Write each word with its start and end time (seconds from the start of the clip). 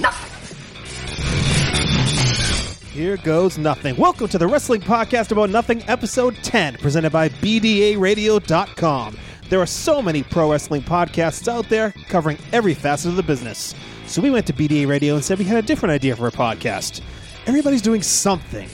Nothing. 0.00 0.56
Here 2.92 3.16
goes 3.18 3.58
nothing. 3.58 3.96
Welcome 3.96 4.28
to 4.28 4.38
the 4.38 4.46
Wrestling 4.46 4.80
Podcast 4.80 5.30
About 5.30 5.50
Nothing, 5.50 5.82
episode 5.86 6.34
10, 6.42 6.78
presented 6.78 7.12
by 7.12 7.28
BDARadio.com. 7.28 9.18
There 9.48 9.60
are 9.60 9.66
so 9.66 10.02
many 10.02 10.22
pro 10.22 10.50
wrestling 10.50 10.82
podcasts 10.82 11.46
out 11.46 11.68
there 11.68 11.92
covering 12.08 12.38
every 12.52 12.74
facet 12.74 13.10
of 13.10 13.16
the 13.16 13.22
business. 13.22 13.74
So 14.06 14.20
we 14.20 14.30
went 14.30 14.46
to 14.48 14.52
BDA 14.52 14.88
Radio 14.88 15.14
and 15.14 15.24
said 15.24 15.38
we 15.38 15.44
had 15.44 15.62
a 15.62 15.66
different 15.66 15.92
idea 15.92 16.16
for 16.16 16.26
a 16.26 16.32
podcast. 16.32 17.00
Everybody's 17.46 17.82
doing 17.82 18.02
something. 18.02 18.68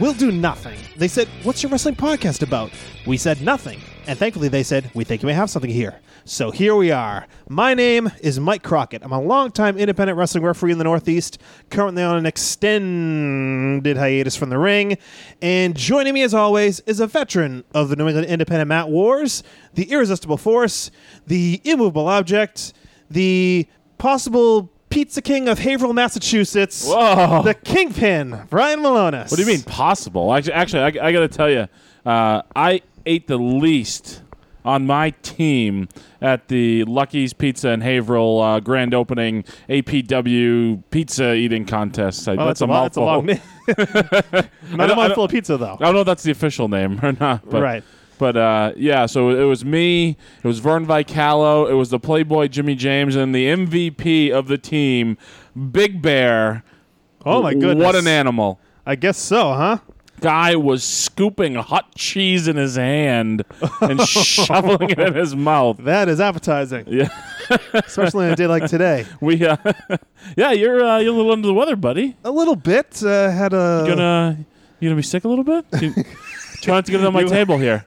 We'll 0.00 0.14
do 0.14 0.32
nothing. 0.32 0.78
They 0.96 1.08
said, 1.08 1.28
What's 1.42 1.62
your 1.62 1.70
wrestling 1.70 1.96
podcast 1.96 2.42
about? 2.42 2.70
We 3.06 3.16
said 3.16 3.42
nothing. 3.42 3.80
And 4.06 4.18
thankfully, 4.18 4.48
they 4.48 4.62
said, 4.62 4.90
We 4.94 5.04
think 5.04 5.22
you 5.22 5.26
may 5.26 5.34
have 5.34 5.50
something 5.50 5.70
here. 5.70 6.00
So 6.26 6.50
here 6.50 6.74
we 6.74 6.90
are. 6.90 7.26
My 7.50 7.74
name 7.74 8.10
is 8.22 8.40
Mike 8.40 8.62
Crockett. 8.62 9.04
I'm 9.04 9.12
a 9.12 9.20
longtime 9.20 9.76
independent 9.76 10.16
wrestling 10.16 10.42
referee 10.42 10.72
in 10.72 10.78
the 10.78 10.84
Northeast, 10.84 11.36
currently 11.68 12.02
on 12.02 12.16
an 12.16 12.24
extended 12.24 13.98
hiatus 13.98 14.34
from 14.34 14.48
the 14.48 14.56
ring. 14.56 14.96
And 15.42 15.76
joining 15.76 16.14
me, 16.14 16.22
as 16.22 16.32
always, 16.32 16.80
is 16.80 16.98
a 16.98 17.06
veteran 17.06 17.62
of 17.74 17.90
the 17.90 17.96
New 17.96 18.08
England 18.08 18.26
Independent 18.28 18.68
Mat 18.68 18.88
Wars, 18.88 19.42
the 19.74 19.84
irresistible 19.90 20.38
force, 20.38 20.90
the 21.26 21.60
immovable 21.62 22.08
object, 22.08 22.72
the 23.10 23.66
possible 23.98 24.72
pizza 24.88 25.20
king 25.20 25.46
of 25.46 25.58
Haverhill, 25.58 25.92
Massachusetts, 25.92 26.86
Whoa. 26.88 27.42
the 27.42 27.52
kingpin, 27.52 28.46
Brian 28.48 28.80
Milonas. 28.80 29.30
What 29.30 29.36
do 29.36 29.42
you 29.42 29.48
mean 29.48 29.62
possible? 29.62 30.32
Actually, 30.32 30.54
actually 30.54 30.80
I, 30.80 31.08
I 31.08 31.12
got 31.12 31.20
to 31.20 31.28
tell 31.28 31.50
you, 31.50 31.68
uh, 32.06 32.40
I 32.56 32.80
ate 33.04 33.26
the 33.26 33.36
least 33.36 34.22
on 34.64 34.86
my 34.86 35.10
team 35.22 35.88
at 36.20 36.48
the 36.48 36.84
Lucky's 36.84 37.32
Pizza 37.32 37.68
and 37.70 37.82
Haverhill 37.82 38.40
uh, 38.40 38.60
grand 38.60 38.94
opening 38.94 39.44
APW 39.68 40.82
pizza 40.90 41.34
eating 41.34 41.66
contest. 41.66 42.26
Oh, 42.28 42.36
that's, 42.36 42.60
a, 42.60 42.66
long, 42.66 42.84
that's 42.84 42.96
a 42.96 43.00
long 43.00 43.26
name. 43.26 43.40
Not 44.72 44.90
a 44.90 44.96
mouthful 44.96 45.24
of 45.24 45.30
pizza, 45.30 45.56
though. 45.56 45.74
I 45.74 45.84
don't 45.84 45.94
know 45.94 46.00
if 46.00 46.06
that's 46.06 46.22
the 46.22 46.32
official 46.32 46.68
name 46.68 47.00
or 47.02 47.12
not. 47.12 47.48
But, 47.48 47.62
Right. 47.62 47.84
But 48.16 48.36
uh, 48.36 48.72
yeah, 48.76 49.06
so 49.06 49.30
it 49.30 49.44
was 49.44 49.64
me, 49.64 50.16
it 50.42 50.46
was 50.46 50.60
Vern 50.60 50.86
Vicallo, 50.86 51.66
it 51.66 51.74
was 51.74 51.90
the 51.90 51.98
Playboy 51.98 52.46
Jimmy 52.46 52.76
James, 52.76 53.16
and 53.16 53.34
the 53.34 53.46
MVP 53.46 54.30
of 54.30 54.46
the 54.46 54.56
team, 54.56 55.18
Big 55.72 56.00
Bear. 56.00 56.62
Oh, 57.26 57.42
my 57.42 57.54
goodness. 57.54 57.84
What 57.84 57.96
an 57.96 58.06
animal. 58.06 58.60
I 58.86 58.94
guess 58.96 59.18
so, 59.18 59.52
huh? 59.54 59.78
Guy 60.24 60.56
was 60.56 60.82
scooping 60.82 61.54
hot 61.54 61.94
cheese 61.94 62.48
in 62.48 62.56
his 62.56 62.76
hand 62.76 63.44
and 63.82 64.00
shoveling 64.08 64.88
it 64.88 64.98
in 64.98 65.12
his 65.12 65.36
mouth. 65.36 65.76
That 65.80 66.08
is 66.08 66.18
appetizing. 66.18 66.86
Yeah, 66.88 67.10
especially 67.74 68.24
on 68.24 68.32
a 68.32 68.36
day 68.36 68.46
like 68.46 68.64
today. 68.64 69.04
we. 69.20 69.44
Uh, 69.44 69.58
yeah, 70.36 70.52
you're 70.52 70.82
uh, 70.82 70.98
you're 70.98 71.12
a 71.12 71.16
little 71.16 71.30
under 71.30 71.46
the 71.46 71.52
weather, 71.52 71.76
buddy. 71.76 72.16
A 72.24 72.30
little 72.30 72.56
bit. 72.56 73.02
Uh, 73.04 73.30
had 73.30 73.52
a 73.52 73.84
You 73.84 73.94
gonna 73.94 74.38
you 74.80 74.88
gonna 74.88 74.96
be 74.96 75.02
sick 75.02 75.24
a 75.24 75.28
little 75.28 75.44
bit? 75.44 75.66
You, 75.78 75.92
try 76.62 76.76
not 76.76 76.86
to 76.86 76.92
get 76.92 77.02
it 77.02 77.06
on 77.06 77.12
my 77.12 77.24
table 77.24 77.58
here. 77.58 77.84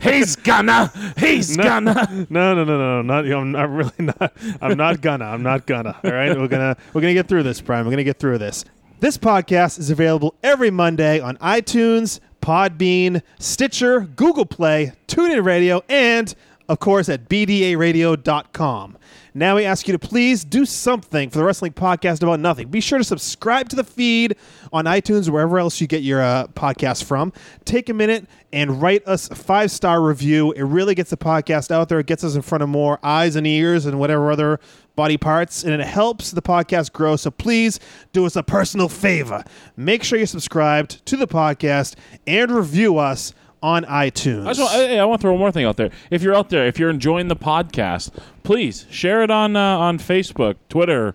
he's 0.00 0.36
gonna. 0.36 0.92
He's 1.18 1.56
gonna. 1.56 2.26
no, 2.30 2.54
no, 2.54 2.62
no, 2.62 2.78
no, 2.78 3.02
not. 3.02 3.24
I'm 3.26 3.50
not 3.50 3.70
really 3.70 3.90
not. 3.98 4.32
I'm 4.62 4.76
not 4.76 5.00
gonna. 5.00 5.24
I'm 5.24 5.42
not 5.42 5.66
gonna. 5.66 5.98
All 6.04 6.12
right, 6.12 6.38
we're 6.38 6.46
gonna 6.46 6.76
we're 6.94 7.00
gonna 7.00 7.14
get 7.14 7.26
through 7.26 7.42
this, 7.42 7.60
Brian. 7.60 7.86
We're 7.86 7.90
gonna 7.90 8.04
get 8.04 8.20
through 8.20 8.38
this. 8.38 8.64
This 9.00 9.16
podcast 9.16 9.78
is 9.78 9.88
available 9.88 10.34
every 10.42 10.70
Monday 10.70 11.20
on 11.20 11.38
iTunes, 11.38 12.20
Podbean, 12.42 13.22
Stitcher, 13.38 14.00
Google 14.00 14.44
Play, 14.44 14.92
TuneIn 15.08 15.42
Radio, 15.42 15.82
and 15.88 16.34
of 16.68 16.80
course 16.80 17.08
at 17.08 17.26
bdaradio.com. 17.26 18.98
Now 19.32 19.56
we 19.56 19.64
ask 19.64 19.88
you 19.88 19.92
to 19.92 19.98
please 19.98 20.44
do 20.44 20.66
something 20.66 21.30
for 21.30 21.38
the 21.38 21.44
wrestling 21.44 21.72
podcast 21.72 22.22
about 22.22 22.40
nothing. 22.40 22.68
Be 22.68 22.82
sure 22.82 22.98
to 22.98 23.04
subscribe 23.04 23.70
to 23.70 23.76
the 23.76 23.84
feed 23.84 24.36
on 24.70 24.84
iTunes 24.84 25.30
wherever 25.30 25.58
else 25.58 25.80
you 25.80 25.86
get 25.86 26.02
your 26.02 26.20
uh, 26.20 26.48
podcast 26.48 27.04
from. 27.04 27.32
Take 27.64 27.88
a 27.88 27.94
minute 27.94 28.26
and 28.52 28.82
write 28.82 29.06
us 29.08 29.30
a 29.30 29.34
five 29.34 29.70
star 29.70 30.02
review. 30.02 30.52
It 30.52 30.64
really 30.64 30.94
gets 30.94 31.08
the 31.08 31.16
podcast 31.16 31.70
out 31.70 31.88
there. 31.88 32.00
It 32.00 32.06
gets 32.06 32.22
us 32.22 32.34
in 32.34 32.42
front 32.42 32.62
of 32.62 32.68
more 32.68 32.98
eyes 33.02 33.34
and 33.34 33.46
ears 33.46 33.86
and 33.86 33.98
whatever 33.98 34.30
other 34.30 34.60
body 35.00 35.16
parts, 35.16 35.64
and 35.64 35.72
it 35.72 35.80
helps 35.80 36.30
the 36.30 36.42
podcast 36.42 36.92
grow. 36.92 37.16
So 37.16 37.30
please 37.30 37.80
do 38.12 38.26
us 38.26 38.36
a 38.36 38.42
personal 38.42 38.86
favor. 38.86 39.42
Make 39.74 40.04
sure 40.04 40.18
you're 40.18 40.26
subscribed 40.26 41.06
to 41.06 41.16
the 41.16 41.26
podcast 41.26 41.94
and 42.26 42.50
review 42.50 42.98
us 42.98 43.32
on 43.62 43.84
iTunes. 43.84 44.42
I, 44.42 44.62
want, 44.62 44.72
hey, 44.72 44.98
I 44.98 45.04
want 45.06 45.22
to 45.22 45.22
throw 45.22 45.32
one 45.32 45.40
more 45.40 45.52
thing 45.52 45.64
out 45.64 45.78
there. 45.78 45.88
If 46.10 46.22
you're 46.22 46.34
out 46.34 46.50
there, 46.50 46.66
if 46.66 46.78
you're 46.78 46.90
enjoying 46.90 47.28
the 47.28 47.36
podcast, 47.36 48.10
please 48.42 48.84
share 48.90 49.22
it 49.22 49.30
on 49.30 49.56
uh, 49.56 49.78
on 49.78 49.98
Facebook, 49.98 50.56
Twitter, 50.68 51.14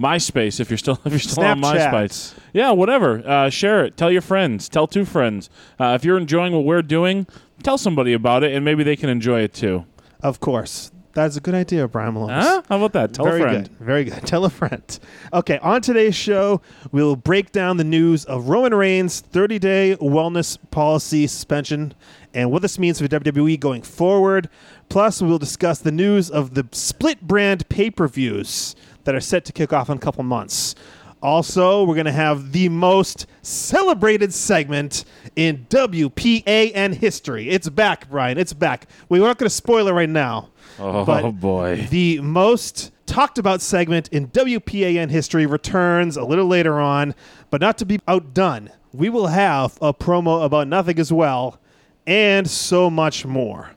MySpace. 0.00 0.58
If 0.58 0.70
you're 0.70 0.78
still 0.78 0.98
if 1.04 1.12
you're 1.12 1.20
still 1.20 1.44
on 1.44 1.60
MySpace, 1.60 2.32
yeah, 2.54 2.70
whatever. 2.70 3.22
Uh, 3.28 3.50
share 3.50 3.84
it. 3.84 3.98
Tell 3.98 4.10
your 4.10 4.22
friends. 4.22 4.66
Tell 4.66 4.86
two 4.86 5.04
friends. 5.04 5.50
Uh, 5.78 5.92
if 5.94 6.06
you're 6.06 6.16
enjoying 6.16 6.54
what 6.54 6.64
we're 6.64 6.80
doing, 6.80 7.26
tell 7.62 7.76
somebody 7.76 8.14
about 8.14 8.44
it, 8.44 8.54
and 8.54 8.64
maybe 8.64 8.82
they 8.82 8.96
can 8.96 9.10
enjoy 9.10 9.42
it 9.42 9.52
too. 9.52 9.84
Of 10.22 10.40
course. 10.40 10.90
That's 11.16 11.34
a 11.34 11.40
good 11.40 11.54
idea, 11.54 11.88
Brian 11.88 12.12
Malone. 12.12 12.28
Huh? 12.28 12.62
How 12.68 12.76
about 12.76 12.92
that? 12.92 13.14
Tell 13.14 13.24
Very 13.24 13.40
a 13.40 13.42
friend. 13.42 13.68
good. 13.70 13.78
Very 13.78 14.04
good. 14.04 14.22
Tell 14.26 14.44
a 14.44 14.50
friend. 14.50 14.98
Okay, 15.32 15.58
on 15.60 15.80
today's 15.80 16.14
show, 16.14 16.60
we'll 16.92 17.16
break 17.16 17.52
down 17.52 17.78
the 17.78 17.84
news 17.84 18.26
of 18.26 18.50
Roman 18.50 18.74
Reigns' 18.74 19.20
30 19.20 19.58
day 19.58 19.96
wellness 19.98 20.58
policy 20.70 21.26
suspension 21.26 21.94
and 22.34 22.50
what 22.50 22.60
this 22.60 22.78
means 22.78 23.00
for 23.00 23.08
WWE 23.08 23.58
going 23.58 23.80
forward. 23.80 24.50
Plus, 24.90 25.22
we'll 25.22 25.38
discuss 25.38 25.78
the 25.78 25.90
news 25.90 26.30
of 26.30 26.52
the 26.52 26.68
split 26.72 27.22
brand 27.22 27.66
pay 27.70 27.90
per 27.90 28.06
views 28.06 28.76
that 29.04 29.14
are 29.14 29.20
set 29.20 29.46
to 29.46 29.54
kick 29.54 29.72
off 29.72 29.88
in 29.88 29.96
a 29.96 30.00
couple 30.00 30.22
months. 30.22 30.74
Also, 31.22 31.84
we're 31.84 31.94
going 31.94 32.06
to 32.06 32.12
have 32.12 32.52
the 32.52 32.68
most 32.68 33.26
celebrated 33.42 34.32
segment 34.32 35.04
in 35.34 35.66
WPAN 35.70 36.94
history. 36.94 37.48
It's 37.48 37.68
back, 37.68 38.08
Brian. 38.10 38.38
It's 38.38 38.52
back. 38.52 38.86
We're 39.08 39.22
not 39.22 39.38
going 39.38 39.48
to 39.48 39.54
spoil 39.54 39.88
it 39.88 39.92
right 39.92 40.08
now. 40.08 40.50
Oh 40.78 41.04
But 41.04 41.30
boy. 41.32 41.86
The 41.90 42.20
most 42.20 42.92
talked 43.06 43.38
about 43.38 43.62
segment 43.62 44.08
in 44.08 44.28
WPAN 44.28 45.10
history 45.10 45.46
returns 45.46 46.16
a 46.16 46.24
little 46.24 46.46
later 46.46 46.78
on, 46.78 47.14
but 47.50 47.60
not 47.60 47.78
to 47.78 47.86
be 47.86 47.98
outdone. 48.06 48.70
We 48.92 49.08
will 49.08 49.28
have 49.28 49.78
a 49.80 49.94
promo 49.94 50.44
about 50.44 50.68
nothing 50.68 50.98
as 50.98 51.12
well, 51.12 51.58
and 52.06 52.48
so 52.48 52.90
much 52.90 53.24
more. 53.24 53.70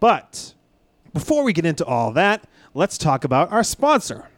But 0.00 0.54
before 1.12 1.44
we 1.44 1.52
get 1.52 1.66
into 1.66 1.84
all 1.84 2.12
that, 2.12 2.44
let's 2.74 2.98
talk 2.98 3.24
about 3.24 3.52
our 3.52 3.64
sponsor. 3.64 4.28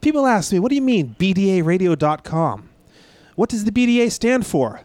People 0.00 0.26
ask 0.26 0.52
me, 0.52 0.58
what 0.58 0.68
do 0.68 0.74
you 0.74 0.82
mean, 0.82 1.16
BDARadio.com? 1.18 2.68
What 3.34 3.48
does 3.48 3.64
the 3.64 3.72
BDA 3.72 4.10
stand 4.10 4.46
for? 4.46 4.82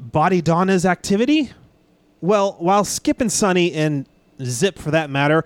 Bodydonnas 0.00 0.84
activity? 0.84 1.50
Well, 2.20 2.56
while 2.58 2.84
Skip 2.84 3.20
and 3.20 3.30
Sunny 3.30 3.72
and 3.72 4.06
Zip, 4.42 4.78
for 4.78 4.90
that 4.90 5.10
matter, 5.10 5.44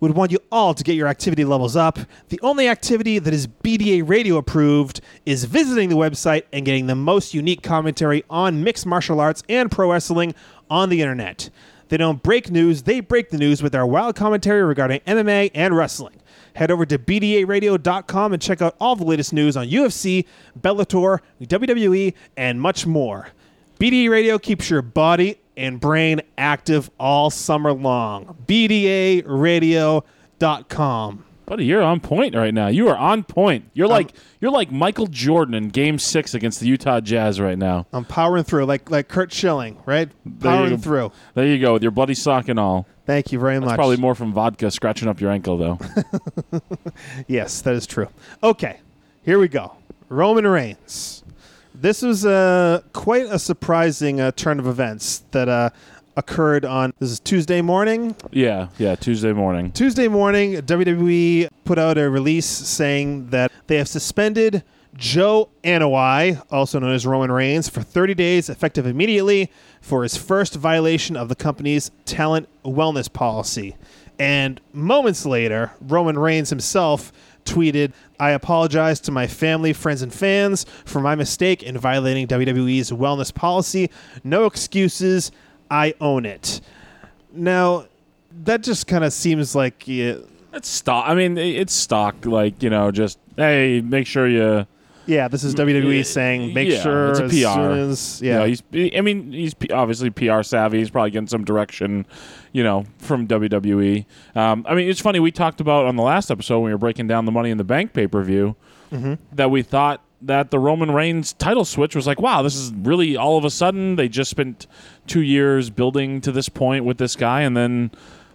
would 0.00 0.14
want 0.16 0.32
you 0.32 0.38
all 0.50 0.74
to 0.74 0.82
get 0.82 0.94
your 0.94 1.08
activity 1.08 1.44
levels 1.44 1.76
up, 1.76 1.98
the 2.28 2.40
only 2.42 2.68
activity 2.68 3.18
that 3.18 3.32
is 3.32 3.46
BDA 3.46 4.08
radio 4.08 4.36
approved 4.36 5.00
is 5.26 5.44
visiting 5.44 5.88
the 5.88 5.96
website 5.96 6.44
and 6.52 6.64
getting 6.64 6.86
the 6.86 6.94
most 6.94 7.34
unique 7.34 7.62
commentary 7.62 8.24
on 8.28 8.64
mixed 8.64 8.86
martial 8.86 9.20
arts 9.20 9.42
and 9.48 9.70
pro 9.70 9.92
wrestling 9.92 10.34
on 10.70 10.88
the 10.88 11.00
internet. 11.02 11.50
They 11.88 11.96
don't 11.98 12.22
break 12.22 12.50
news, 12.50 12.82
they 12.82 13.00
break 13.00 13.30
the 13.30 13.38
news 13.38 13.62
with 13.62 13.72
their 13.72 13.86
wild 13.86 14.16
commentary 14.16 14.62
regarding 14.62 15.00
MMA 15.00 15.50
and 15.54 15.76
wrestling. 15.76 16.21
Head 16.54 16.70
over 16.70 16.84
to 16.86 16.98
BDARadio.com 16.98 18.32
and 18.32 18.40
check 18.42 18.62
out 18.62 18.76
all 18.80 18.96
the 18.96 19.04
latest 19.04 19.32
news 19.32 19.56
on 19.56 19.68
UFC, 19.68 20.24
Bellator, 20.60 21.18
WWE, 21.42 22.14
and 22.36 22.60
much 22.60 22.86
more. 22.86 23.28
BDA 23.78 24.10
Radio 24.10 24.38
keeps 24.38 24.70
your 24.70 24.82
body 24.82 25.38
and 25.56 25.80
brain 25.80 26.20
active 26.38 26.88
all 27.00 27.30
summer 27.30 27.72
long. 27.72 28.36
BDARadio.com. 28.46 31.24
Buddy, 31.44 31.64
you're 31.64 31.82
on 31.82 31.98
point 32.00 32.34
right 32.36 32.54
now. 32.54 32.68
You 32.68 32.88
are 32.88 32.96
on 32.96 33.24
point. 33.24 33.68
You're 33.74 33.88
like 33.88 34.12
you're 34.40 34.52
like 34.52 34.70
Michael 34.70 35.08
Jordan 35.08 35.54
in 35.54 35.70
Game 35.70 35.98
Six 35.98 36.34
against 36.34 36.60
the 36.60 36.66
Utah 36.66 37.00
Jazz 37.00 37.40
right 37.40 37.58
now. 37.58 37.86
I'm 37.92 38.04
powering 38.04 38.44
through 38.44 38.66
like 38.66 38.88
like 38.90 39.08
Curt 39.08 39.32
Schilling, 39.32 39.82
right? 39.84 40.08
There 40.24 40.52
Powering 40.52 40.76
go. 40.76 40.78
through. 40.78 41.10
There 41.34 41.44
you 41.46 41.60
go 41.60 41.72
with 41.74 41.82
your 41.82 41.90
bloody 41.90 42.14
sock 42.14 42.48
and 42.48 42.60
all. 42.60 42.86
Thank 43.04 43.32
you 43.32 43.38
very 43.38 43.54
That's 43.54 43.66
much. 43.66 43.76
probably 43.76 43.96
more 43.96 44.14
from 44.14 44.32
vodka 44.32 44.70
scratching 44.70 45.08
up 45.08 45.20
your 45.20 45.30
ankle 45.30 45.56
though. 45.58 45.78
Yes, 47.26 47.60
that 47.62 47.74
is 47.74 47.86
true. 47.86 48.08
Okay, 48.42 48.78
here 49.24 49.38
we 49.38 49.48
go. 49.48 49.72
Roman 50.08 50.46
Reigns. 50.46 51.24
This 51.74 52.02
was 52.02 52.24
uh, 52.24 52.82
quite 52.92 53.26
a 53.26 53.38
surprising 53.38 54.20
uh, 54.20 54.30
turn 54.32 54.60
of 54.60 54.66
events 54.66 55.24
that 55.32 55.48
uh, 55.48 55.70
occurred 56.16 56.64
on 56.64 56.92
this 56.98 57.10
is 57.10 57.20
Tuesday 57.20 57.60
morning. 57.62 58.14
yeah, 58.30 58.68
yeah. 58.78 58.94
Tuesday 58.94 59.32
morning. 59.32 59.72
Tuesday 59.72 60.06
morning, 60.08 60.54
WWE 60.58 61.48
put 61.64 61.78
out 61.78 61.98
a 61.98 62.08
release 62.10 62.46
saying 62.46 63.30
that 63.30 63.50
they 63.66 63.76
have 63.78 63.88
suspended 63.88 64.62
Joe 64.94 65.48
Anoa'i, 65.64 66.42
also 66.50 66.78
known 66.78 66.92
as 66.92 67.06
Roman 67.06 67.32
Reigns, 67.32 67.68
for 67.68 67.82
30 67.82 68.14
days, 68.14 68.48
effective 68.48 68.86
immediately, 68.86 69.50
for 69.80 70.02
his 70.02 70.16
first 70.16 70.54
violation 70.54 71.16
of 71.16 71.28
the 71.28 71.34
company's 71.34 71.90
talent 72.04 72.48
wellness 72.64 73.10
policy. 73.12 73.76
And 74.18 74.60
moments 74.72 75.24
later, 75.24 75.72
Roman 75.80 76.18
Reigns 76.18 76.50
himself 76.50 77.12
tweeted, 77.44 77.92
I 78.20 78.30
apologize 78.30 79.00
to 79.00 79.10
my 79.10 79.26
family, 79.26 79.72
friends, 79.72 80.02
and 80.02 80.12
fans 80.12 80.64
for 80.84 81.00
my 81.00 81.14
mistake 81.14 81.62
in 81.62 81.76
violating 81.78 82.26
WWE's 82.26 82.90
wellness 82.90 83.34
policy. 83.34 83.90
No 84.22 84.44
excuses. 84.44 85.32
I 85.70 85.94
own 86.00 86.26
it. 86.26 86.60
Now, 87.32 87.86
that 88.44 88.62
just 88.62 88.86
kind 88.86 89.04
of 89.04 89.12
seems 89.12 89.54
like 89.54 89.88
It's 89.88 90.68
stock. 90.68 91.04
I 91.08 91.14
mean, 91.14 91.38
it's 91.38 91.72
stock. 91.72 92.24
Like 92.24 92.62
you 92.62 92.70
know, 92.70 92.90
just 92.90 93.18
hey, 93.36 93.80
make 93.80 94.06
sure 94.06 94.28
you. 94.28 94.66
Yeah, 95.06 95.28
this 95.28 95.44
is 95.44 95.54
WWE 95.54 96.04
saying 96.04 96.54
make 96.54 96.68
yeah, 96.68 96.82
sure 96.82 97.10
it's 97.10 97.20
a 97.20 97.24
as 97.24 97.30
PR. 97.30 97.36
soon 97.36 97.90
as 97.90 98.22
you 98.22 98.28
yeah, 98.28 98.38
know, 98.38 98.44
he's. 98.44 98.62
I 98.96 99.00
mean, 99.00 99.32
he's 99.32 99.54
obviously 99.72 100.10
PR 100.10 100.42
savvy. 100.42 100.78
He's 100.78 100.90
probably 100.90 101.10
getting 101.10 101.28
some 101.28 101.44
direction, 101.44 102.06
you 102.52 102.62
know, 102.62 102.84
from 102.98 103.26
WWE. 103.26 104.04
Um, 104.34 104.64
I 104.68 104.74
mean, 104.74 104.88
it's 104.88 105.00
funny. 105.00 105.20
We 105.20 105.32
talked 105.32 105.60
about 105.60 105.86
on 105.86 105.96
the 105.96 106.02
last 106.02 106.30
episode 106.30 106.58
when 106.60 106.66
we 106.66 106.72
were 106.72 106.78
breaking 106.78 107.08
down 107.08 107.24
the 107.24 107.32
Money 107.32 107.50
in 107.50 107.58
the 107.58 107.64
Bank 107.64 107.92
pay 107.92 108.06
per 108.06 108.22
view 108.22 108.56
that 109.32 109.50
we 109.50 109.62
thought 109.62 110.02
that 110.20 110.50
the 110.50 110.58
Roman 110.58 110.90
Reigns 110.92 111.32
title 111.32 111.64
switch 111.64 111.96
was 111.96 112.06
like, 112.06 112.20
wow, 112.20 112.42
this 112.42 112.54
is 112.54 112.72
really 112.72 113.16
all 113.16 113.38
of 113.38 113.44
a 113.44 113.50
sudden 113.50 113.96
they 113.96 114.08
just 114.08 114.30
spent 114.30 114.66
two 115.06 115.22
years 115.22 115.70
building 115.70 116.20
to 116.20 116.30
this 116.30 116.48
point 116.48 116.84
with 116.84 116.98
this 116.98 117.16
guy, 117.16 117.40
and 117.40 117.56
then 117.56 117.90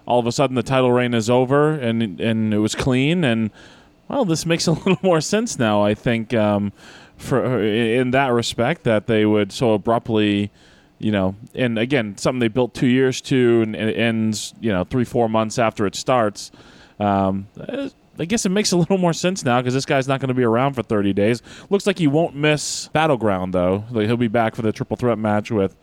all 0.08 0.20
of 0.20 0.26
a 0.26 0.32
sudden 0.32 0.56
the 0.56 0.64
title 0.64 0.92
reign 0.92 1.14
is 1.14 1.30
over 1.30 1.74
and 1.74 2.20
and 2.20 2.54
it 2.54 2.60
was 2.60 2.74
clean 2.76 3.24
and 3.24 3.52
well, 4.08 4.26
this 4.26 4.46
makes 4.46 4.68
a 4.68 4.72
little 4.74 5.00
more 5.02 5.22
sense 5.22 5.60
now. 5.60 5.84
I 5.84 5.94
think 5.94 6.34
um, 6.34 6.72
for 7.18 7.64
in 7.64 8.12
that 8.12 8.30
respect 8.30 8.84
that 8.84 9.08
they 9.08 9.26
would 9.26 9.52
so 9.52 9.74
abruptly. 9.74 10.52
You 11.00 11.12
know, 11.12 11.36
and 11.54 11.78
again, 11.78 12.18
something 12.18 12.40
they 12.40 12.48
built 12.48 12.74
two 12.74 12.88
years 12.88 13.22
to, 13.22 13.62
and, 13.62 13.76
and 13.76 13.88
it 13.88 13.98
ends, 13.98 14.56
you 14.60 14.72
know, 14.72 14.84
three, 14.84 15.04
four 15.04 15.30
months 15.30 15.60
after 15.60 15.86
it 15.86 15.94
starts. 15.94 16.52
Um, 17.00 17.48
eh, 17.68 17.90
I 18.20 18.26
guess 18.26 18.46
it 18.46 18.50
makes 18.50 18.72
a 18.72 18.78
little 18.80 18.98
more 18.98 19.14
sense 19.14 19.46
now 19.46 19.62
because 19.62 19.74
this 19.74 19.86
guy's 19.86 20.08
not 20.08 20.20
going 20.20 20.30
to 20.30 20.34
be 20.34 20.44
around 20.44 20.74
for 20.74 20.84
30 20.84 21.14
days. 21.14 21.42
Looks 21.70 21.86
like 21.86 22.00
he 22.00 22.08
won't 22.08 22.36
miss 22.36 22.88
Battleground, 22.90 23.54
though. 23.54 23.84
Like, 23.92 24.08
he'll 24.08 24.18
be 24.18 24.28
back 24.28 24.56
for 24.56 24.62
the 24.62 24.72
triple 24.72 24.98
threat 24.98 25.18
match 25.18 25.52
with 25.52 25.76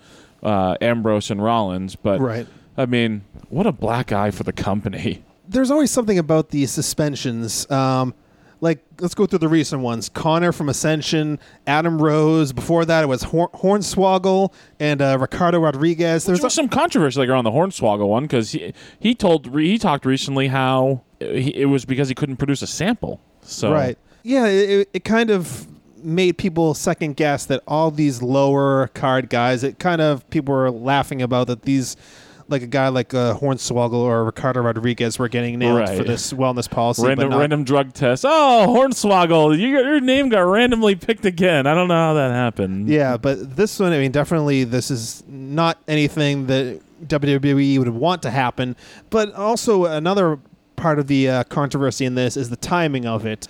uh, 0.43 0.76
Ambrose 0.81 1.31
and 1.31 1.43
Rollins. 1.43 1.97
But, 1.97 2.21
right. 2.21 2.47
I 2.76 2.87
mean, 2.87 3.25
what 3.49 3.67
a 3.67 3.73
black 3.73 4.12
eye 4.12 4.31
for 4.31 4.43
the 4.43 4.53
company. 4.53 5.23
There's 5.49 5.70
always 5.70 5.91
something 5.91 6.19
about 6.19 6.50
these 6.50 6.70
suspensions. 6.70 7.70
Um, 7.70 8.14
like 8.61 8.82
let's 9.00 9.14
go 9.14 9.26
through 9.26 9.41
the 9.41 9.49
recent 9.49 9.82
ones. 9.82 10.08
Connor 10.08 10.52
from 10.52 10.69
Ascension, 10.70 11.38
Adam 11.67 12.00
Rose. 12.00 12.52
Before 12.52 12.85
that, 12.87 13.05
it 13.05 13.08
was 13.08 13.25
Hor- 13.25 13.50
Hornswoggle 13.50 14.52
and 14.81 15.02
uh, 15.02 15.19
Ricardo 15.20 15.58
Rodriguez. 15.61 16.25
There's 16.25 16.38
There 16.41 16.46
was 16.46 16.55
some 16.55 16.69
controversy 16.69 17.20
like 17.20 17.29
around 17.29 17.44
the 17.44 17.50
Hornswoggle 17.50 18.08
one 18.08 18.25
because 18.25 18.52
he 18.52 18.73
he 18.99 19.14
told 19.14 19.55
he 19.55 19.76
talked 19.79 20.06
recently 20.06 20.49
how 20.49 21.02
he, 21.20 21.55
it 21.55 21.67
was 21.67 21.85
because 21.85 22.08
he 22.08 22.14
couldn't 22.14 22.37
produce 22.37 22.62
a 22.62 22.67
sample. 22.67 23.20
So 23.43 23.70
Right. 23.73 23.99
Yeah, 24.23 24.47
it- 24.47 24.88
it 24.94 25.05
kind 25.05 25.29
of 25.31 25.67
made 26.02 26.38
people 26.38 26.73
second 26.75 27.17
guess 27.17 27.44
that 27.47 27.62
all 27.69 27.90
these 27.90 28.23
lower 28.23 28.88
card 28.94 29.29
guys, 29.31 29.62
it 29.64 29.79
kind 29.79 30.00
of 30.00 30.29
people 30.31 30.55
were 30.55 30.70
laughing 30.70 31.20
about 31.20 31.47
that 31.49 31.62
these 31.62 31.97
like 32.49 32.62
a 32.62 32.67
guy 32.67 32.88
like 32.88 33.14
uh, 33.14 33.35
Hornswoggle 33.38 33.93
or 33.94 34.25
Ricardo 34.25 34.61
Rodriguez 34.61 35.19
were 35.19 35.29
getting 35.29 35.58
nailed 35.58 35.79
Right. 35.79 35.96
for 35.96 36.05
this 36.05 36.32
wellness 36.32 36.69
policy. 36.70 37.06
Random, 37.06 37.31
not, 37.31 37.38
random 37.41 37.64
drug 37.64 37.93
test. 37.94 38.25
Oh, 38.26 38.67
Hornswoggle, 38.69 39.58
you, 39.58 39.69
your 39.69 40.00
name 40.00 40.29
got 40.29 40.41
randomly 40.41 40.94
picked 40.94 41.25
again. 41.25 41.67
I 41.67 41.75
don't 41.75 41.88
know 41.88 41.94
how 41.94 42.14
that 42.14 42.31
happened. 42.32 42.88
Yeah, 42.88 43.17
but 43.17 43.56
this 43.56 43.79
one, 43.81 43.93
I 43.93 43.99
mean, 43.99 44.12
definitely 44.12 44.64
this 44.64 44.91
is 44.91 45.23
not 45.26 45.79
anything 45.88 46.46
that 46.49 46.81
WWE 47.06 47.79
would 47.79 47.88
want 47.88 48.23
to 48.23 48.31
happen. 48.31 48.76
But 49.11 49.32
also 49.35 49.87
another 49.87 50.38
part 50.76 50.99
of 50.99 51.06
the 51.06 51.29
uh, 51.29 51.44
controversy 51.44 52.05
in 52.05 52.14
this 52.14 52.37
is 52.37 52.50
the 52.50 52.56
timing 52.56 53.06
of 53.06 53.25
it. 53.26 53.49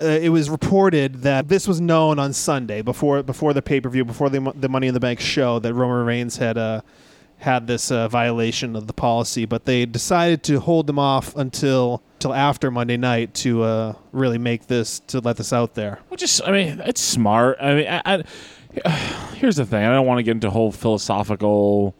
Uh, 0.00 0.06
it 0.06 0.28
was 0.28 0.50
reported 0.50 1.22
that 1.22 1.48
this 1.48 1.66
was 1.66 1.80
known 1.80 2.18
on 2.18 2.32
Sunday 2.32 2.82
before 2.82 3.22
before 3.22 3.54
the 3.54 3.62
pay 3.62 3.80
per 3.80 3.88
view, 3.88 4.04
before 4.04 4.28
the 4.28 4.52
the 4.54 4.68
Money 4.68 4.88
in 4.88 4.94
the 4.94 5.00
Bank 5.00 5.20
show, 5.20 5.58
that 5.58 5.72
Roman 5.72 6.04
Reigns 6.04 6.36
had 6.36 6.58
uh, 6.58 6.82
had 7.38 7.66
this 7.66 7.90
uh, 7.90 8.08
violation 8.08 8.76
of 8.76 8.86
the 8.86 8.92
policy. 8.92 9.44
But 9.44 9.64
they 9.64 9.86
decided 9.86 10.42
to 10.44 10.60
hold 10.60 10.86
them 10.86 10.98
off 10.98 11.36
until 11.36 12.02
till 12.18 12.34
after 12.34 12.70
Monday 12.70 12.96
night 12.96 13.34
to 13.34 13.62
uh, 13.62 13.94
really 14.12 14.38
make 14.38 14.66
this 14.66 15.00
to 15.08 15.20
let 15.20 15.36
this 15.36 15.52
out 15.52 15.74
there. 15.74 16.00
Which 16.08 16.22
is, 16.22 16.40
I 16.44 16.50
mean, 16.50 16.80
it's 16.84 17.00
smart. 17.00 17.58
I 17.60 17.74
mean, 17.74 17.86
I, 17.88 18.02
I, 18.84 18.90
here's 19.34 19.56
the 19.56 19.66
thing. 19.66 19.84
I 19.84 19.92
don't 19.92 20.06
want 20.06 20.18
to 20.18 20.22
get 20.22 20.32
into 20.32 20.48
a 20.48 20.50
whole 20.50 20.72
philosophical 20.72 21.94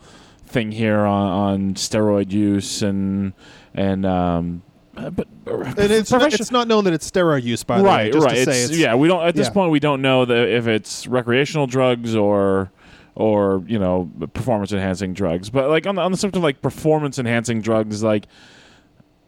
thing 0.46 0.72
here 0.72 1.00
on, 1.00 1.28
on 1.28 1.74
steroid 1.74 2.30
use 2.30 2.82
and 2.82 3.32
and 3.74 4.06
um, 4.06 4.62
but 4.94 5.28
And 5.46 5.78
it's 5.78 6.10
not, 6.10 6.32
it's 6.32 6.50
not 6.50 6.68
known 6.68 6.84
that 6.84 6.94
it's 6.94 7.10
steroid 7.10 7.42
use, 7.42 7.62
by 7.62 7.78
the 7.78 7.84
way. 7.84 7.90
right, 7.90 8.12
Just 8.12 8.24
right. 8.24 8.34
to 8.36 8.44
say 8.44 8.62
It's, 8.62 8.70
it's, 8.70 8.78
yeah, 8.78 8.94
we 8.94 9.08
don't 9.08 9.26
at 9.26 9.34
this 9.34 9.48
yeah. 9.48 9.52
point 9.52 9.70
we 9.70 9.81
don't 9.81 10.00
know 10.00 10.24
that 10.24 10.48
if 10.48 10.66
it's 10.66 11.06
recreational 11.06 11.66
drugs 11.66 12.14
or 12.14 12.70
or 13.17 13.65
you 13.67 13.79
know 13.79 14.08
performance 14.35 14.73
enhancing 14.73 15.15
drugs. 15.15 15.51
But 15.51 15.69
like 15.69 15.87
on 15.87 15.96
the 15.96 16.03
on 16.03 16.13
the 16.13 16.19
subject 16.19 16.37
of 16.37 16.43
like 16.44 16.63
performance 16.63 17.19
enhancing 17.19 17.61
drugs, 17.61 18.03
like 18.03 18.27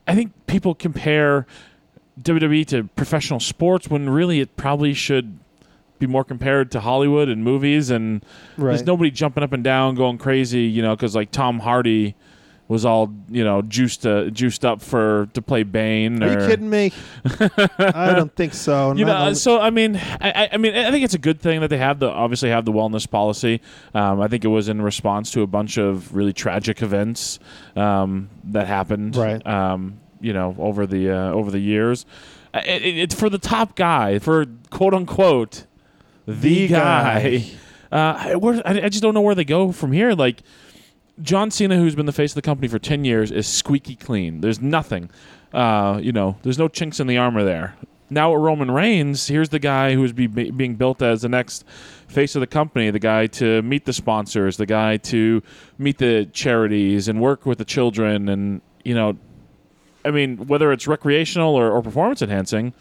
I 0.07 0.15
think 0.15 0.33
people 0.47 0.75
compare 0.75 1.47
WWE 2.23 2.67
to 2.67 2.85
professional 2.85 3.41
sports 3.41 3.89
when 3.89 4.09
really 4.09 4.41
it 4.41 4.57
probably 4.57 4.95
should 4.95 5.39
be 5.99 6.07
more 6.07 6.23
compared 6.23 6.71
to 6.73 6.81
Hollywood 6.81 7.29
and 7.29 7.43
movies 7.43 7.91
and 7.91 8.25
there's 8.71 8.87
nobody 8.87 9.11
jumping 9.11 9.43
up 9.43 9.53
and 9.53 9.65
down 9.65 9.97
going 9.97 10.19
crazy, 10.19 10.63
you 10.63 10.81
know, 10.81 10.95
because 10.95 11.17
like 11.17 11.31
Tom 11.33 11.59
Hardy 11.59 12.15
was 12.69 12.85
all 12.85 13.11
you 13.31 13.43
know 13.43 13.63
juiced 13.63 14.07
uh, 14.07 14.25
juiced 14.31 14.65
up 14.65 14.81
for 14.83 15.29
to 15.35 15.41
play 15.43 15.63
Bane. 15.63 16.23
Are 16.23 16.29
or, 16.37 16.41
you 16.43 16.47
kidding 16.49 16.69
me? 16.71 16.93
I 17.79 18.13
don't 18.15 18.35
think 18.35 18.55
so. 18.55 18.95
you 18.95 19.05
Not 19.05 19.27
know, 19.29 19.33
so 19.35 19.59
I 19.61 19.71
mean, 19.71 19.97
I, 19.97 20.31
I- 20.45 20.49
I 20.53 20.57
mean, 20.59 20.75
I 20.77 20.91
think 20.91 21.05
it's 21.05 21.15
a 21.15 21.19
good 21.19 21.41
thing 21.41 21.61
that 21.61 21.69
they 21.69 21.79
have 21.79 21.99
the 21.99 22.11
obviously 22.11 22.51
have 22.51 22.65
the 22.65 22.73
wellness 22.73 23.09
policy. 23.11 23.61
Um, 23.95 24.21
I 24.21 24.29
think 24.29 24.45
it 24.45 24.49
was 24.49 24.69
in 24.69 24.83
response 24.83 25.31
to 25.33 25.43
a 25.43 25.47
bunch 25.47 25.79
of 25.79 26.15
really 26.15 26.33
tragic 26.33 26.83
events 26.83 27.39
um, 27.77 28.29
that 28.45 28.67
happened, 28.67 29.17
Right. 29.17 29.45
Um, 29.47 30.01
you 30.21 30.33
know, 30.33 30.55
over 30.59 30.87
the 30.87 31.11
uh, 31.11 31.33
over 31.33 31.51
the 31.51 31.61
years. 31.61 32.05
It, 32.55 32.83
it- 32.83 32.99
it's 32.99 33.15
for 33.15 33.31
the 33.31 33.39
top 33.39 33.77
guy, 33.77 34.19
for 34.19 34.47
quote 34.71 34.93
unquote 34.95 35.65
the, 36.27 36.33
The 36.35 36.69
guy. 36.69 37.39
guy. 37.39 37.45
Uh, 37.91 38.39
where, 38.39 38.61
I, 38.67 38.83
I 38.83 38.89
just 38.91 39.03
don't 39.03 39.15
know 39.15 39.23
where 39.23 39.35
they 39.35 39.45
go 39.47 39.73
from 39.73 39.93
here. 39.93 40.13
Like 40.13 40.43
John 41.21 41.51
Cena, 41.51 41.77
who's 41.77 41.95
been 41.95 42.07
the 42.07 42.13
face 42.13 42.33
of 42.33 42.37
the 42.37 42.43
company 42.43 42.69
for 42.69 42.79
ten 42.79 43.05
years, 43.05 43.31
is 43.31 43.47
squeaky 43.47 43.97
clean. 43.97 44.41
There's 44.41 44.61
nothing, 44.61 45.11
uh, 45.53 46.01
you 46.03 46.13
know, 46.13 46.37
there's 46.43 46.59
no 46.59 46.69
chinks 46.69 47.01
in 47.01 47.07
the 47.07 47.19
armor 47.19 47.45
there. 47.45 47.77
Now 48.11 48.33
at 48.33 48.39
Roman 48.39 48.71
Reigns, 48.71 49.27
here's 49.27 49.51
the 49.51 49.59
guy 49.59 49.95
who's 49.95 50.13
be, 50.13 50.27
be- 50.27 50.51
being 50.51 50.77
built 50.77 51.03
as 51.03 51.23
the 51.23 51.29
next 51.29 51.65
face 52.07 52.35
of 52.35 52.41
the 52.41 52.47
company, 52.47 52.91
the 52.91 52.99
guy 52.99 53.27
to 53.27 53.61
meet 53.63 53.85
the 53.85 53.93
sponsors, 53.93 54.57
the 54.57 54.65
guy 54.65 54.97
to 54.97 55.43
meet 55.77 55.99
the 55.99 56.25
charities 56.33 57.09
and 57.09 57.21
work 57.21 57.45
with 57.45 57.59
the 57.59 57.67
children, 57.67 58.29
and 58.29 58.63
you 58.85 58.95
know, 58.95 59.19
I 60.05 60.11
mean, 60.11 60.47
whether 60.47 60.73
it's 60.73 60.87
recreational 60.87 61.55
or, 61.55 61.71
or 61.71 61.83
performance 61.83 62.23
enhancing, 62.23 62.73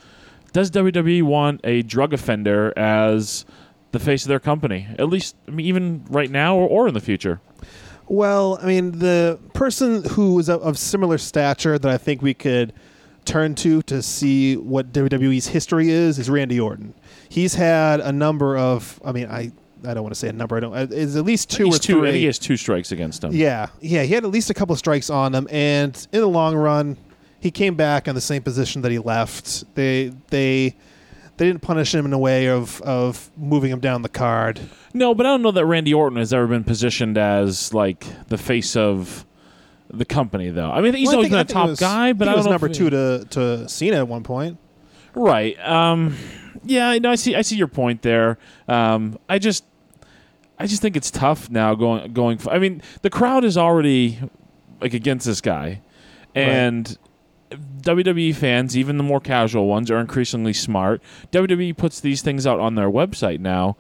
does 0.54 0.72
WWE 0.72 1.24
want 1.24 1.62
a 1.64 1.82
drug 1.82 2.14
offender 2.14 2.72
as 2.78 3.46
the 3.92 4.00
face 4.00 4.24
of 4.24 4.30
their 4.30 4.40
company? 4.40 4.88
At 4.98 5.10
least, 5.10 5.36
I 5.48 5.52
mean, 5.52 5.66
even 5.66 6.06
right 6.10 6.32
now 6.32 6.56
or, 6.56 6.68
or 6.68 6.88
in 6.88 6.94
the 6.94 7.02
future. 7.02 7.42
Well, 8.10 8.58
I 8.62 8.66
mean, 8.66 9.00
the 9.00 9.40
person 9.54 10.04
who 10.04 10.40
is 10.40 10.50
of, 10.50 10.62
of 10.62 10.78
similar 10.78 11.18
stature 11.18 11.78
that 11.78 11.92
I 11.92 11.98
think 11.98 12.22
we 12.22 12.34
could 12.34 12.74
turn 13.26 13.54
to 13.56 13.82
to 13.84 14.02
see 14.02 14.56
what 14.56 14.94
WWE's 14.94 15.48
history 15.48 15.90
is 15.90 16.18
is 16.18 16.30
Randy 16.30 16.60
Orton. 16.60 16.94
He's 17.30 17.54
had 17.56 18.00
a 18.00 18.12
number 18.12 18.58
of. 18.58 19.02
I 19.04 19.12
mean, 19.12 19.28
I 19.28 19.52
I 19.86 19.94
don't 19.94 20.04
want 20.04 20.14
to 20.16 20.20
say 20.20 20.30
a 20.30 20.34
number. 20.34 20.56
I 20.58 20.60
don't. 20.62 20.74
uh, 20.74 20.88
It's 20.90 21.16
at 21.18 21.26
least 21.26 21.50
two 21.52 21.66
He's 21.66 21.76
or 21.76 21.80
two, 21.80 22.00
three. 22.00 22.14
he 22.14 22.26
has 22.26 22.40
two 22.40 22.56
strikes 22.58 22.92
against 22.94 23.24
him. 23.24 23.34
Yeah, 23.34 23.68
yeah, 23.82 24.04
he 24.04 24.14
had 24.14 24.24
at 24.24 24.32
least 24.32 24.50
a 24.50 24.54
couple 24.54 24.74
of 24.74 24.80
strikes 24.80 25.10
on 25.10 25.36
him, 25.36 25.48
and 25.52 26.08
in 26.14 26.22
the 26.22 26.28
long 26.28 26.56
run, 26.56 26.96
he 27.42 27.52
came 27.52 27.76
back 27.76 28.08
in 28.08 28.16
the 28.16 28.22
same 28.22 28.42
position 28.42 28.82
that 28.84 28.92
he 28.92 29.00
left. 29.00 29.66
They 29.76 30.14
they 30.30 30.78
they 31.38 31.46
didn't 31.48 31.62
punish 31.62 31.94
him 31.94 32.06
in 32.06 32.14
a 32.14 32.18
way 32.20 32.48
of 32.48 32.82
of 32.82 33.30
moving 33.38 33.72
him 33.72 33.80
down 33.80 34.02
the 34.02 34.10
card. 34.10 34.60
No, 34.94 35.14
but 35.14 35.26
I 35.26 35.30
don't 35.30 35.42
know 35.42 35.52
that 35.52 35.66
Randy 35.66 35.94
Orton 35.94 36.18
has 36.18 36.34
ever 36.34 36.48
been 36.48 36.64
positioned 36.64 37.18
as 37.18 37.74
like 37.74 38.06
the 38.28 38.38
face 38.38 38.76
of 38.76 39.26
the 39.90 40.06
company, 40.06 40.50
though. 40.50 40.70
I 40.72 40.82
mean, 40.82 40.94
he's 40.96 41.08
Well, 41.08 41.18
always 41.18 41.30
think- 41.32 41.48
been 41.48 41.58
a 41.58 41.60
top 41.62 41.70
was- 41.70 41.80
guy, 41.80 42.14
but 42.14 42.28
I 42.28 42.36
was 42.36 42.46
number 42.46 42.68
two 42.70 42.90
to 42.90 43.26
to 43.30 43.70
Cena 43.70 43.98
at 43.98 44.08
one 44.08 44.24
point. 44.24 44.58
Right. 45.16 45.58
Um, 45.68 46.16
yeah, 46.64 46.90
I 46.90 47.00
know. 47.00 47.12
I 47.12 47.16
see. 47.16 47.36
I 47.36 47.42
see 47.42 47.56
your 47.56 47.68
point 47.68 48.02
there. 48.02 48.38
Um, 48.68 49.18
I 49.30 49.40
just, 49.40 49.64
I 50.60 50.68
just 50.68 50.82
think 50.82 50.96
it's 50.96 51.10
tough 51.10 51.50
now 51.50 51.74
going 51.76 52.14
going. 52.14 52.38
f- 52.40 52.48
I 52.50 52.60
mean, 52.60 52.82
the 53.02 53.10
crowd 53.10 53.44
is 53.46 53.58
already 53.58 54.20
like 54.82 54.94
against 54.94 55.26
this 55.26 55.42
guy, 55.42 55.82
and 56.36 56.98
WWE 57.52 58.36
fans, 58.36 58.78
even 58.78 58.98
the 58.98 59.04
more 59.04 59.20
casual 59.20 59.68
ones, 59.68 59.90
are 59.90 60.00
increasingly 60.00 60.54
smart. 60.54 61.02
WWE 61.32 61.76
puts 61.78 62.00
these 62.00 62.22
things 62.22 62.46
out 62.46 62.60
on 62.60 62.76
their 62.76 62.90
website 62.90 63.40
now. 63.40 63.78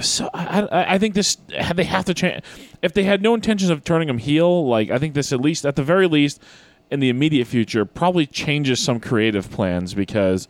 So 0.00 0.28
I, 0.34 0.94
I, 0.94 0.98
think 0.98 1.14
this 1.14 1.36
they 1.74 1.84
have 1.84 2.04
to 2.06 2.14
change. 2.14 2.42
If 2.82 2.94
they 2.94 3.04
had 3.04 3.22
no 3.22 3.32
intentions 3.32 3.70
of 3.70 3.84
turning 3.84 4.08
him 4.08 4.18
heel, 4.18 4.66
like 4.66 4.90
I 4.90 4.98
think 4.98 5.14
this 5.14 5.32
at 5.32 5.40
least 5.40 5.64
at 5.64 5.76
the 5.76 5.84
very 5.84 6.08
least 6.08 6.42
in 6.90 7.00
the 7.00 7.08
immediate 7.08 7.46
future 7.46 7.84
probably 7.84 8.26
changes 8.26 8.80
some 8.80 8.98
creative 8.98 9.50
plans 9.50 9.94
because 9.94 10.48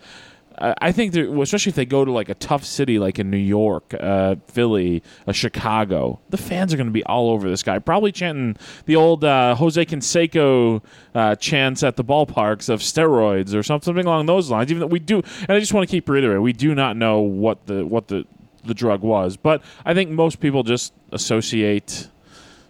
I 0.58 0.92
think 0.92 1.14
especially 1.14 1.70
if 1.70 1.76
they 1.76 1.86
go 1.86 2.04
to 2.04 2.12
like 2.12 2.28
a 2.28 2.34
tough 2.34 2.64
city 2.64 2.98
like 2.98 3.18
in 3.18 3.30
New 3.30 3.36
York, 3.36 3.94
uh, 3.98 4.36
Philly, 4.46 5.02
uh, 5.26 5.32
Chicago, 5.32 6.20
the 6.30 6.36
fans 6.36 6.72
are 6.72 6.76
going 6.76 6.86
to 6.86 6.92
be 6.92 7.04
all 7.04 7.30
over 7.30 7.48
this 7.48 7.62
guy. 7.62 7.78
Probably 7.78 8.12
chanting 8.12 8.56
the 8.86 8.96
old 8.96 9.24
uh, 9.24 9.54
Jose 9.56 9.84
Canseco 9.84 10.82
uh, 11.14 11.36
chants 11.36 11.82
at 11.82 11.96
the 11.96 12.04
ballparks 12.04 12.68
of 12.68 12.80
steroids 12.80 13.54
or 13.54 13.62
something 13.62 13.96
along 13.96 14.26
those 14.26 14.50
lines. 14.50 14.70
Even 14.70 14.80
though 14.80 14.86
we 14.86 15.00
do, 15.00 15.22
and 15.40 15.50
I 15.50 15.60
just 15.60 15.72
want 15.72 15.88
to 15.88 15.90
keep 15.90 16.08
reiterating, 16.08 16.42
we 16.42 16.52
do 16.52 16.74
not 16.74 16.96
know 16.96 17.20
what 17.20 17.66
the 17.66 17.84
what 17.84 18.08
the 18.08 18.26
the 18.64 18.74
drug 18.74 19.02
was, 19.02 19.36
but 19.36 19.62
I 19.84 19.92
think 19.92 20.10
most 20.10 20.40
people 20.40 20.62
just 20.62 20.94
associate 21.12 22.08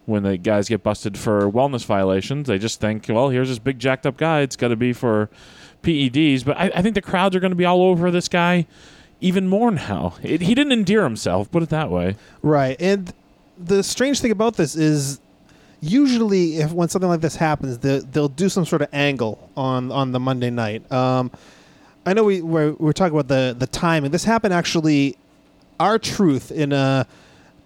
when 0.07 0.23
the 0.23 0.37
guys 0.37 0.69
get 0.69 0.83
busted 0.83 1.19
for 1.19 1.51
wellness 1.51 1.85
violations, 1.85 2.47
they 2.49 2.59
just 2.59 2.81
think, 2.81 3.07
well, 3.09 3.31
here's 3.31 3.49
this 3.49 3.59
big 3.59 3.79
jacked 3.79 4.07
up 4.07 4.17
guy. 4.17 4.41
It's 4.41 4.57
got 4.57 4.69
to 4.69 4.77
be 4.77 4.93
for 4.93 5.31
PEDs. 5.83 6.45
But 6.45 6.59
I, 6.59 6.71
I 6.75 6.83
think 6.83 6.95
the 6.95 7.03
crowds 7.03 7.35
are 7.35 7.41
going 7.41 7.53
to 7.53 7.57
be 7.57 7.65
all 7.65 7.83
over 7.83 8.11
this 8.11 8.29
guy 8.29 8.67
even 9.21 9.49
more 9.49 9.71
now. 9.71 10.15
It, 10.23 10.43
he 10.43 10.55
didn't 10.55 10.73
endear 10.73 11.05
himself, 11.05 11.51
put 11.51 11.63
it 11.63 11.71
that 11.71 11.91
way. 11.91 12.17
Right. 12.43 12.77
And 12.81 13.13
the 13.57 13.83
strange 13.83 14.21
thing 14.21 14.31
about 14.31 14.57
this 14.57 14.77
is 14.77 15.21
usually 15.81 16.59
if 16.59 16.73
when 16.73 16.89
something 16.89 17.09
like 17.09 17.21
this 17.21 17.37
happens, 17.37 17.79
they, 17.79 18.01
they'll 18.01 18.29
do 18.29 18.49
some 18.49 18.65
sort 18.65 18.83
of 18.83 18.89
angle 18.93 19.51
on 19.57 19.91
on 19.93 20.13
the 20.13 20.21
Monday 20.21 20.51
night. 20.51 20.91
Um, 20.93 21.31
I 22.07 22.13
know 22.13 22.25
we 22.25 22.43
we're, 22.43 22.73
we're 22.73 22.93
talking 22.93 23.19
about 23.19 23.29
the 23.29 23.55
the 23.59 23.67
timing. 23.67 24.11
This 24.11 24.25
happened 24.25 24.55
actually. 24.55 25.17
R-Truth 25.81 26.53
in 26.53 26.73
uh, 26.73 27.03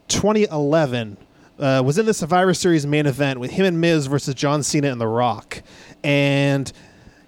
2011 0.09 1.19
uh, 1.59 1.83
was 1.85 1.99
in 1.99 2.07
the 2.07 2.15
Survivor 2.15 2.55
Series 2.55 2.87
main 2.87 3.07
event 3.07 3.41
with 3.41 3.51
him 3.51 3.67
and 3.67 3.81
Miz 3.81 4.07
versus 4.07 4.35
John 4.35 4.63
Cena 4.63 4.91
and 4.91 5.01
The 5.01 5.07
Rock, 5.07 5.63
and 6.03 6.73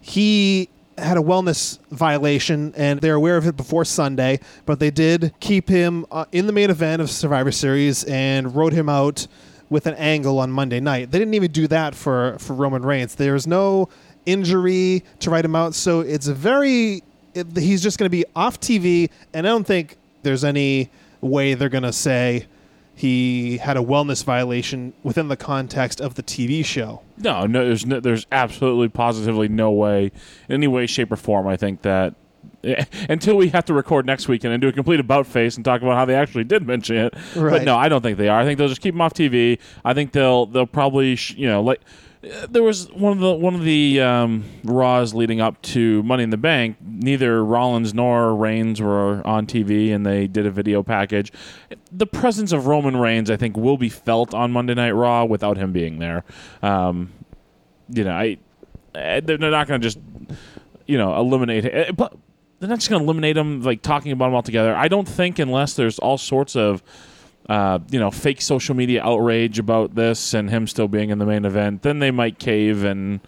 he 0.00 0.68
had 1.00 1.16
a 1.16 1.20
wellness 1.20 1.78
violation 1.90 2.74
and 2.76 3.00
they're 3.00 3.14
aware 3.14 3.36
of 3.36 3.46
it 3.46 3.56
before 3.56 3.84
Sunday, 3.84 4.38
but 4.66 4.78
they 4.78 4.90
did 4.90 5.32
keep 5.40 5.68
him 5.68 6.06
uh, 6.10 6.26
in 6.32 6.46
the 6.46 6.52
main 6.52 6.70
event 6.70 7.02
of 7.02 7.10
Survivor 7.10 7.50
Series 7.50 8.04
and 8.04 8.54
wrote 8.54 8.72
him 8.72 8.88
out 8.88 9.26
with 9.68 9.86
an 9.86 9.94
angle 9.94 10.38
on 10.38 10.50
Monday 10.50 10.80
night. 10.80 11.10
They 11.10 11.18
didn't 11.18 11.34
even 11.34 11.52
do 11.52 11.66
that 11.68 11.94
for 11.94 12.36
for 12.38 12.54
Roman 12.54 12.82
Reigns. 12.82 13.14
There 13.14 13.32
was 13.32 13.46
no 13.46 13.88
injury 14.26 15.04
to 15.20 15.30
write 15.30 15.44
him 15.44 15.56
out, 15.56 15.74
so 15.74 16.00
it's 16.00 16.26
very 16.26 17.02
it, 17.34 17.56
he's 17.56 17.82
just 17.82 17.98
going 17.98 18.06
to 18.06 18.10
be 18.10 18.24
off 18.34 18.60
TV 18.60 19.10
and 19.32 19.46
I 19.46 19.50
don't 19.50 19.66
think 19.66 19.96
there's 20.22 20.44
any 20.44 20.90
way 21.20 21.54
they're 21.54 21.68
going 21.68 21.84
to 21.84 21.92
say 21.92 22.46
he 23.00 23.56
had 23.56 23.78
a 23.78 23.80
wellness 23.80 24.22
violation 24.22 24.92
within 25.02 25.28
the 25.28 25.36
context 25.36 26.02
of 26.02 26.16
the 26.16 26.22
TV 26.22 26.62
show. 26.62 27.00
No, 27.16 27.46
no, 27.46 27.64
there's 27.64 27.86
no, 27.86 27.98
there's 27.98 28.26
absolutely, 28.30 28.88
positively 28.90 29.48
no 29.48 29.70
way, 29.70 30.12
in 30.50 30.54
any 30.54 30.66
way, 30.66 30.86
shape, 30.86 31.10
or 31.10 31.16
form. 31.16 31.46
I 31.46 31.56
think 31.56 31.80
that 31.80 32.14
until 33.08 33.38
we 33.38 33.48
have 33.48 33.64
to 33.64 33.72
record 33.72 34.04
next 34.04 34.28
weekend 34.28 34.52
and 34.52 34.60
do 34.60 34.68
a 34.68 34.72
complete 34.72 35.00
about 35.00 35.26
face 35.26 35.56
and 35.56 35.64
talk 35.64 35.80
about 35.80 35.94
how 35.94 36.04
they 36.04 36.14
actually 36.14 36.44
did 36.44 36.66
mention 36.66 36.96
it. 36.96 37.14
But 37.34 37.64
no, 37.64 37.74
I 37.74 37.88
don't 37.88 38.02
think 38.02 38.18
they 38.18 38.28
are. 38.28 38.38
I 38.38 38.44
think 38.44 38.58
they'll 38.58 38.68
just 38.68 38.82
keep 38.82 38.94
him 38.94 39.00
off 39.00 39.14
TV. 39.14 39.58
I 39.82 39.94
think 39.94 40.12
they'll 40.12 40.44
they'll 40.44 40.66
probably 40.66 41.16
sh- 41.16 41.36
you 41.36 41.48
know 41.48 41.62
like. 41.62 41.80
Uh, 42.24 42.46
There 42.50 42.62
was 42.62 42.90
one 42.92 43.12
of 43.12 43.18
the 43.20 43.32
one 43.32 43.54
of 43.54 43.62
the 43.64 44.00
um, 44.00 44.44
Raws 44.64 45.14
leading 45.14 45.40
up 45.40 45.60
to 45.62 46.02
Money 46.02 46.22
in 46.22 46.30
the 46.30 46.36
Bank. 46.36 46.76
Neither 46.80 47.44
Rollins 47.44 47.94
nor 47.94 48.34
Reigns 48.34 48.80
were 48.80 49.26
on 49.26 49.46
TV, 49.46 49.92
and 49.94 50.04
they 50.04 50.26
did 50.26 50.46
a 50.46 50.50
video 50.50 50.82
package. 50.82 51.32
The 51.92 52.06
presence 52.06 52.52
of 52.52 52.66
Roman 52.66 52.96
Reigns, 52.96 53.30
I 53.30 53.36
think, 53.36 53.56
will 53.56 53.76
be 53.78 53.88
felt 53.88 54.34
on 54.34 54.52
Monday 54.52 54.74
Night 54.74 54.92
Raw 54.92 55.24
without 55.24 55.56
him 55.56 55.72
being 55.72 55.98
there. 55.98 56.24
Um, 56.62 57.10
you 57.88 58.04
know, 58.04 58.12
I 58.12 58.38
eh, 58.94 59.20
they're 59.20 59.38
not 59.38 59.66
going 59.66 59.80
to 59.80 59.86
just 59.86 59.98
you 60.86 60.98
know 60.98 61.16
eliminate. 61.16 61.64
eh, 61.64 61.90
But 61.92 62.14
they're 62.58 62.68
not 62.68 62.78
just 62.78 62.90
going 62.90 63.00
to 63.00 63.04
eliminate 63.04 63.36
him 63.38 63.62
like 63.62 63.80
talking 63.80 64.12
about 64.12 64.28
him 64.28 64.34
altogether. 64.34 64.74
I 64.76 64.88
don't 64.88 65.08
think 65.08 65.38
unless 65.38 65.74
there's 65.74 65.98
all 65.98 66.18
sorts 66.18 66.54
of 66.56 66.82
uh, 67.50 67.80
you 67.90 67.98
know 67.98 68.12
fake 68.12 68.40
social 68.40 68.76
media 68.76 69.02
outrage 69.02 69.58
about 69.58 69.96
this 69.96 70.34
and 70.34 70.48
him 70.48 70.68
still 70.68 70.86
being 70.86 71.10
in 71.10 71.18
the 71.18 71.26
main 71.26 71.44
event, 71.44 71.82
then 71.82 71.98
they 71.98 72.12
might 72.12 72.38
cave 72.38 72.84
and 72.84 73.20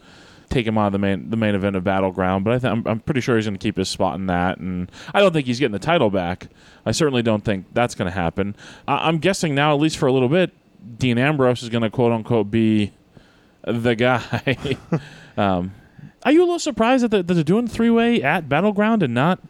take 0.49 0.65
him 0.65 0.79
out 0.79 0.87
of 0.87 0.93
the 0.93 0.99
main 0.99 1.29
the 1.29 1.37
main 1.37 1.57
event 1.57 1.75
of 1.75 1.83
Battleground. 1.83 2.45
But 2.45 2.65
I 2.65 2.69
I'm, 2.69 2.87
I'm 2.87 3.01
pretty 3.01 3.21
sure 3.21 3.35
he's 3.35 3.47
going 3.47 3.59
to 3.59 3.63
keep 3.63 3.77
his 3.77 3.89
spot 3.89 4.15
in 4.15 4.27
that, 4.29 4.59
and 4.59 4.91
I 5.13 5.19
don't 5.19 5.33
think 5.33 5.49
he's 5.49 5.59
getting 5.59 5.73
the 5.73 5.81
title 5.81 6.09
back. 6.09 6.47
I 6.87 6.93
certainly 6.93 7.23
don't 7.23 7.45
think 7.45 7.67
that's 7.73 7.97
going 7.97 8.07
to 8.07 8.17
happen. 8.17 8.55
I, 8.87 9.09
I'm 9.09 9.19
guessing 9.19 9.57
now, 9.57 9.75
at 9.75 9.81
least 9.81 9.99
for 9.99 10.07
a 10.07 10.13
little 10.13 10.29
bit, 10.29 10.53
Dean 10.99 11.19
Ambrose 11.19 11.65
is 11.65 11.69
going 11.69 11.83
to 11.83 11.91
quote 11.91 12.13
unquote 12.13 12.49
be 12.49 12.93
the 13.65 13.97
guy. 13.97 14.79
um, 15.37 15.75
are 16.25 16.31
you 16.31 16.43
a 16.43 16.45
little 16.45 16.61
surprised 16.61 17.11
that 17.11 17.27
they're 17.27 17.43
doing 17.43 17.67
three 17.67 17.91
way 17.91 18.23
at 18.23 18.49
Battleground 18.49 19.03
and 19.03 19.15
not 19.15 19.41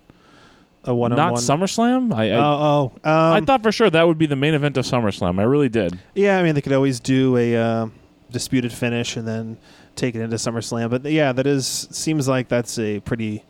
A 0.85 0.95
one 0.95 1.13
not 1.15 1.35
SummerSlam? 1.35 2.13
I 2.13 2.31
I, 2.31 2.37
Oh, 2.37 2.93
oh. 3.05 3.09
Um, 3.09 3.33
I 3.35 3.41
thought 3.41 3.63
for 3.63 3.71
sure 3.71 3.89
that 3.89 4.07
would 4.07 4.19
be 4.19 4.27
the 4.27 4.37
main 4.37 4.55
event 4.55 4.77
of 4.77 4.85
SummerSlam. 4.85 5.39
I 5.39 5.45
really 5.45 5.69
did. 5.69 5.99
Yeah, 6.15 6.39
I 6.39 6.43
mean 6.43 6.55
they 6.55 6.61
could 6.61 6.73
always 6.73 6.99
do 6.99 7.37
a 7.37 7.57
uh, 7.57 7.87
disputed 8.31 8.73
finish 8.73 9.17
and 9.17 9.27
then 9.27 9.59
take 9.95 10.15
it 10.15 10.21
into 10.21 10.37
SummerSlam, 10.37 10.91
but 10.91 11.05
yeah, 11.05 11.33
that 11.33 11.47
is 11.47 11.89
seems 11.91 12.27
like 12.27 12.49
that's 12.49 12.79
a 12.79 13.01
pretty 13.01 13.45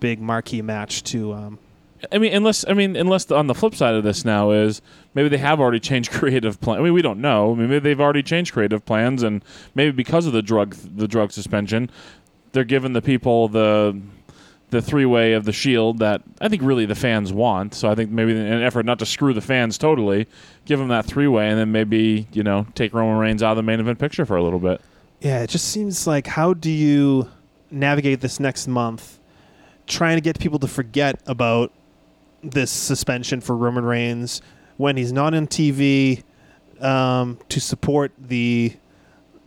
big 0.00 0.20
marquee 0.20 0.60
match 0.60 1.02
to. 1.04 1.32
Um, 1.32 1.58
I 2.12 2.18
mean, 2.18 2.34
unless 2.34 2.66
I 2.68 2.74
mean, 2.74 2.96
unless 2.96 3.24
the, 3.24 3.36
on 3.36 3.46
the 3.46 3.54
flip 3.54 3.74
side 3.74 3.94
of 3.94 4.04
this 4.04 4.24
now 4.24 4.50
is 4.50 4.82
maybe 5.14 5.30
they 5.30 5.38
have 5.38 5.60
already 5.60 5.80
changed 5.80 6.10
creative 6.12 6.60
plan. 6.60 6.78
I 6.80 6.82
mean, 6.82 6.92
we 6.92 7.00
don't 7.00 7.20
know. 7.20 7.52
I 7.52 7.54
mean, 7.54 7.68
maybe 7.70 7.78
they've 7.78 8.00
already 8.00 8.22
changed 8.22 8.52
creative 8.52 8.84
plans, 8.84 9.22
and 9.22 9.42
maybe 9.74 9.92
because 9.92 10.26
of 10.26 10.32
the 10.34 10.42
drug 10.42 10.74
the 10.74 11.08
drug 11.08 11.32
suspension, 11.32 11.90
they're 12.52 12.64
giving 12.64 12.92
the 12.92 13.00
people 13.02 13.48
the 13.48 13.98
the 14.74 14.82
three 14.82 15.06
way 15.06 15.34
of 15.34 15.44
the 15.44 15.52
Shield 15.52 16.00
that 16.00 16.22
I 16.40 16.48
think 16.48 16.62
really 16.62 16.84
the 16.84 16.96
fans 16.96 17.32
want. 17.32 17.74
So 17.74 17.88
I 17.88 17.94
think 17.94 18.10
maybe 18.10 18.32
an 18.32 18.62
effort 18.62 18.84
not 18.84 18.98
to 18.98 19.06
screw 19.06 19.32
the 19.32 19.40
fans 19.40 19.78
totally, 19.78 20.26
give 20.64 20.80
them 20.80 20.88
that 20.88 21.06
three 21.06 21.28
way, 21.28 21.48
and 21.48 21.58
then 21.58 21.70
maybe 21.70 22.26
you 22.32 22.42
know 22.42 22.66
take 22.74 22.92
Roman 22.92 23.16
Reigns 23.16 23.42
out 23.42 23.52
of 23.52 23.56
the 23.56 23.62
main 23.62 23.78
event 23.80 23.98
picture 23.98 24.26
for 24.26 24.36
a 24.36 24.42
little 24.42 24.58
bit. 24.58 24.80
yeah, 25.20 25.42
it 25.42 25.50
just 25.50 25.68
seems 25.68 26.06
like 26.06 26.26
how 26.26 26.54
do 26.54 26.70
you 26.70 27.30
navigate 27.70 28.20
this 28.20 28.40
next 28.40 28.66
month, 28.66 29.20
trying 29.86 30.16
to 30.16 30.20
get 30.20 30.38
people 30.40 30.58
to 30.58 30.68
forget 30.68 31.20
about 31.26 31.72
this 32.42 32.70
suspension 32.70 33.40
for 33.40 33.56
Roman 33.56 33.84
Reigns 33.84 34.42
when 34.76 34.96
he's 34.96 35.12
not 35.12 35.34
on 35.34 35.46
TV 35.46 36.24
um, 36.80 37.38
to 37.48 37.60
support 37.60 38.12
the 38.18 38.74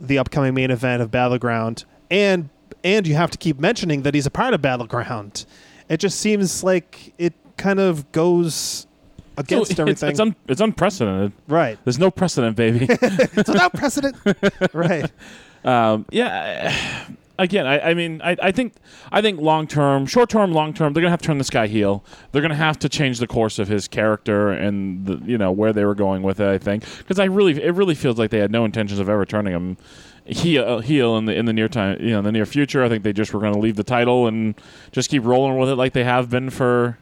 the 0.00 0.18
upcoming 0.18 0.54
main 0.54 0.70
event 0.70 1.02
of 1.02 1.10
Battleground, 1.10 1.84
and 2.10 2.48
and 2.84 3.06
you 3.06 3.14
have 3.14 3.30
to 3.30 3.38
keep 3.38 3.58
mentioning 3.58 4.02
that 4.02 4.14
he's 4.14 4.26
a 4.26 4.30
part 4.30 4.54
of 4.54 4.62
Battleground. 4.62 5.44
It 5.88 5.98
just 5.98 6.18
seems 6.20 6.62
like 6.62 7.12
it 7.18 7.34
kind 7.56 7.80
of 7.80 8.10
goes 8.12 8.86
against 9.36 9.68
So 9.68 9.72
it's, 9.72 9.80
everything. 9.80 10.10
it's, 10.10 10.20
un, 10.20 10.36
it's 10.48 10.60
unprecedented. 10.60 11.32
right. 11.48 11.78
There's 11.84 11.98
no 11.98 12.10
precedent, 12.10 12.56
baby. 12.56 12.86
It's 12.90 13.48
without 13.48 13.72
precedent. 13.74 14.16
right. 14.72 15.10
Um, 15.64 16.06
yeah. 16.10 17.06
Again, 17.40 17.68
I, 17.68 17.90
I 17.90 17.94
mean, 17.94 18.20
I, 18.20 18.36
I 18.42 18.50
think, 18.50 18.74
I 19.12 19.22
think 19.22 19.40
long 19.40 19.68
term, 19.68 20.06
short 20.06 20.28
term, 20.28 20.52
long 20.52 20.74
term, 20.74 20.92
they're 20.92 21.00
gonna 21.00 21.12
have 21.12 21.20
to 21.22 21.26
turn 21.26 21.38
this 21.38 21.50
guy 21.50 21.68
heel. 21.68 22.04
They're 22.32 22.42
gonna 22.42 22.56
have 22.56 22.80
to 22.80 22.88
change 22.88 23.20
the 23.20 23.28
course 23.28 23.60
of 23.60 23.68
his 23.68 23.86
character 23.86 24.50
and 24.50 25.06
the, 25.06 25.20
you 25.24 25.38
know 25.38 25.52
where 25.52 25.72
they 25.72 25.84
were 25.84 25.94
going 25.94 26.22
with 26.24 26.40
it. 26.40 26.48
I 26.48 26.58
think 26.58 26.84
because 26.98 27.20
I 27.20 27.26
really, 27.26 27.62
it 27.62 27.74
really 27.74 27.94
feels 27.94 28.18
like 28.18 28.30
they 28.32 28.40
had 28.40 28.50
no 28.50 28.64
intentions 28.64 28.98
of 28.98 29.08
ever 29.08 29.24
turning 29.24 29.52
him 29.52 29.76
heel, 30.28 30.80
heel 30.80 31.16
in 31.16 31.24
the 31.24 31.34
in 31.34 31.46
the 31.46 31.52
near 31.52 31.68
time, 31.68 31.98
you 32.00 32.10
know, 32.10 32.18
in 32.18 32.24
the 32.24 32.32
near 32.32 32.46
future. 32.46 32.84
I 32.84 32.88
think 32.88 33.02
they 33.04 33.12
just 33.12 33.32
were 33.32 33.40
going 33.40 33.54
to 33.54 33.58
leave 33.58 33.76
the 33.76 33.84
title 33.84 34.26
and 34.26 34.54
just 34.92 35.10
keep 35.10 35.24
rolling 35.24 35.58
with 35.58 35.68
it 35.68 35.76
like 35.76 35.92
they 35.92 36.04
have 36.04 36.30
been 36.30 36.50
for, 36.50 36.98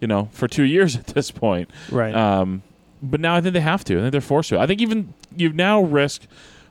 you 0.00 0.08
know, 0.08 0.28
for 0.32 0.48
two 0.48 0.64
years 0.64 0.96
at 1.02 1.08
this 1.08 1.30
point. 1.30 1.70
Right. 1.90 2.14
Um, 2.14 2.62
but 3.02 3.20
now 3.20 3.34
I 3.34 3.40
think 3.40 3.54
they 3.54 3.60
have 3.60 3.84
to. 3.84 3.98
I 3.98 4.00
think 4.00 4.12
they're 4.12 4.20
forced 4.20 4.50
to. 4.50 4.58
I 4.58 4.66
think 4.66 4.80
even 4.80 5.14
you 5.36 5.52
now 5.52 5.82
risk, 5.82 6.22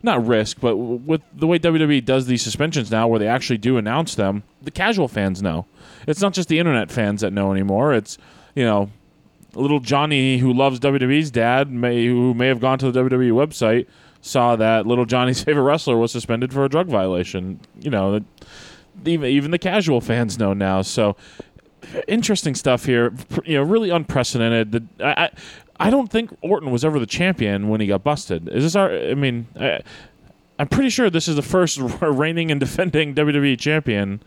not 0.01 0.25
risk, 0.25 0.59
but 0.59 0.77
with 0.77 1.21
the 1.33 1.47
way 1.47 1.59
WWE 1.59 2.03
does 2.05 2.25
these 2.25 2.41
suspensions 2.41 2.89
now, 2.89 3.07
where 3.07 3.19
they 3.19 3.27
actually 3.27 3.57
do 3.57 3.77
announce 3.77 4.15
them, 4.15 4.43
the 4.61 4.71
casual 4.71 5.07
fans 5.07 5.41
know. 5.41 5.65
It's 6.07 6.21
not 6.21 6.33
just 6.33 6.49
the 6.49 6.57
internet 6.57 6.89
fans 6.89 7.21
that 7.21 7.31
know 7.33 7.51
anymore. 7.51 7.93
It's 7.93 8.17
you 8.55 8.63
know, 8.63 8.89
little 9.53 9.79
Johnny 9.79 10.37
who 10.37 10.53
loves 10.53 10.79
WWE's 10.79 11.31
dad, 11.31 11.71
may 11.71 12.05
who 12.05 12.33
may 12.33 12.47
have 12.47 12.59
gone 12.59 12.79
to 12.79 12.91
the 12.91 13.01
WWE 13.01 13.31
website, 13.31 13.87
saw 14.21 14.55
that 14.55 14.87
little 14.87 15.05
Johnny's 15.05 15.43
favorite 15.43 15.63
wrestler 15.63 15.97
was 15.97 16.11
suspended 16.11 16.53
for 16.53 16.63
a 16.65 16.69
drug 16.69 16.87
violation. 16.87 17.59
You 17.79 17.89
know, 17.89 18.21
even 19.05 19.29
even 19.29 19.51
the 19.51 19.59
casual 19.59 20.01
fans 20.01 20.37
know 20.37 20.53
now. 20.53 20.81
So 20.81 21.15
interesting 22.07 22.55
stuff 22.55 22.85
here. 22.85 23.13
You 23.45 23.57
know, 23.57 23.63
really 23.63 23.89
unprecedented. 23.89 24.71
The, 24.71 24.83
I, 25.03 25.29
I 25.79 25.89
don't 25.89 26.11
think 26.11 26.35
Orton 26.41 26.71
was 26.71 26.85
ever 26.85 26.99
the 26.99 27.05
champion 27.05 27.67
when 27.69 27.81
he 27.81 27.87
got 27.87 28.03
busted. 28.03 28.47
Is 28.49 28.63
this 28.63 28.75
our? 28.75 28.91
I 28.91 29.15
mean, 29.15 29.47
I, 29.59 29.81
I'm 30.59 30.67
pretty 30.67 30.89
sure 30.89 31.09
this 31.09 31.27
is 31.27 31.35
the 31.35 31.41
first 31.41 31.79
reigning 32.01 32.51
and 32.51 32.59
defending 32.59 33.15
WWE 33.15 33.59
champion 33.59 34.21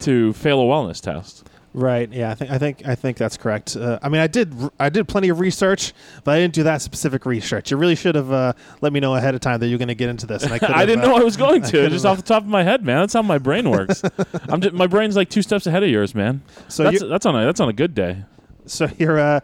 to 0.00 0.32
fail 0.32 0.60
a 0.60 0.64
wellness 0.64 1.00
test. 1.00 1.48
Right. 1.74 2.12
Yeah. 2.12 2.32
I 2.32 2.34
think. 2.34 2.50
I 2.50 2.58
think. 2.58 2.88
I 2.88 2.94
think 2.94 3.16
that's 3.16 3.36
correct. 3.38 3.76
Uh, 3.76 3.98
I 4.02 4.10
mean, 4.10 4.20
I 4.20 4.26
did. 4.26 4.54
I 4.78 4.90
did 4.90 5.08
plenty 5.08 5.30
of 5.30 5.40
research, 5.40 5.94
but 6.22 6.32
I 6.32 6.38
didn't 6.38 6.52
do 6.54 6.64
that 6.64 6.82
specific 6.82 7.24
research. 7.24 7.70
You 7.70 7.78
really 7.78 7.94
should 7.94 8.14
have 8.14 8.30
uh, 8.30 8.52
let 8.82 8.92
me 8.92 9.00
know 9.00 9.14
ahead 9.14 9.34
of 9.34 9.40
time 9.40 9.58
that 9.60 9.68
you're 9.68 9.78
going 9.78 9.88
to 9.88 9.94
get 9.94 10.10
into 10.10 10.26
this. 10.26 10.42
And 10.42 10.52
I, 10.52 10.58
could 10.60 10.70
I 10.70 10.84
didn't 10.84 11.04
uh, 11.04 11.08
know 11.08 11.16
I 11.16 11.22
was 11.22 11.36
going 11.38 11.62
to. 11.62 11.88
Just 11.88 12.04
off 12.04 12.18
the 12.18 12.22
top 12.22 12.42
of 12.42 12.48
my 12.48 12.62
head, 12.62 12.84
man. 12.84 13.00
That's 13.00 13.14
how 13.14 13.22
my 13.22 13.38
brain 13.38 13.70
works. 13.70 14.02
I'm 14.48 14.60
just, 14.60 14.74
my 14.74 14.86
brain's 14.86 15.16
like 15.16 15.30
two 15.30 15.42
steps 15.42 15.66
ahead 15.66 15.82
of 15.82 15.88
yours, 15.88 16.14
man. 16.14 16.42
So 16.68 16.84
that's 16.84 17.02
that's 17.02 17.26
on 17.26 17.36
a 17.36 17.44
that's 17.46 17.60
on 17.60 17.70
a 17.70 17.74
good 17.74 17.94
day. 17.94 18.24
So 18.66 18.88
you're 18.98 19.18
uh, 19.18 19.40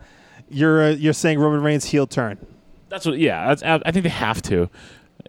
you're 0.51 0.83
uh, 0.83 0.91
you're 0.91 1.15
saying 1.15 1.39
Roman 1.39 1.63
Reigns 1.63 1.87
heel 1.87 2.07
turn. 2.07 2.39
That's 2.91 3.07
what. 3.07 3.19
Yeah, 3.19 3.55
that's, 3.55 3.63
I 3.63 3.91
think 3.91 4.03
they 4.03 4.11
have 4.11 4.43
to. 4.43 4.69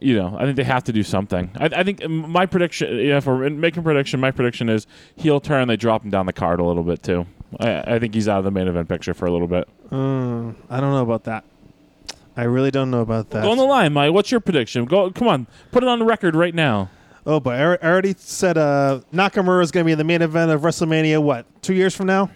You 0.01 0.15
know, 0.15 0.35
I 0.37 0.45
think 0.45 0.55
they 0.55 0.63
have 0.63 0.83
to 0.85 0.93
do 0.93 1.03
something. 1.03 1.51
I, 1.59 1.65
I 1.65 1.83
think 1.83 2.07
my 2.07 2.45
prediction. 2.45 2.95
Yeah, 2.97 3.17
if 3.17 3.25
we're 3.25 3.49
making 3.49 3.79
a 3.79 3.83
prediction, 3.83 4.19
my 4.19 4.31
prediction 4.31 4.69
is 4.69 4.87
he'll 5.15 5.39
turn. 5.41 5.67
They 5.67 5.75
drop 5.77 6.03
him 6.03 6.09
down 6.09 6.25
the 6.25 6.33
card 6.33 6.59
a 6.59 6.63
little 6.63 6.83
bit 6.83 7.03
too. 7.03 7.25
I, 7.59 7.95
I 7.95 7.99
think 7.99 8.13
he's 8.13 8.27
out 8.27 8.37
of 8.39 8.43
the 8.45 8.51
main 8.51 8.67
event 8.67 8.87
picture 8.87 9.13
for 9.13 9.25
a 9.25 9.31
little 9.31 9.47
bit. 9.47 9.67
Mm, 9.89 10.55
I 10.69 10.79
don't 10.79 10.91
know 10.91 11.01
about 11.01 11.23
that. 11.25 11.43
I 12.37 12.43
really 12.43 12.71
don't 12.71 12.91
know 12.91 13.01
about 13.01 13.31
that. 13.31 13.43
Go 13.43 13.51
on 13.51 13.57
the 13.57 13.63
line, 13.65 13.91
Mike. 13.91 14.13
What's 14.13 14.31
your 14.31 14.39
prediction? 14.39 14.85
Go. 14.85 15.11
Come 15.11 15.27
on, 15.27 15.47
put 15.71 15.83
it 15.83 15.89
on 15.89 15.99
the 15.99 16.05
record 16.05 16.35
right 16.35 16.53
now. 16.55 16.89
oh, 17.25 17.39
but 17.39 17.59
I 17.59 17.85
I 17.85 17.89
already 17.91 18.15
said 18.17 18.57
uh, 18.57 19.01
Nakamura 19.11 19.63
is 19.63 19.71
going 19.71 19.83
to 19.83 19.85
be 19.87 19.91
in 19.91 19.97
the 19.97 20.03
main 20.05 20.21
event 20.21 20.51
of 20.51 20.61
WrestleMania. 20.61 21.21
What? 21.21 21.45
Two 21.61 21.73
years 21.73 21.95
from 21.95 22.05
now? 22.05 22.29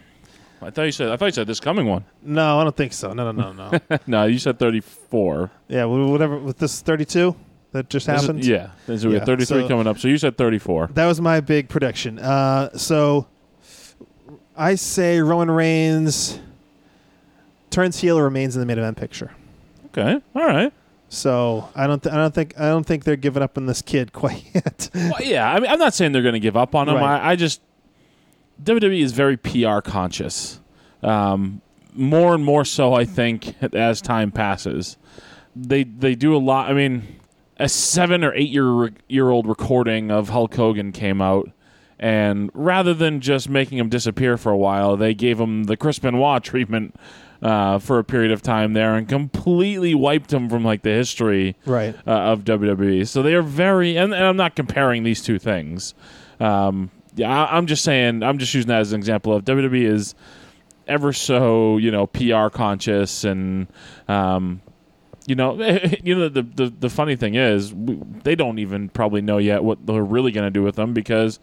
I 0.63 0.69
thought 0.71 0.83
you 0.83 0.91
said. 0.91 1.09
I 1.09 1.17
thought 1.17 1.25
you 1.27 1.31
said 1.31 1.47
this 1.47 1.59
coming 1.59 1.85
one. 1.87 2.05
No, 2.21 2.59
I 2.59 2.63
don't 2.63 2.75
think 2.75 2.93
so. 2.93 3.13
No, 3.13 3.31
no, 3.31 3.51
no, 3.51 3.69
no. 3.71 3.97
no, 4.07 4.25
you 4.25 4.39
said 4.39 4.59
thirty-four. 4.59 5.51
yeah, 5.67 5.85
wh- 5.85 6.09
whatever. 6.11 6.37
With 6.39 6.57
this 6.57 6.81
32 6.81 7.35
that 7.71 7.89
just 7.89 8.05
This 8.07 8.15
is- 8.15 8.21
happened. 8.27 8.45
yeah, 8.45 8.69
we 8.87 8.95
Yeah, 8.95 9.09
have 9.19 9.25
thirty-three 9.25 9.61
so- 9.63 9.67
coming 9.67 9.87
up. 9.87 9.97
So 9.99 10.07
you 10.07 10.17
said 10.17 10.37
thirty-four. 10.37 10.87
That 10.93 11.05
was 11.05 11.19
my 11.21 11.39
big 11.41 11.69
prediction. 11.69 12.19
Uh, 12.19 12.69
so 12.77 13.27
I 14.55 14.75
say 14.75 15.19
Roman 15.19 15.49
Reigns 15.51 16.39
turns 17.69 17.99
heel 17.99 18.17
or 18.19 18.23
remains 18.25 18.55
in 18.55 18.59
the 18.59 18.65
main 18.65 18.77
event 18.77 18.97
picture. 18.97 19.31
Okay, 19.87 20.21
all 20.35 20.45
right. 20.45 20.71
So 21.09 21.69
I 21.75 21.85
don't, 21.85 22.01
th- 22.01 22.11
I 22.11 22.17
don't 22.17 22.33
think, 22.33 22.59
I 22.59 22.69
don't 22.69 22.83
think 22.85 23.03
they're 23.03 23.15
giving 23.15 23.43
up 23.43 23.55
on 23.57 23.67
this 23.67 23.83
kid 23.83 24.13
quite 24.13 24.43
yet. 24.53 24.89
Well, 24.95 25.21
yeah, 25.21 25.51
I 25.51 25.59
mean, 25.59 25.69
I'm 25.69 25.77
not 25.77 25.93
saying 25.93 26.11
they're 26.11 26.23
going 26.23 26.33
to 26.33 26.39
give 26.39 26.57
up 26.57 26.73
on 26.73 26.89
him. 26.89 26.95
Right. 26.95 27.19
I, 27.21 27.31
I 27.31 27.35
just 27.35 27.61
WWE 28.61 29.01
is 29.01 29.11
very 29.11 29.37
PR 29.37 29.79
conscious, 29.79 30.59
um, 31.01 31.61
more 31.93 32.33
and 32.33 32.43
more 32.43 32.65
so. 32.65 32.93
I 32.93 33.05
think 33.05 33.55
as 33.73 34.01
time 34.01 34.31
passes, 34.31 34.97
they 35.55 35.83
they 35.83 36.15
do 36.15 36.35
a 36.35 36.37
lot. 36.37 36.69
I 36.69 36.73
mean, 36.73 37.19
a 37.57 37.69
seven 37.69 38.23
or 38.23 38.33
eight 38.33 38.49
year 38.49 38.91
year 39.07 39.29
old 39.29 39.47
recording 39.47 40.11
of 40.11 40.29
Hulk 40.29 40.53
Hogan 40.55 40.91
came 40.91 41.21
out. 41.21 41.49
And 41.99 42.49
rather 42.53 42.93
than 42.93 43.21
just 43.21 43.47
making 43.47 43.77
him 43.77 43.87
disappear 43.87 44.35
for 44.35 44.51
a 44.51 44.57
while, 44.57 44.97
they 44.97 45.13
gave 45.13 45.39
him 45.39 45.65
the 45.65 45.77
Chris 45.77 45.99
Benoit 45.99 46.43
treatment 46.43 46.95
uh, 47.41 47.77
for 47.79 47.99
a 47.99 48.03
period 48.03 48.31
of 48.31 48.41
time 48.41 48.73
there, 48.73 48.95
and 48.95 49.07
completely 49.07 49.93
wiped 49.93 50.31
him 50.31 50.49
from 50.49 50.63
like 50.63 50.81
the 50.81 50.89
history 50.89 51.55
right. 51.65 51.95
uh, 52.07 52.11
of 52.11 52.43
WWE. 52.43 53.07
So 53.07 53.21
they 53.21 53.33
are 53.33 53.41
very, 53.41 53.97
and, 53.97 54.13
and 54.13 54.23
I'm 54.23 54.37
not 54.37 54.55
comparing 54.55 55.03
these 55.03 55.21
two 55.21 55.39
things. 55.39 55.93
Um, 56.39 56.89
yeah, 57.15 57.45
I, 57.45 57.57
I'm 57.57 57.67
just 57.67 57.83
saying, 57.83 58.23
I'm 58.23 58.37
just 58.37 58.53
using 58.53 58.69
that 58.69 58.81
as 58.81 58.93
an 58.93 58.99
example 58.99 59.33
of 59.33 59.45
WWE 59.45 59.85
is 59.85 60.15
ever 60.87 61.13
so, 61.13 61.77
you 61.77 61.91
know, 61.91 62.07
PR 62.07 62.49
conscious 62.49 63.23
and, 63.23 63.67
um, 64.07 64.61
you 65.25 65.35
know, 65.35 65.53
you 66.03 66.15
know 66.15 66.29
the, 66.29 66.41
the 66.41 66.67
the 66.67 66.89
funny 66.89 67.15
thing 67.15 67.35
is 67.35 67.73
we, 67.73 67.95
they 68.23 68.35
don't 68.35 68.59
even 68.59 68.89
probably 68.89 69.21
know 69.21 69.37
yet 69.37 69.63
what 69.63 69.85
they're 69.85 70.03
really 70.03 70.31
going 70.31 70.45
to 70.45 70.51
do 70.51 70.63
with 70.63 70.75
them 70.75 70.93
because 70.93 71.39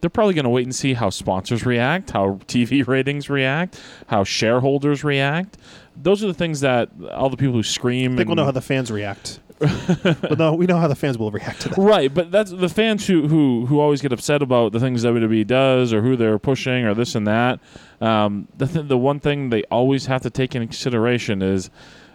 they're 0.00 0.10
probably 0.10 0.34
going 0.34 0.44
to 0.44 0.50
wait 0.50 0.64
and 0.64 0.74
see 0.74 0.94
how 0.94 1.10
sponsors 1.10 1.66
react, 1.66 2.10
how 2.10 2.38
TV 2.46 2.86
ratings 2.86 3.28
react, 3.28 3.80
how 4.06 4.24
shareholders 4.24 5.04
react. 5.04 5.58
Those 5.96 6.22
are 6.22 6.28
the 6.28 6.34
things 6.34 6.60
that 6.60 6.90
all 7.12 7.30
the 7.30 7.36
people 7.36 7.54
who 7.54 7.62
scream. 7.62 8.12
I 8.14 8.16
think 8.18 8.28
we'll 8.28 8.36
know 8.36 8.44
how 8.44 8.52
the 8.52 8.60
fans 8.60 8.90
react. 8.90 9.40
But 9.58 10.38
no, 10.38 10.54
we 10.54 10.66
know 10.66 10.78
how 10.78 10.88
the 10.88 10.94
fans 10.94 11.18
will 11.18 11.30
react 11.30 11.62
to 11.62 11.68
that. 11.70 11.78
Right, 11.78 12.12
but 12.12 12.30
that's 12.30 12.50
the 12.50 12.68
fans 12.68 13.06
who, 13.06 13.26
who 13.26 13.66
who 13.66 13.80
always 13.80 14.00
get 14.00 14.12
upset 14.12 14.42
about 14.42 14.72
the 14.72 14.80
things 14.80 15.04
WWE 15.04 15.46
does 15.46 15.92
or 15.92 16.02
who 16.02 16.16
they're 16.16 16.38
pushing 16.38 16.84
or 16.84 16.94
this 16.94 17.14
and 17.14 17.26
that. 17.26 17.60
Um, 18.00 18.48
the 18.56 18.66
th- 18.66 18.88
the 18.88 18.98
one 18.98 19.20
thing 19.20 19.50
they 19.50 19.64
always 19.64 20.06
have 20.06 20.22
to 20.22 20.30
take 20.30 20.54
into 20.54 20.66
consideration 20.66 21.42
is 21.42 21.70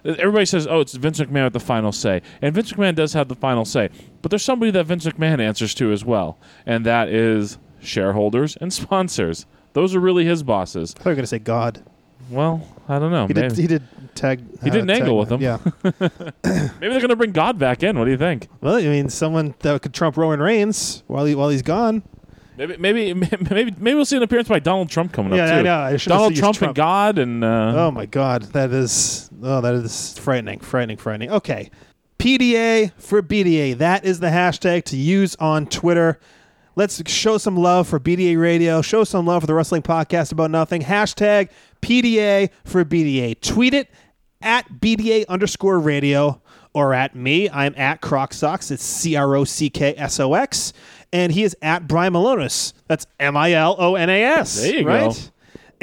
everybody 0.06 0.45
says, 0.45 0.67
"Oh, 0.67 0.79
it's 0.79 0.93
Vince 0.93 1.19
McMahon 1.19 1.45
with 1.45 1.53
the 1.53 1.60
final 1.60 1.91
say," 1.91 2.21
and 2.41 2.53
Vince 2.56 2.73
McMahon 2.73 2.95
does 2.95 3.13
have 3.13 3.27
the 3.27 3.36
final 3.36 3.65
say. 3.65 3.89
But 4.21 4.32
there's 4.32 4.43
somebody 4.43 4.71
that 4.71 4.86
Vince 4.86 5.06
McMahon 5.06 5.39
answers 5.39 5.73
to 5.75 5.91
as 5.91 6.06
well, 6.06 6.38
and 6.65 6.86
that 6.86 7.10
is 7.10 7.58
shareholders 7.79 8.56
and 8.62 8.71
sponsors. 8.71 9.45
Those 9.73 9.95
are 9.95 9.99
really 9.99 10.25
his 10.25 10.43
bosses. 10.43 10.93
I 10.97 10.99
thought 10.99 11.06
you 11.06 11.12
were 11.12 11.15
going 11.15 11.23
to 11.23 11.27
say 11.27 11.39
God. 11.39 11.84
Well, 12.34 12.67
I 12.88 13.00
don't 13.00 13.12
know. 13.12 13.28
He 13.28 13.34
did. 13.34 13.58
He 13.58 13.67
did 13.67 13.84
tag. 14.15 14.43
He 14.63 14.69
did 14.69 14.82
an 14.82 14.88
tag 14.88 15.02
angle 15.02 15.17
with 15.17 15.32
him. 15.32 15.41
Yeah. 15.41 15.58
maybe 15.84 16.00
they're 16.43 16.89
going 17.00 17.10
to 17.10 17.15
bring 17.15 17.32
God 17.32 17.58
back 17.58 17.84
in. 17.84 17.98
What 17.98 18.06
do 18.06 18.12
you 18.12 18.17
think? 18.17 18.48
well, 18.62 18.76
I 18.76 18.82
mean, 18.84 19.10
someone 19.10 19.56
that 19.60 19.82
could 19.82 19.93
trump 19.93 20.17
Roman 20.17 20.39
Reigns 20.39 21.04
while 21.08 21.26
he 21.26 21.36
while 21.36 21.50
he's 21.50 21.62
gone. 21.62 22.04
Maybe, 22.56 22.78
maybe, 22.78 23.13
maybe, 23.50 23.72
maybe 23.78 23.93
we'll 23.96 24.06
see 24.06 24.17
an 24.17 24.24
appearance 24.24 24.48
by 24.48 24.60
Donald 24.60 24.89
Trump 24.89 25.12
coming 25.12 25.34
Yeah, 25.34 25.46
up 25.46 25.50
too. 25.50 25.56
I 25.56 25.62
know. 25.63 25.80
I 25.80 25.98
Donald 25.98 26.36
Trump, 26.36 26.58
Trump. 26.58 26.69
and 26.69 26.76
God, 26.76 27.17
and 27.17 27.43
uh, 27.43 27.74
Oh 27.88 27.91
my 27.91 28.06
God, 28.06 28.43
that 28.54 28.72
is 28.72 29.30
oh 29.41 29.62
that 29.62 29.74
is 29.74 30.17
frightening, 30.19 30.60
frightening, 30.60 30.98
frightening. 30.98 31.32
Okay, 31.32 31.72
PDA 32.19 32.91
for 32.98 33.22
BDA. 33.22 33.78
That 33.80 34.06
is 34.06 34.19
the 34.19 34.28
hashtag 34.28 34.84
to 34.86 34.98
use 34.98 35.36
on 35.38 35.65
Twitter. 35.65 36.19
Let's 36.76 37.02
show 37.10 37.38
some 37.38 37.56
love 37.56 37.88
for 37.88 38.00
BDA 38.00 38.39
Radio. 38.39 38.82
Show 38.82 39.04
some 39.04 39.26
love 39.28 39.43
for 39.43 39.48
the 39.48 39.54
Wrestling 39.54 39.84
Podcast 39.84 40.32
About 40.32 40.50
Nothing. 40.50 40.82
Hashtag 40.82 41.50
PDA 41.84 42.50
for 42.63 42.84
BDA. 42.86 43.39
Tweet 43.41 43.74
it 43.74 43.89
at 44.41 44.67
BDA 44.80 45.28
underscore 45.28 45.80
radio 45.80 46.41
or 46.74 46.93
at 46.93 47.15
me. 47.15 47.50
I'm 47.50 47.74
at 47.78 48.02
Croc 48.02 48.34
Socks. 48.34 48.72
It's 48.72 48.84
C 48.84 49.15
R 49.15 49.36
O 49.36 49.43
C 49.43 49.69
K 49.69 49.93
S 49.96 50.19
O 50.19 50.34
X. 50.34 50.74
And 51.12 51.32
he 51.32 51.43
is 51.43 51.56
at 51.62 51.88
Brian 51.88 52.13
Milonas. 52.13 52.74
That's 52.88 53.06
M 53.19 53.38
I 53.38 53.54
L 53.54 53.76
O 53.78 53.96
N 53.96 54.10
A 54.10 54.24
S. 54.24 54.62
There 54.62 54.76
you 54.80 54.88
right? 54.88 55.12
go. 55.12 55.17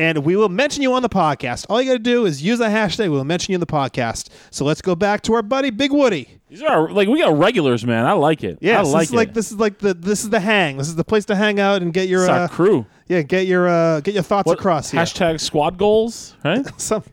And 0.00 0.24
we 0.24 0.34
will 0.34 0.48
mention 0.48 0.82
you 0.82 0.94
on 0.94 1.02
the 1.02 1.08
podcast. 1.10 1.66
All 1.68 1.80
you 1.82 1.88
got 1.90 1.98
to 1.98 1.98
do 1.98 2.24
is 2.24 2.42
use 2.42 2.58
the 2.58 2.64
hashtag. 2.66 3.10
We'll 3.10 3.22
mention 3.24 3.52
you 3.52 3.56
in 3.56 3.60
the 3.60 3.66
podcast. 3.66 4.30
So 4.50 4.64
let's 4.64 4.80
go 4.80 4.94
back 4.96 5.20
to 5.22 5.34
our 5.34 5.42
buddy 5.42 5.68
Big 5.70 5.92
Woody. 5.92 6.40
these 6.48 6.62
are 6.62 6.90
like 6.90 7.06
we 7.06 7.20
got 7.20 7.36
regulars, 7.38 7.84
man. 7.84 8.06
I 8.06 8.12
like 8.12 8.42
it. 8.42 8.58
Yeah, 8.62 8.80
I 8.80 8.82
this 8.84 8.92
like 8.92 9.02
is 9.04 9.12
it. 9.12 9.16
like 9.16 9.34
this 9.34 9.50
is 9.50 9.58
like 9.58 9.78
the 9.78 9.92
this 9.94 10.22
is 10.24 10.30
the 10.30 10.40
hang. 10.40 10.78
This 10.78 10.88
is 10.88 10.96
the 10.96 11.04
place 11.04 11.26
to 11.26 11.36
hang 11.36 11.60
out 11.60 11.82
and 11.82 11.92
get 11.92 12.08
your 12.08 12.28
uh, 12.28 12.48
crew. 12.48 12.86
yeah 13.08 13.20
get 13.22 13.46
your 13.46 13.68
uh, 13.68 14.00
get 14.00 14.14
your 14.14 14.22
thoughts 14.22 14.46
What- 14.46 14.58
across. 14.58 14.90
here. 14.90 15.02
Hashtag 15.02 15.38
squad 15.38 15.76
goals, 15.76 16.34
right? 16.44 16.66
Some, 16.80 17.04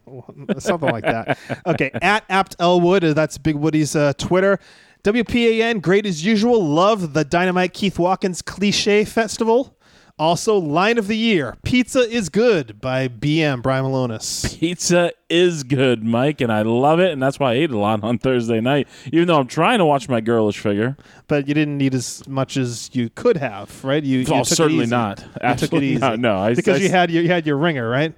something 0.57 0.89
like 0.89 1.03
that. 1.03 1.37
Okay, 1.65 1.91
at 2.01 2.23
Apt 2.29 2.55
Elwood, 2.59 3.03
uh, 3.03 3.13
that's 3.13 3.37
Big 3.37 3.55
Woody's 3.55 3.95
uh, 3.95 4.13
Twitter. 4.17 4.59
WPAN, 5.03 5.81
great 5.81 6.05
as 6.05 6.25
usual. 6.25 6.61
Love 6.65 7.13
the 7.13 7.23
Dynamite 7.23 7.73
Keith 7.73 7.97
Watkins 7.99 8.41
Cliche 8.41 9.05
Festival. 9.05 9.76
Also, 10.19 10.57
line 10.57 10.97
of 10.97 11.07
the 11.07 11.15
year, 11.15 11.55
Pizza 11.63 11.99
is 11.99 12.29
Good 12.29 12.81
by 12.81 13.07
BM 13.07 13.61
Brian 13.61 13.85
Milonas. 13.85 14.57
Pizza 14.57 15.11
is 15.29 15.61
good, 15.63 16.03
Mike, 16.03 16.41
and 16.41 16.51
I 16.51 16.63
love 16.63 16.99
it, 16.99 17.11
and 17.11 17.21
that's 17.21 17.39
why 17.39 17.51
I 17.51 17.53
ate 17.55 17.69
a 17.69 17.77
lot 17.77 18.03
on 18.03 18.17
Thursday 18.17 18.59
night. 18.59 18.87
Even 19.13 19.27
though 19.27 19.37
I'm 19.39 19.45
trying 19.45 19.77
to 19.77 19.85
watch 19.85 20.09
my 20.09 20.19
girlish 20.19 20.57
figure. 20.57 20.97
But 21.27 21.47
you 21.47 21.53
didn't 21.53 21.77
need 21.77 21.93
as 21.93 22.27
much 22.27 22.57
as 22.57 22.89
you 22.93 23.09
could 23.11 23.37
have, 23.37 23.83
right? 23.83 24.03
You, 24.03 24.19
you 24.19 24.23
Oh, 24.29 24.39
took 24.43 24.51
it 24.51 24.55
certainly 24.55 24.83
easy. 24.85 24.89
not. 24.89 25.19
You 25.19 25.25
took 25.25 25.35
it 25.35 25.43
Absolutely 25.43 25.87
easy. 25.89 25.99
not. 25.99 26.19
No, 26.19 26.37
I- 26.39 26.55
because 26.55 26.79
I- 26.79 26.83
you 26.83 26.89
had 26.89 27.11
your 27.11 27.21
you 27.21 27.29
had 27.29 27.45
your 27.45 27.57
ringer, 27.57 27.87
right? 27.87 28.15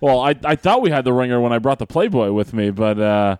Well, 0.00 0.20
I 0.20 0.36
I 0.44 0.54
thought 0.54 0.82
we 0.82 0.90
had 0.90 1.04
the 1.04 1.12
ringer 1.12 1.40
when 1.40 1.52
I 1.52 1.58
brought 1.58 1.80
the 1.80 1.86
Playboy 1.86 2.30
with 2.30 2.54
me, 2.54 2.70
but 2.70 3.00
uh, 3.00 3.36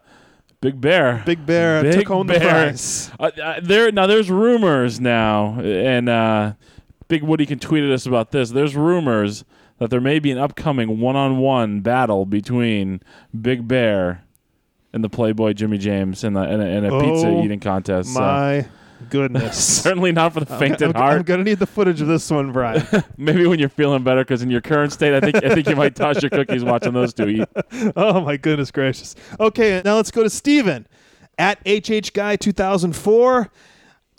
Big 0.61 0.81
Bear. 0.81 1.23
Big 1.25 1.47
Bear 1.47 1.81
Big 1.83 1.93
took 1.95 2.09
home 2.09 2.27
the 2.27 2.41
Bear. 2.41 2.51
prize. 2.67 3.11
Uh, 3.21 3.31
uh, 3.41 3.61
there 3.63 3.93
now. 3.93 4.09
There's 4.09 4.31
rumors 4.31 4.99
now, 5.01 5.61
and 5.61 6.09
uh, 6.09 6.53
Big 7.11 7.25
Woody 7.25 7.45
can 7.45 7.59
tweet 7.59 7.83
at 7.83 7.91
us 7.91 8.07
about 8.07 8.31
this. 8.31 8.51
There's 8.51 8.77
rumors 8.77 9.45
that 9.79 9.91
there 9.91 10.01
may 10.01 10.21
be 10.21 10.31
an 10.31 10.39
upcoming 10.39 11.01
one-on-one 11.01 11.81
battle 11.81 12.25
between 12.25 13.03
Big 13.39 13.67
Bear 13.67 14.25
and 14.93 15.03
the 15.03 15.09
Playboy 15.09 15.55
Jimmy 15.55 15.77
James 15.77 16.23
in, 16.23 16.35
the, 16.35 16.43
in, 16.43 16.61
a, 16.61 16.65
in 16.67 16.85
a 16.85 16.95
oh 16.95 17.01
pizza 17.01 17.27
Oh, 17.27 17.45
eating 17.45 17.59
contest. 17.59 18.15
So. 18.15 18.21
My 18.21 18.69
goodness. 19.09 19.59
Certainly 19.83 20.13
not 20.13 20.33
for 20.33 20.39
the 20.39 20.47
faint 20.57 20.81
I'm, 20.83 20.91
at 20.91 20.97
I'm 20.97 21.23
gonna 21.23 21.43
need 21.43 21.59
the 21.59 21.67
footage 21.67 22.01
of 22.01 22.07
this 22.07 22.31
one, 22.31 22.53
Brian. 22.53 22.87
Maybe 23.17 23.45
when 23.45 23.59
you're 23.59 23.69
feeling 23.69 24.05
better, 24.05 24.23
because 24.23 24.43
in 24.43 24.51
your 24.51 24.61
current 24.61 24.93
state, 24.93 25.13
I 25.13 25.21
think 25.21 25.45
I 25.45 25.53
think 25.53 25.69
you 25.69 25.75
might 25.75 25.97
toss 25.97 26.23
your 26.23 26.31
cookies 26.31 26.63
watching 26.63 26.93
those 26.93 27.13
two 27.13 27.29
eat. 27.29 27.49
oh 27.97 28.21
my 28.21 28.37
goodness 28.37 28.71
gracious. 28.71 29.17
Okay, 29.41 29.83
now 29.85 29.97
let's 29.97 30.13
go 30.13 30.23
to 30.23 30.31
Steven 30.31 30.87
at 31.39 31.59
HH 31.67 32.13
Guy 32.13 32.37
2004. 32.37 33.51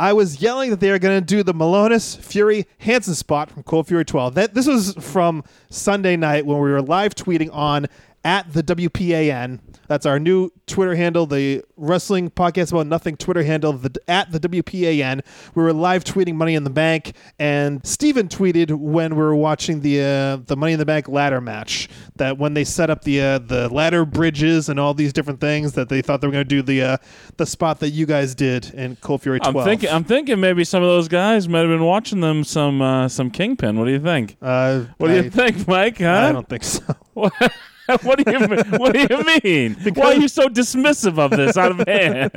I 0.02 0.14
was 0.14 0.42
yelling 0.42 0.72
that 0.72 0.80
they 0.80 0.90
are 0.90 0.98
going 0.98 1.22
to 1.22 1.24
do 1.24 1.44
the 1.44 1.54
Milonas 1.54 2.18
Fury 2.18 2.66
Hansen 2.80 3.14
spot 3.14 3.52
from 3.52 3.62
Cold 3.62 3.88
Fury 3.88 4.04
12. 4.04 4.34
That 4.34 4.56
this 4.56 4.66
was 4.66 4.96
from 4.96 5.44
Sunday 5.70 6.18
night 6.18 6.44
when 6.44 6.58
we 6.58 6.72
were 6.72 6.82
live 6.82 7.14
tweeting 7.14 7.54
on 7.54 7.86
at 8.24 8.52
the 8.54 8.62
WPAN. 8.64 9.60
That's 9.88 10.06
our 10.06 10.20
new 10.20 10.52
Twitter 10.68 10.96
handle, 10.96 11.26
the 11.26 11.64
Wrestling 11.76 12.30
Podcast 12.30 12.72
About 12.72 12.88
Nothing 12.88 13.18
Twitter 13.18 13.44
handle, 13.44 13.74
the, 13.74 14.00
at 14.08 14.32
the 14.32 14.40
WPAN. 14.40 15.22
We 15.56 15.64
were 15.64 15.74
live 15.74 16.04
tweeting 16.04 16.36
Money 16.36 16.56
in 16.56 16.64
the 16.64 16.70
Bank, 16.70 17.14
and 17.40 17.86
Steven 17.86 18.28
tweeted 18.28 18.72
when 18.72 19.16
we 19.16 19.22
were 19.22 19.36
watching 19.36 19.82
the 19.82 20.02
uh, 20.02 20.38
the 20.46 20.56
Money 20.56 20.74
in 20.74 20.80
the 20.80 20.86
Bank 20.86 21.08
ladder 21.08 21.42
match 21.42 21.90
that 22.16 22.38
when 22.38 22.54
they 22.54 22.64
set 22.64 22.90
up 22.90 23.04
the 23.04 23.22
uh, 23.22 23.40
the 23.40 23.70
ladder 23.70 24.06
bridges 24.06 24.70
and 24.70 24.80
all 24.80 24.94
these 24.94 25.12
different 25.14 25.42
things 25.42 25.74
that 25.74 25.90
they 25.90 26.02
thought 26.02 26.22
they 26.22 26.28
were 26.28 26.34
going 26.34 26.46
to 26.46 26.50
do 26.50 26.62
the 26.62 26.82
uh, 26.84 26.98
the 27.38 27.46
spot 27.46 27.80
that 27.80 27.90
you 27.90 28.06
guys 28.06 28.36
did 28.36 28.74
in 28.74 28.96
Cold 28.98 29.24
Fury 29.24 29.40
12. 29.40 29.56
I'm 29.56 29.64
thinking 29.66 29.90
I'm 29.90 30.04
thinking 30.04 30.40
maybe 30.40 30.64
some 30.64 30.84
of 30.84 30.88
those 30.90 31.08
guys 31.08 31.50
might 31.50 31.60
have 31.62 31.70
been 31.70 31.84
watching 31.84 32.22
them 32.22 32.44
some 32.44 32.82
uh, 32.82 33.08
some 33.10 33.32
Kingpin. 33.32 33.78
What 33.78 33.86
do 33.86 33.92
you 33.92 34.00
think? 34.00 34.38
uh, 34.42 34.82
What 34.98 35.08
do 35.08 35.16
you 35.16 35.30
think, 35.30 35.68
Mike? 35.68 35.98
Huh? 35.98 36.28
I 36.30 36.32
don't 36.32 36.48
think 36.48 36.64
so. 36.64 36.84
what 38.04 38.18
do 38.24 38.32
you 38.32 38.40
mean? 38.48 38.60
What 38.80 38.94
do 38.94 39.00
you 39.00 39.40
mean? 39.44 39.94
Why 39.96 40.06
are 40.08 40.14
you 40.16 40.28
so 40.28 40.48
dismissive 40.48 41.18
of 41.20 41.32
this 41.32 41.58
out 41.58 41.72
of 41.72 41.80
hand? 41.88 42.32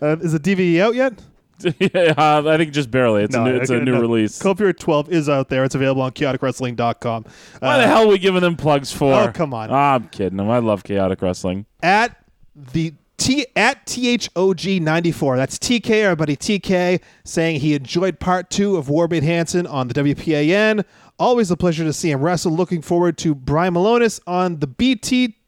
Uh, 0.00 0.16
is 0.20 0.32
the 0.32 0.40
DVD 0.40 0.80
out 0.80 0.94
yet? 0.94 1.14
yeah, 1.80 2.14
uh, 2.16 2.42
I 2.46 2.56
think 2.56 2.72
just 2.72 2.88
barely. 2.90 3.24
It's 3.24 3.34
No, 3.34 3.44
a 3.44 3.50
new, 3.50 3.56
it's 3.56 3.70
a 3.70 3.80
new 3.80 3.92
no. 3.92 4.00
release. 4.00 4.40
Fury 4.40 4.72
12 4.72 5.10
is 5.10 5.28
out 5.28 5.48
there. 5.48 5.64
It's 5.64 5.74
available 5.74 6.02
on 6.02 6.12
chaoticwrestling.com. 6.12 7.24
Why 7.58 7.68
Uh, 7.74 7.78
the 7.78 7.86
hell 7.88 8.04
are 8.04 8.06
we 8.06 8.18
giving 8.18 8.42
them 8.42 8.54
plugs 8.56 8.92
for? 8.92 9.12
Oh, 9.12 9.32
come 9.32 9.52
on. 9.52 9.68
Ah, 9.70 9.94
I'm 9.94 10.08
kidding. 10.08 10.38
I 10.38 10.58
love 10.58 10.84
chaotic 10.84 11.20
wrestling. 11.20 11.66
at 11.82 12.16
the 12.72 12.94
T 13.18 13.46
at 13.56 13.84
THOG 13.86 14.80
ninety 14.80 15.12
four. 15.12 15.36
That's 15.36 15.58
TK, 15.58 15.90
everybody. 15.90 16.36
TK 16.36 17.00
saying 17.24 17.60
he 17.60 17.74
enjoyed 17.74 18.20
part 18.20 18.48
two 18.48 18.76
of 18.76 18.86
Warbeard 18.86 19.22
Hanson 19.24 19.66
on 19.66 19.88
the 19.88 19.94
WPAN. 19.94 20.84
Always 21.18 21.50
a 21.50 21.56
pleasure 21.56 21.84
to 21.84 21.92
see 21.92 22.12
him 22.12 22.22
wrestle. 22.22 22.52
Looking 22.52 22.80
forward 22.80 23.18
to 23.18 23.34
Brian 23.34 23.74
Milonas 23.74 24.20
on 24.26 24.60
the 24.60 24.68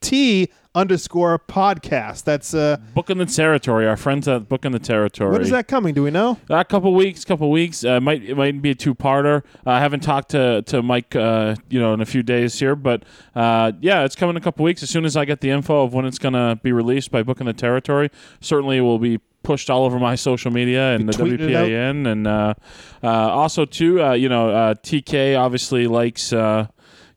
BTT 0.00 0.48
underscore 0.74 1.38
podcast. 1.38 2.24
That's 2.24 2.54
uh, 2.54 2.78
Booking 2.94 3.18
the 3.18 3.26
territory. 3.26 3.86
Our 3.86 3.96
friends 3.96 4.28
at 4.28 4.48
Booking 4.48 4.72
the 4.72 4.78
territory. 4.78 5.32
What 5.32 5.42
is 5.42 5.50
that 5.50 5.68
coming? 5.68 5.94
Do 5.94 6.02
we 6.02 6.10
know? 6.10 6.38
A 6.48 6.64
couple 6.64 6.94
weeks, 6.94 7.24
couple 7.24 7.50
weeks. 7.50 7.84
Uh, 7.84 8.00
might 8.00 8.22
it 8.22 8.36
might 8.36 8.60
be 8.62 8.70
a 8.70 8.74
two-parter. 8.74 9.42
Uh, 9.66 9.70
I 9.70 9.80
haven't 9.80 10.00
talked 10.00 10.30
to 10.30 10.62
to 10.62 10.82
Mike, 10.82 11.14
uh, 11.16 11.56
you 11.68 11.80
know, 11.80 11.92
in 11.94 12.00
a 12.00 12.06
few 12.06 12.22
days 12.22 12.58
here, 12.58 12.76
but 12.76 13.04
uh, 13.34 13.72
yeah, 13.80 14.04
it's 14.04 14.16
coming 14.16 14.36
in 14.36 14.36
a 14.36 14.44
couple 14.44 14.64
weeks. 14.64 14.82
As 14.82 14.90
soon 14.90 15.04
as 15.04 15.16
I 15.16 15.24
get 15.24 15.40
the 15.40 15.50
info 15.50 15.82
of 15.82 15.92
when 15.94 16.04
it's 16.04 16.18
gonna 16.18 16.56
be 16.62 16.72
released 16.72 17.10
by 17.10 17.22
Booking 17.22 17.46
the 17.46 17.52
Territory, 17.52 18.10
certainly 18.40 18.78
it 18.78 18.82
will 18.82 18.98
be 18.98 19.20
pushed 19.42 19.70
all 19.70 19.84
over 19.84 19.98
my 19.98 20.14
social 20.14 20.50
media 20.50 20.94
and 20.94 21.08
the? 21.08 21.12
WPAN, 21.12 22.06
and 22.06 22.26
uh, 22.26 22.54
uh, 23.02 23.08
also 23.08 23.64
too, 23.64 24.02
uh, 24.02 24.12
you 24.12 24.28
know, 24.28 24.50
uh, 24.50 24.74
TK 24.74 25.38
obviously 25.38 25.86
likes. 25.86 26.32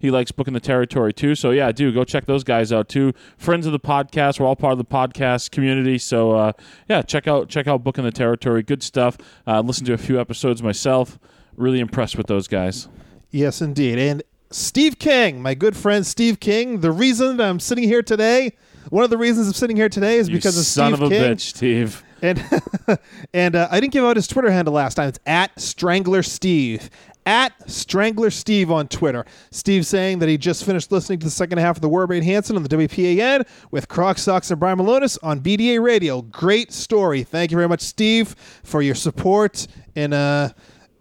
He 0.04 0.12
likes 0.12 0.34
booking 0.34 0.54
the 0.54 0.60
territory 0.60 1.14
too. 1.14 1.34
So 1.34 1.52
yeah, 1.52 1.72
do 1.72 1.90
go 1.94 2.04
check 2.04 2.26
those 2.26 2.44
guys 2.44 2.74
out 2.74 2.90
too. 2.90 3.14
Friends 3.38 3.66
of 3.66 3.72
the 3.72 3.80
podcast. 3.80 4.38
We're 4.38 4.46
all 4.46 4.58
part 4.58 4.74
of 4.74 4.78
the 4.78 4.84
podcast 4.84 5.52
community. 5.52 5.98
So 5.98 6.34
uh, 6.34 6.52
yeah, 6.90 7.02
check 7.04 7.26
out 7.26 7.48
check 7.48 7.68
out 7.68 7.86
booking 7.86 8.04
the 8.04 8.12
territory. 8.12 8.64
Good 8.64 8.84
stuff. 8.84 9.18
Uh, 9.48 9.62
listen 9.62 9.86
to 9.86 9.94
a 9.94 9.98
few 9.98 10.20
episodes 10.20 10.62
myself. 10.62 11.18
Really 11.56 11.80
impressed 11.80 12.18
with 12.18 12.28
those 12.28 12.50
guys. 12.50 12.90
Yes, 13.32 13.62
indeed. 13.62 13.98
And 13.98 14.24
Steve 14.52 15.00
King, 15.00 15.42
my 15.42 15.54
good 15.54 15.78
friend 15.78 16.06
Steve 16.06 16.42
King. 16.42 16.82
The 16.82 16.92
reason 16.92 17.40
I'm 17.40 17.62
sitting 17.62 17.86
here 17.86 18.04
today, 18.04 18.58
one 18.90 19.06
of 19.06 19.10
the 19.10 19.18
reasons 19.18 19.48
I'm 19.48 19.54
sitting 19.54 19.78
here 19.78 19.88
today 19.88 20.18
is 20.18 20.28
You 20.28 20.36
because 20.36 20.58
of 20.58 20.66
son 20.66 20.92
Steve 20.92 21.02
of 21.02 21.12
a 21.14 21.16
King. 21.16 21.24
bitch, 21.24 21.40
Steve. 21.40 22.04
And 22.22 22.44
and 23.34 23.56
uh, 23.56 23.70
I 23.72 23.80
didn't 23.80 23.94
give 23.94 24.04
out 24.04 24.18
his 24.18 24.28
Twitter 24.28 24.52
handle 24.52 24.74
last 24.74 24.96
time. 24.96 25.08
It's 25.08 25.20
at 25.26 25.58
Strangler 25.62 26.24
Steve. 26.24 26.90
At 27.26 27.70
Strangler 27.70 28.30
Steve 28.30 28.70
on 28.70 28.88
Twitter. 28.88 29.26
Steve 29.52 29.86
saying 29.86 30.20
that 30.20 30.28
he 30.28 30.38
just 30.38 30.66
finished 30.66 30.92
listening 30.92 31.20
to 31.20 31.26
the 31.26 31.32
second 31.32 31.60
half 31.60 31.78
of 31.78 31.82
the 31.82 31.90
Warbeard 31.90 32.24
Hanson 32.24 32.56
on 32.56 32.64
the 32.64 32.70
WPAN 32.70 33.48
with 33.72 33.88
Croc 33.88 34.18
Socks 34.18 34.52
and 34.52 34.60
Brian 34.60 34.78
Milonas 34.78 35.18
on 35.24 35.40
BDA 35.40 35.82
Radio. 35.82 36.22
Great 36.22 36.74
story. 36.74 37.24
Thank 37.24 37.52
you 37.52 37.58
very 37.58 37.70
much, 37.70 37.82
Steve, 37.82 38.36
for 38.64 38.82
your 38.82 38.96
support 38.96 39.68
in 39.96 40.12
uh 40.12 40.50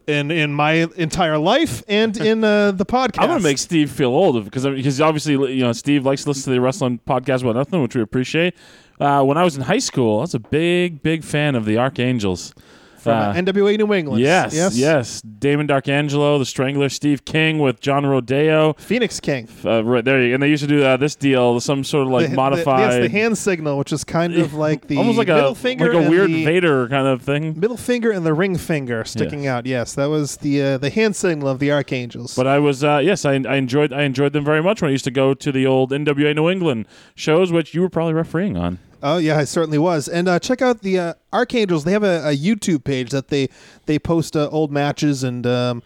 in 0.06 0.30
in 0.30 0.52
my 0.52 0.88
entire 0.96 1.38
life 1.38 1.82
and 1.88 2.16
in 2.16 2.44
uh, 2.44 2.72
the 2.72 2.86
podcast. 2.86 3.20
I'm 3.22 3.28
gonna 3.28 3.40
make 3.40 3.58
Steve 3.58 3.90
feel 3.90 4.10
old 4.10 4.44
because 4.44 4.64
because 4.64 5.00
obviously 5.00 5.32
you 5.54 5.62
know 5.62 5.72
Steve 5.72 6.04
likes 6.04 6.24
to 6.24 6.30
listen 6.30 6.44
to 6.44 6.50
the 6.50 6.60
wrestling 6.60 7.00
podcast 7.06 7.42
about 7.42 7.56
nothing, 7.56 7.82
which 7.82 7.94
we 7.94 8.02
appreciate. 8.02 8.54
Uh, 9.00 9.22
when 9.24 9.36
I 9.36 9.44
was 9.44 9.56
in 9.56 9.62
high 9.62 9.78
school, 9.78 10.18
I 10.18 10.22
was 10.22 10.34
a 10.34 10.40
big 10.40 11.02
big 11.02 11.24
fan 11.24 11.54
of 11.54 11.64
the 11.64 11.78
Archangels. 11.78 12.54
From 13.02 13.12
Uh, 13.12 13.30
uh, 13.30 13.34
NWA 13.34 13.76
New 13.78 13.92
England. 13.92 14.22
Yes, 14.22 14.54
yes, 14.54 14.76
yes, 14.76 15.20
Damon 15.22 15.66
Darkangelo, 15.66 16.38
the 16.38 16.46
Strangler, 16.46 16.88
Steve 16.88 17.24
King 17.24 17.58
with 17.58 17.80
John 17.80 18.06
Rodeo. 18.06 18.74
Phoenix 18.78 19.18
King. 19.20 19.48
Uh, 19.64 19.84
right 19.84 20.04
there, 20.04 20.22
you, 20.22 20.34
and 20.34 20.42
they 20.42 20.48
used 20.48 20.62
to 20.62 20.68
do 20.68 20.82
uh, 20.82 20.96
this 20.96 21.14
deal, 21.16 21.58
some 21.60 21.82
sort 21.84 22.06
of 22.06 22.12
like 22.12 22.24
The- 22.26 22.30
the- 22.30 22.36
modified, 22.36 22.80
yes, 22.80 23.00
the 23.02 23.08
hand 23.08 23.36
signal, 23.36 23.76
which 23.78 23.92
is 23.92 24.04
kind 24.04 24.34
of 24.34 24.54
like 24.66 24.86
the 24.86 24.96
almost 24.98 25.18
like 25.18 25.28
a 25.28 25.54
finger, 25.54 25.92
like 25.92 26.06
a 26.06 26.10
weird 26.10 26.30
Vader 26.30 26.88
kind 26.88 27.06
of 27.06 27.22
thing. 27.22 27.58
middle 27.58 27.76
finger 27.76 28.10
and 28.10 28.24
the 28.24 28.34
ring 28.34 28.56
finger 28.56 29.04
sticking 29.04 29.46
out. 29.46 29.66
Yes, 29.66 29.94
that 29.94 30.06
was 30.06 30.36
the 30.38 30.62
uh, 30.62 30.78
the 30.78 30.90
hand 30.90 31.16
signal 31.16 31.48
of 31.48 31.58
the 31.58 31.70
Archangels. 31.72 32.34
But 32.36 32.46
I 32.46 32.58
was 32.58 32.84
uh, 32.84 33.00
yes, 33.02 33.24
I, 33.24 33.32
I 33.32 33.56
enjoyed 33.56 33.92
I 33.92 34.02
enjoyed 34.02 34.32
them 34.32 34.44
very 34.44 34.62
much 34.62 34.80
when 34.80 34.88
I 34.88 34.92
used 34.92 35.04
to 35.04 35.10
go 35.10 35.34
to 35.34 35.52
the 35.52 35.66
old 35.66 35.90
NWA 35.90 36.34
New 36.34 36.48
England 36.48 36.86
shows, 37.14 37.50
which 37.52 37.74
you 37.74 37.80
were 37.82 37.90
probably 37.90 38.14
refereeing 38.14 38.56
on. 38.56 38.78
Oh 39.02 39.18
yeah, 39.18 39.38
I 39.38 39.44
certainly 39.44 39.78
was. 39.78 40.08
And 40.08 40.28
uh, 40.28 40.38
check 40.38 40.62
out 40.62 40.80
the 40.82 40.98
uh, 40.98 41.14
Archangels. 41.32 41.84
They 41.84 41.92
have 41.92 42.04
a, 42.04 42.28
a 42.28 42.36
YouTube 42.36 42.84
page 42.84 43.10
that 43.10 43.28
they 43.28 43.48
they 43.86 43.98
post 43.98 44.36
uh, 44.36 44.48
old 44.50 44.70
matches 44.72 45.24
and. 45.24 45.46
Um, 45.46 45.82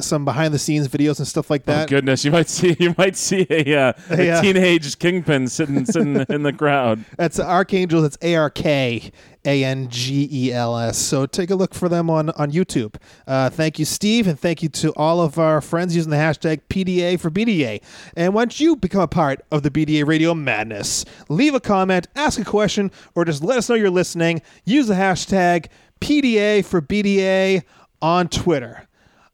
some 0.00 0.22
behind 0.26 0.52
the 0.52 0.58
scenes 0.58 0.86
videos 0.86 1.18
and 1.18 1.26
stuff 1.26 1.48
like 1.48 1.64
that. 1.64 1.74
Oh 1.74 1.80
that. 1.80 1.88
goodness, 1.88 2.22
you 2.22 2.30
might 2.30 2.46
see 2.50 2.76
you 2.78 2.94
might 2.98 3.16
see 3.16 3.46
a, 3.48 3.74
uh, 3.74 3.92
a 4.10 4.22
Yeah. 4.22 4.40
teenage 4.42 4.98
kingpin 4.98 5.48
sitting 5.48 5.86
sitting 5.86 6.14
in 6.28 6.42
the 6.42 6.52
crowd. 6.52 7.02
That's 7.16 7.40
Archangels. 7.40 8.04
It's 8.04 8.18
A 8.20 8.34
R 8.36 8.50
K 8.50 9.10
A 9.48 9.64
N 9.64 9.88
G 9.88 10.28
E 10.30 10.52
L 10.52 10.76
S. 10.78 10.98
So 10.98 11.24
take 11.24 11.50
a 11.50 11.54
look 11.54 11.74
for 11.74 11.88
them 11.88 12.10
on 12.10 12.28
on 12.30 12.52
YouTube. 12.52 12.96
Uh, 13.26 13.48
thank 13.48 13.78
you, 13.78 13.84
Steve, 13.86 14.26
and 14.28 14.38
thank 14.38 14.62
you 14.62 14.68
to 14.68 14.92
all 14.92 15.22
of 15.22 15.38
our 15.38 15.60
friends 15.62 15.96
using 15.96 16.10
the 16.10 16.16
hashtag 16.18 16.60
PDA 16.68 17.18
for 17.18 17.30
BDA. 17.30 17.80
And 18.14 18.34
once 18.34 18.60
you 18.60 18.76
become 18.76 19.00
a 19.00 19.08
part 19.08 19.40
of 19.50 19.62
the 19.62 19.70
BDA 19.70 20.06
Radio 20.06 20.34
Madness, 20.34 21.04
leave 21.30 21.54
a 21.54 21.60
comment, 21.60 22.08
ask 22.14 22.38
a 22.38 22.44
question, 22.44 22.90
or 23.14 23.24
just 23.24 23.42
let 23.42 23.56
us 23.56 23.68
know 23.70 23.74
you're 23.74 23.88
listening. 23.90 24.42
Use 24.66 24.86
the 24.86 24.94
hashtag 24.94 25.66
PDA 26.00 26.64
for 26.64 26.82
BDA 26.82 27.62
on 28.02 28.28
Twitter. 28.28 28.86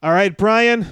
All 0.02 0.12
right, 0.12 0.36
Brian. 0.36 0.86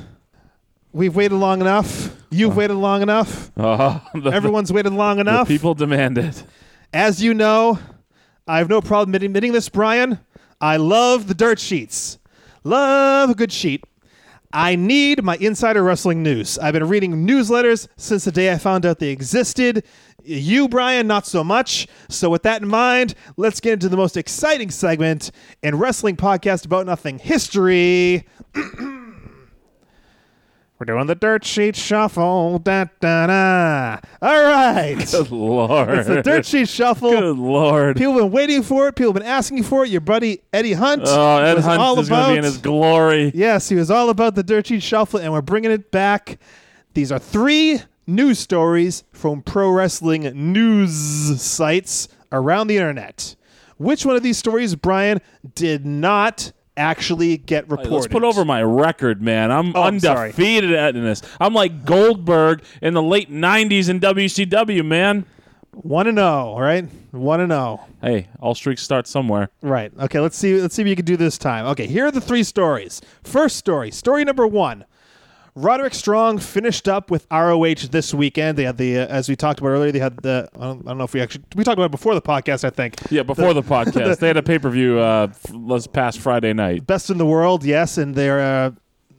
We've 0.92 1.14
waited 1.14 1.36
long 1.36 1.60
enough. 1.60 2.14
You've 2.30 2.56
waited 2.56 2.74
long 2.74 3.02
enough. 3.02 3.50
Oh, 3.56 4.02
the, 4.14 4.30
Everyone's 4.34 4.72
waited 4.72 4.92
long 4.92 5.16
the 5.16 5.22
enough. 5.22 5.48
people 5.48 5.74
demand 5.74 6.18
it. 6.18 6.44
As 6.92 7.22
you 7.22 7.32
know, 7.32 7.78
I 8.46 8.58
have 8.58 8.68
no 8.68 8.80
problem 8.80 9.14
admitting, 9.14 9.52
this, 9.52 9.68
Brian. 9.68 10.18
I 10.60 10.76
love 10.76 11.28
the 11.28 11.34
dirt 11.34 11.58
sheets. 11.58 12.18
Love 12.64 13.30
a 13.30 13.34
good 13.34 13.52
sheet. 13.52 13.84
I 14.52 14.76
need 14.76 15.22
my 15.22 15.36
insider 15.36 15.82
wrestling 15.82 16.22
news. 16.22 16.58
I've 16.58 16.74
been 16.74 16.86
reading 16.86 17.26
newsletters 17.26 17.88
since 17.96 18.24
the 18.24 18.32
day 18.32 18.52
I 18.52 18.58
found 18.58 18.84
out 18.84 18.98
they 18.98 19.08
existed. 19.08 19.84
You, 20.22 20.68
Brian, 20.68 21.06
not 21.06 21.26
so 21.26 21.42
much. 21.42 21.88
So, 22.08 22.28
with 22.28 22.42
that 22.42 22.62
in 22.62 22.68
mind, 22.68 23.14
let's 23.36 23.60
get 23.60 23.72
into 23.72 23.88
the 23.88 23.96
most 23.96 24.16
exciting 24.16 24.70
segment 24.70 25.30
in 25.62 25.78
Wrestling 25.78 26.16
Podcast 26.16 26.66
About 26.66 26.84
Nothing 26.84 27.18
history. 27.18 28.26
We're 30.82 30.96
doing 30.96 31.06
the 31.06 31.14
dirt 31.14 31.44
sheet 31.44 31.76
shuffle. 31.76 32.58
Da, 32.58 32.86
da, 32.98 33.28
da. 33.28 34.00
All 34.20 34.42
right. 34.42 34.96
Good 35.12 35.30
lord. 35.30 35.90
It's 35.90 36.08
the 36.08 36.22
dirt 36.22 36.44
sheet 36.44 36.68
shuffle. 36.68 37.10
Good 37.12 37.36
lord. 37.38 37.96
People 37.96 38.14
have 38.14 38.22
been 38.22 38.32
waiting 38.32 38.64
for 38.64 38.88
it. 38.88 38.96
People 38.96 39.12
have 39.12 39.22
been 39.22 39.30
asking 39.30 39.62
for 39.62 39.84
it. 39.84 39.90
Your 39.90 40.00
buddy 40.00 40.42
Eddie 40.52 40.72
Hunt. 40.72 41.04
Oh, 41.06 41.38
Ed 41.38 41.54
was 41.54 41.68
all 41.68 41.94
Hunt 41.94 42.00
is 42.00 42.08
going 42.08 42.24
to 42.24 42.32
be 42.32 42.38
in 42.38 42.42
his 42.42 42.58
glory. 42.58 43.30
Yes, 43.32 43.68
he 43.68 43.76
was 43.76 43.92
all 43.92 44.10
about 44.10 44.34
the 44.34 44.42
Dirt 44.42 44.66
Sheet 44.66 44.82
Shuffle, 44.82 45.20
and 45.20 45.32
we're 45.32 45.40
bringing 45.40 45.70
it 45.70 45.92
back. 45.92 46.40
These 46.94 47.12
are 47.12 47.20
three 47.20 47.78
news 48.08 48.40
stories 48.40 49.04
from 49.12 49.40
pro 49.40 49.70
wrestling 49.70 50.22
news 50.52 51.40
sites 51.40 52.08
around 52.32 52.66
the 52.66 52.78
internet. 52.78 53.36
Which 53.76 54.04
one 54.04 54.16
of 54.16 54.24
these 54.24 54.36
stories, 54.36 54.74
Brian, 54.74 55.20
did 55.54 55.86
not 55.86 56.50
actually 56.76 57.36
get 57.38 57.68
reported? 57.68 57.92
Let's 57.92 58.06
put 58.06 58.24
over 58.24 58.44
my 58.44 58.62
record, 58.62 59.22
man. 59.22 59.50
I'm 59.50 59.74
Oh, 59.76 59.82
I'm 59.82 59.94
undefeated 59.94 60.72
at 60.72 60.94
this. 60.94 61.22
I'm 61.40 61.54
like 61.54 61.84
Goldberg 61.84 62.62
in 62.80 62.94
the 62.94 63.02
late 63.02 63.30
'90s 63.30 63.88
in 63.88 64.00
WCW, 64.00 64.84
man. 64.84 65.24
one 65.72 66.06
and 66.06 66.18
zero. 66.18 66.26
All 66.26 66.60
right, 66.60 66.86
one 67.12 67.40
and 67.40 67.52
oh. 67.52 67.80
zero. 68.02 68.14
Hey, 68.14 68.28
all 68.40 68.54
streaks 68.54 68.82
start 68.82 69.06
somewhere. 69.06 69.48
Right. 69.62 69.92
Okay. 69.98 70.20
Let's 70.20 70.36
see. 70.36 70.60
Let's 70.60 70.74
see 70.74 70.82
if 70.82 70.88
you 70.88 70.96
can 70.96 71.04
do 71.04 71.16
this 71.16 71.38
time. 71.38 71.66
Okay. 71.66 71.86
Here 71.86 72.06
are 72.06 72.10
the 72.10 72.20
three 72.20 72.42
stories. 72.42 73.00
First 73.22 73.56
story. 73.56 73.90
Story 73.90 74.24
number 74.24 74.46
one. 74.46 74.84
Roderick 75.54 75.92
Strong 75.92 76.38
finished 76.38 76.88
up 76.88 77.10
with 77.10 77.26
ROH 77.30 77.88
this 77.90 78.14
weekend. 78.14 78.56
They 78.56 78.64
had 78.64 78.78
the, 78.78 79.00
uh, 79.00 79.06
as 79.06 79.28
we 79.28 79.36
talked 79.36 79.60
about 79.60 79.68
earlier, 79.68 79.92
they 79.92 79.98
had 79.98 80.16
the. 80.18 80.48
I 80.56 80.60
don't, 80.60 80.80
I 80.86 80.90
don't 80.90 80.98
know 80.98 81.04
if 81.04 81.12
we 81.12 81.20
actually 81.20 81.44
we 81.54 81.62
talked 81.62 81.76
about 81.76 81.86
it 81.86 81.90
before 81.90 82.14
the 82.14 82.22
podcast. 82.22 82.64
I 82.64 82.70
think. 82.70 82.96
Yeah, 83.10 83.22
before 83.22 83.52
the, 83.52 83.62
podcast, 83.62 84.18
they 84.18 84.28
had 84.28 84.38
a 84.38 84.42
pay 84.42 84.58
per 84.58 84.70
view 84.70 84.98
uh, 84.98 85.28
last 85.52 85.92
past 85.92 86.20
Friday 86.20 86.54
night. 86.54 86.86
Best 86.86 87.10
in 87.10 87.18
the 87.18 87.26
world, 87.26 87.64
yes, 87.64 87.98
and 87.98 88.14
they're 88.14 88.40
uh, 88.40 88.70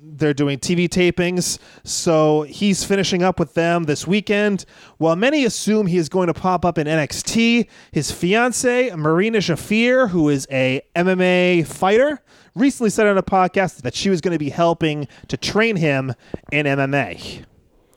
they're 0.04 0.34
doing 0.34 0.60
TV 0.60 0.88
tapings. 0.88 1.60
So 1.84 2.44
he's 2.44 2.84
finishing 2.84 3.24
up 3.24 3.40
with 3.40 3.54
them 3.54 3.84
this 3.84 4.08
weekend. 4.08 4.66
While 4.98 5.16
many 5.16 5.46
assume 5.46 5.88
he 5.88 5.98
is 5.98 6.10
going 6.10 6.28
to 6.28 6.34
pop 6.34 6.66
up 6.66 6.78
in 6.78 6.88
NXT, 6.88 7.68
his 7.92 8.12
fiance 8.12 8.92
Marina 8.96 9.38
Shafir, 9.40 10.10
who 10.10 10.30
is 10.30 10.48
a 10.52 10.82
MMA 10.96 11.66
fighter, 11.68 12.22
recently 12.56 12.90
said 12.90 13.08
on 13.08 13.18
a 13.18 13.24
podcast 13.24 13.82
that 13.82 13.96
she 13.96 14.10
was 14.10 14.22
going 14.22 14.34
to 14.34 14.40
be 14.40 14.50
helping 14.50 15.08
to 15.28 15.38
train 15.38 15.76
him 15.76 16.14
in 16.52 16.66
MMA. 16.66 17.46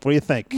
What 0.03 0.11
do 0.11 0.15
you 0.15 0.21
think? 0.21 0.55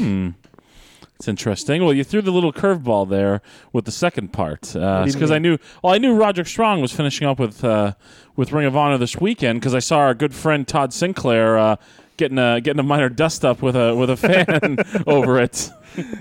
It's 1.17 1.27
interesting. 1.27 1.83
Well, 1.83 1.93
you 1.93 2.05
threw 2.05 2.23
the 2.23 2.31
little 2.31 2.53
curveball 2.53 3.09
there 3.09 3.43
with 3.73 3.87
the 3.87 3.91
second 3.91 4.33
part, 4.33 4.61
because 4.73 5.31
I 5.33 5.39
knew. 5.39 5.59
Well, 5.83 5.93
I 5.93 5.99
knew 5.99 6.15
Roderick 6.15 6.47
Strong 6.47 6.81
was 6.81 6.93
finishing 6.93 7.27
up 7.27 7.41
with 7.41 7.65
uh, 7.65 7.95
with 8.37 8.53
Ring 8.53 8.67
of 8.67 8.77
Honor 8.77 8.99
this 8.99 9.17
weekend 9.17 9.61
because 9.61 9.75
I 9.75 9.81
saw 9.81 9.99
our 9.99 10.15
good 10.15 10.33
friend 10.33 10.67
Todd 10.67 10.93
Sinclair 10.93 11.59
uh, 11.59 11.77
getting 12.19 12.39
a 12.39 12.61
getting 12.61 12.79
a 12.79 12.85
minor 12.85 13.09
dust 13.09 13.45
up 13.45 13.63
with 13.63 13.75
a 13.75 13.97
with 13.97 14.11
a 14.11 14.17
fan 14.17 14.79
over 15.09 15.41
it. 15.41 15.71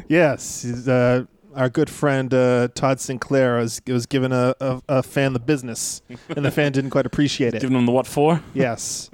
Yes, 0.07 0.65
uh, 0.87 1.25
our 1.57 1.69
good 1.69 1.89
friend 1.89 2.33
uh, 2.33 2.69
Todd 2.73 2.99
Sinclair 2.99 3.57
was 3.57 3.81
was 3.87 4.05
giving 4.05 4.31
a, 4.31 4.55
a, 4.61 4.81
a 4.87 5.03
fan 5.03 5.33
the 5.33 5.39
business, 5.39 6.01
and 6.29 6.45
the 6.45 6.51
fan 6.51 6.71
didn't 6.71 6.91
quite 6.91 7.05
appreciate 7.05 7.53
it. 7.55 7.61
Giving 7.61 7.75
him 7.75 7.85
the 7.85 7.91
what 7.91 8.07
for? 8.07 8.41
Yes. 8.53 9.09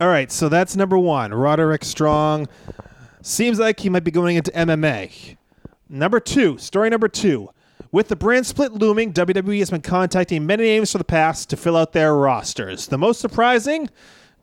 All 0.00 0.08
right, 0.08 0.30
so 0.30 0.48
that's 0.48 0.76
number 0.76 0.98
one. 0.98 1.32
Roderick 1.32 1.84
Strong 1.84 2.48
seems 3.22 3.58
like 3.58 3.80
he 3.80 3.88
might 3.88 4.04
be 4.04 4.10
going 4.10 4.36
into 4.36 4.50
MMA. 4.50 5.36
Number 5.88 6.20
two, 6.20 6.58
story 6.58 6.90
number 6.90 7.08
two. 7.08 7.50
With 7.92 8.08
the 8.08 8.16
brand 8.16 8.46
split 8.46 8.72
looming, 8.72 9.12
WWE 9.12 9.58
has 9.58 9.70
been 9.70 9.82
contacting 9.82 10.46
many 10.46 10.64
names 10.64 10.92
for 10.92 10.98
the 10.98 11.04
past 11.04 11.50
to 11.50 11.56
fill 11.56 11.76
out 11.76 11.92
their 11.92 12.14
rosters. 12.16 12.86
The 12.88 12.96
most 12.98 13.20
surprising, 13.20 13.90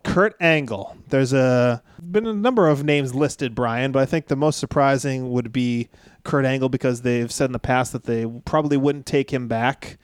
Kurt 0.04 0.36
Angle. 0.40 0.96
There's 1.10 1.34
a 1.34 1.84
been 2.12 2.26
a 2.26 2.34
number 2.34 2.68
of 2.68 2.84
names 2.84 3.14
listed, 3.14 3.54
Brian, 3.54 3.92
but 3.92 4.02
I 4.02 4.06
think 4.06 4.28
the 4.28 4.36
most 4.36 4.60
surprising 4.60 5.32
would 5.32 5.52
be 5.52 5.90
Kurt 6.24 6.46
Angle 6.46 6.70
because 6.70 7.02
they've 7.02 7.32
said 7.32 7.46
in 7.46 7.52
the 7.52 7.60
past 7.60 7.92
that 7.94 8.06
they 8.06 8.26
probably 8.46 8.78
wouldn't 8.78 9.06
take 9.06 9.32
him 9.32 9.48
back, 9.48 9.98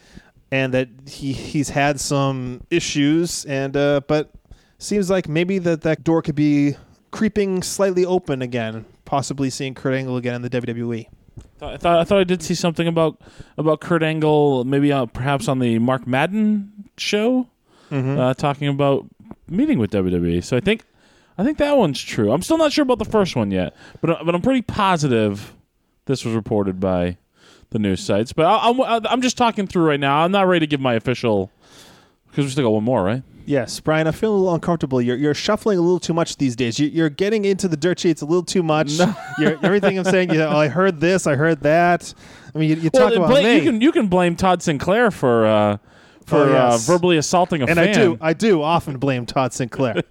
and 0.52 0.74
that 0.74 0.90
he 1.08 1.34
he's 1.34 1.70
had 1.70 2.00
some 2.00 2.62
issues, 2.70 3.46
and 3.46 3.76
uh, 3.78 4.02
but 4.08 4.32
seems 4.78 5.10
like 5.10 5.28
maybe 5.28 5.58
that 5.60 5.82
that 5.82 6.04
door 6.04 6.22
could 6.22 6.36
be 6.36 6.76
creeping 7.12 7.64
slightly 7.64 8.06
open 8.06 8.42
again, 8.42 8.86
possibly 9.06 9.50
seeing 9.50 9.74
Kurt 9.74 9.94
Angle 9.94 10.18
again 10.18 10.36
in 10.36 10.42
the. 10.42 10.50
WWE. 10.50 11.08
I 11.62 11.78
thought 11.78 12.00
I 12.00 12.04
thought 12.04 12.20
I 12.20 12.24
did 12.24 12.44
see 12.44 12.54
something 12.54 12.88
about 12.88 13.22
about 13.58 13.80
Kurt 13.80 14.04
Angle, 14.04 14.66
maybe 14.66 14.92
uh, 14.92 15.06
perhaps 15.06 15.48
on 15.48 15.60
the 15.60 15.80
Mark 15.80 16.06
Madden 16.06 16.90
show, 16.98 17.48
uh, 18.20 18.34
talking 18.34 18.68
about 18.68 19.06
meeting 19.48 19.80
with 19.80 19.92
WWE. 19.92 20.44
So 20.44 20.58
I 20.58 20.60
think 20.60 20.84
I 21.38 21.44
think 21.44 21.58
that 21.58 21.78
one's 21.78 22.02
true. 22.02 22.32
I'm 22.32 22.42
still 22.42 22.58
not 22.58 22.72
sure 22.72 22.84
about 22.84 23.00
the 23.00 23.06
first 23.06 23.36
one 23.36 23.52
yet, 23.52 23.76
but 24.02 24.10
uh, 24.10 24.24
but 24.24 24.36
I'm 24.36 24.42
pretty 24.42 24.62
positive 24.62 25.54
this 26.06 26.24
was 26.24 26.34
reported 26.36 26.80
by 26.80 27.18
the 27.72 27.80
news 27.80 28.02
sites. 28.04 28.34
But 28.34 28.46
I, 28.46 28.70
I'm 28.70 28.80
I'm 29.08 29.22
just 29.22 29.38
talking 29.38 29.68
through 29.68 29.86
right 29.88 30.00
now. 30.00 30.20
I'm 30.24 30.32
not 30.32 30.48
ready 30.48 30.66
to 30.66 30.70
give 30.70 30.80
my 30.80 30.94
official 30.94 31.52
because 32.30 32.46
we 32.46 32.52
still 32.52 32.66
got 32.66 32.72
one 32.72 32.84
more, 32.84 33.04
right? 33.04 33.24
Yes, 33.48 33.80
Brian, 33.80 34.08
I 34.08 34.12
feel 34.12 34.34
a 34.34 34.38
little 34.38 34.56
uncomfortable. 34.56 35.00
You're, 35.00 35.18
you're 35.18 35.36
shuffling 35.36 35.78
a 35.78 35.82
little 35.82 36.00
too 36.00 36.16
much 36.16 36.38
these 36.38 36.56
days. 36.56 36.80
You, 36.80 36.88
you're 36.88 37.12
getting 37.12 37.46
into 37.46 37.68
the 37.68 37.78
dirt 37.78 38.00
sheets 38.00 38.24
a 38.24 38.26
little 38.26 38.42
too 38.42 38.64
much. 38.64 38.94
You're, 39.38 39.64
everything 39.64 40.00
I'm 40.00 40.04
saying, 40.04 40.32
you 40.32 40.40
know, 40.40 40.50
oh, 40.50 40.58
I 40.58 40.68
heard 40.68 41.00
this, 41.00 41.28
I 41.28 41.36
heard 41.36 41.62
that. 41.62 42.12
I 42.56 42.58
mean, 42.58 42.72
you, 42.72 42.76
you 42.78 42.90
talk 42.90 43.12
Well, 43.12 43.18
about 43.26 43.30
bla- 43.30 43.44
me, 43.44 43.58
you 43.58 43.62
can 43.62 43.82
you 43.82 43.92
can 43.92 44.08
blame 44.08 44.36
Todd 44.36 44.64
Sinclair 44.64 45.12
for 45.12 45.46
uh, 45.46 45.78
for 46.26 46.38
Oh, 46.44 46.50
yes. 46.52 46.90
uh, 46.90 46.92
verbally 46.94 47.18
assaulting 47.18 47.62
a 47.62 47.66
and 47.66 47.76
fan. 47.76 47.90
I 47.90 47.94
do, 47.94 48.18
I 48.22 48.34
do 48.34 48.62
often 48.62 48.98
blame 48.98 49.26
Todd 49.26 49.54
Sinclair. 49.54 50.02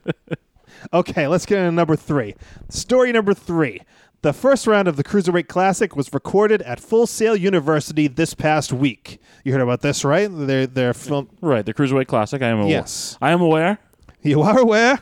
okay, 0.92 1.26
let's 1.28 1.46
get 1.46 1.58
into 1.58 1.72
number 1.72 1.96
three. 1.96 2.34
Story 2.68 3.12
number 3.12 3.34
three. 3.34 3.80
The 4.22 4.32
first 4.32 4.66
round 4.66 4.88
of 4.88 4.96
the 4.96 5.04
Cruiserweight 5.04 5.48
Classic 5.48 5.94
was 5.94 6.12
recorded 6.14 6.62
at 6.62 6.80
Full 6.80 7.06
Sail 7.06 7.36
University 7.36 8.06
this 8.08 8.32
past 8.32 8.72
week. 8.72 9.20
You 9.44 9.52
heard 9.52 9.60
about 9.60 9.82
this, 9.82 10.02
right? 10.02 10.28
They're, 10.32 10.66
they're 10.66 10.94
film- 10.94 11.28
Right, 11.42 11.64
the 11.66 11.74
Cruiserweight 11.74 12.06
Classic. 12.06 12.40
I 12.40 12.48
am 12.48 12.60
aware. 12.60 12.70
Yes. 12.70 13.18
I 13.20 13.32
am 13.32 13.42
aware. 13.42 13.78
You 14.22 14.40
are 14.40 14.58
aware? 14.58 15.00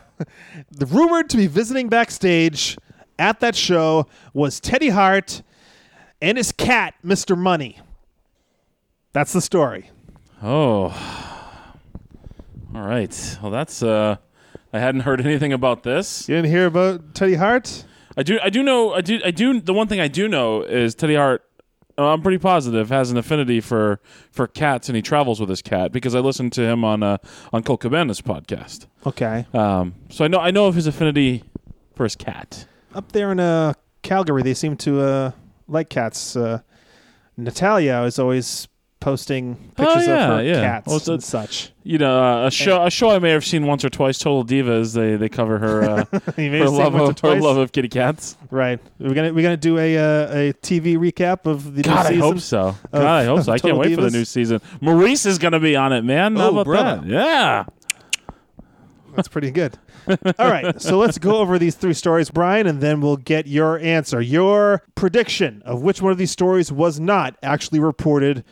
The 0.71 0.85
rumored 0.85 1.29
to 1.29 1.37
be 1.37 1.47
visiting 1.47 1.87
backstage 1.87 2.77
at 3.17 3.39
that 3.39 3.55
show 3.55 4.07
was 4.33 4.59
Teddy 4.59 4.89
Hart 4.89 5.41
and 6.21 6.37
his 6.37 6.51
cat, 6.51 6.95
Mr. 7.05 7.37
Money. 7.37 7.79
That's 9.13 9.31
the 9.31 9.39
story. 9.39 9.89
Oh. 10.43 10.91
All 12.75 12.81
right. 12.81 13.37
Well, 13.41 13.51
that's 13.51 13.81
uh 13.81 14.17
I 14.73 14.79
hadn't 14.79 15.01
heard 15.01 15.21
anything 15.25 15.53
about 15.53 15.83
this. 15.83 16.27
You 16.27 16.35
didn't 16.35 16.51
hear 16.51 16.65
about 16.65 17.15
Teddy 17.15 17.35
Hart? 17.35 17.85
I 18.17 18.23
do 18.23 18.39
I 18.43 18.49
do 18.49 18.61
know 18.61 18.93
I 18.93 19.01
do 19.01 19.21
I 19.23 19.31
do 19.31 19.61
the 19.61 19.73
one 19.73 19.87
thing 19.87 19.99
I 19.99 20.07
do 20.07 20.27
know 20.27 20.61
is 20.61 20.95
Teddy 20.95 21.15
Hart 21.15 21.43
uh, 21.97 22.11
I'm 22.11 22.21
pretty 22.21 22.39
positive 22.39 22.89
has 22.89 23.09
an 23.09 23.17
affinity 23.17 23.61
for 23.61 24.01
for 24.31 24.47
cats 24.47 24.89
and 24.89 24.95
he 24.95 25.01
travels 25.01 25.39
with 25.39 25.47
his 25.49 25.61
cat 25.61 25.91
because 25.91 26.13
I 26.13 26.19
listened 26.19 26.51
to 26.53 26.61
him 26.61 26.83
on 26.83 27.03
uh 27.03 27.17
on 27.53 27.63
Colt 27.63 27.81
Cabana's 27.81 28.21
podcast. 28.21 28.87
Okay. 29.05 29.45
Um 29.53 29.95
so 30.09 30.25
I 30.25 30.27
know 30.27 30.39
I 30.39 30.51
know 30.51 30.65
of 30.65 30.75
his 30.75 30.87
affinity 30.87 31.43
for 31.95 32.03
his 32.03 32.15
cat. 32.15 32.65
Up 32.93 33.11
there 33.11 33.31
in 33.31 33.39
uh, 33.39 33.73
Calgary, 34.01 34.43
they 34.43 34.53
seem 34.53 34.77
to 34.77 35.01
uh, 35.01 35.31
like 35.67 35.89
cats. 35.89 36.35
Uh, 36.35 36.59
Natalya 37.37 38.03
is 38.03 38.19
always 38.19 38.67
posting 39.03 39.55
pictures 39.75 40.07
Oh, 40.07 40.11
yeah, 40.11 40.27
of 40.31 40.37
her 40.37 40.43
yeah. 40.43 40.61
cats 40.61 40.87
Well, 40.87 40.95
it's 40.97 41.07
a- 41.09 41.13
and 41.13 41.23
such. 41.23 41.71
You 41.83 41.97
know, 41.97 42.23
uh, 42.23 42.47
a 42.47 42.51
show 42.51 42.85
a 42.85 42.89
show 42.89 43.09
I 43.11 43.19
may 43.19 43.31
have 43.31 43.43
seen 43.45 43.65
once 43.67 43.83
or 43.83 43.89
twice. 43.89 44.17
Total 44.17 44.45
Divas. 44.45 44.93
They 44.95 45.17
they 45.17 45.27
cover 45.27 45.59
her 45.59 45.81
uh, 45.83 46.05
her 46.37 46.69
love 46.69 46.95
of 46.95 47.19
her 47.19 47.35
love 47.41 47.57
of 47.57 47.73
kitty 47.73 47.89
cats. 47.89 48.37
Right. 48.49 48.79
We're 48.99 49.13
gonna 49.13 49.33
we're 49.33 49.43
gonna 49.43 49.57
do 49.57 49.77
a 49.77 49.97
uh, 49.97 50.01
a 50.33 50.53
TV 50.53 50.95
recap 50.97 51.45
of 51.45 51.75
the 51.75 51.81
God, 51.81 51.91
new 51.95 51.99
I 51.99 52.03
season. 52.03 52.19
hope 52.21 52.39
so. 52.39 52.75
God, 52.93 53.03
I 53.03 53.25
hope 53.25 53.43
so. 53.43 53.51
I 53.51 53.55
can't 53.59 53.73
Total 53.75 53.79
wait 53.79 53.95
for 53.95 54.01
the 54.01 54.11
new 54.11 54.23
season. 54.23 54.61
Maryse 54.81 55.25
is 55.25 55.37
going 55.37 55.51
to 55.51 55.59
be 55.59 55.75
on 55.75 55.91
it, 55.91 56.03
man. 56.05 56.37
How 56.37 56.45
Oh, 56.47 56.49
about 56.51 56.65
brother. 56.65 57.01
that? 57.01 57.07
Yeah. 57.07 57.65
That's 59.15 59.27
pretty 59.27 59.51
good. 59.51 59.77
All 60.07 60.49
right, 60.49 60.81
so 60.81 60.97
let's 60.97 61.17
go 61.17 61.37
over 61.37 61.57
these 61.59 61.75
three 61.75 61.93
stories, 61.93 62.29
Brian, 62.29 62.67
and 62.67 62.81
then 62.81 62.99
we'll 62.99 63.15
get 63.17 63.47
your 63.47 63.77
answer, 63.79 64.19
your 64.19 64.83
prediction 64.95 65.61
of 65.65 65.81
which 65.81 66.01
one 66.01 66.11
of 66.11 66.17
these 66.17 66.31
stories 66.31 66.71
was 66.73 66.99
not 66.99 67.37
actually 67.43 67.79
reported 67.79 68.43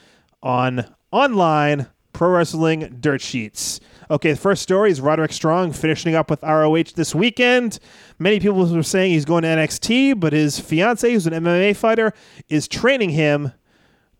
on 0.43 0.85
online 1.11 1.87
pro 2.13 2.29
wrestling 2.29 2.97
dirt 2.99 3.21
sheets. 3.21 3.79
Okay, 4.09 4.31
the 4.31 4.37
first 4.37 4.61
story 4.61 4.91
is 4.91 4.99
Roderick 4.99 5.31
Strong 5.31 5.71
finishing 5.73 6.15
up 6.15 6.29
with 6.29 6.43
ROH 6.43 6.93
this 6.95 7.15
weekend. 7.15 7.79
Many 8.19 8.39
people 8.39 8.65
were 8.65 8.83
saying 8.83 9.11
he's 9.11 9.25
going 9.25 9.43
to 9.43 9.49
NXT, 9.49 10.19
but 10.19 10.33
his 10.33 10.59
fiance, 10.59 11.11
who's 11.11 11.27
an 11.27 11.33
MMA 11.33 11.75
fighter, 11.75 12.13
is 12.49 12.67
training 12.67 13.11
him 13.11 13.53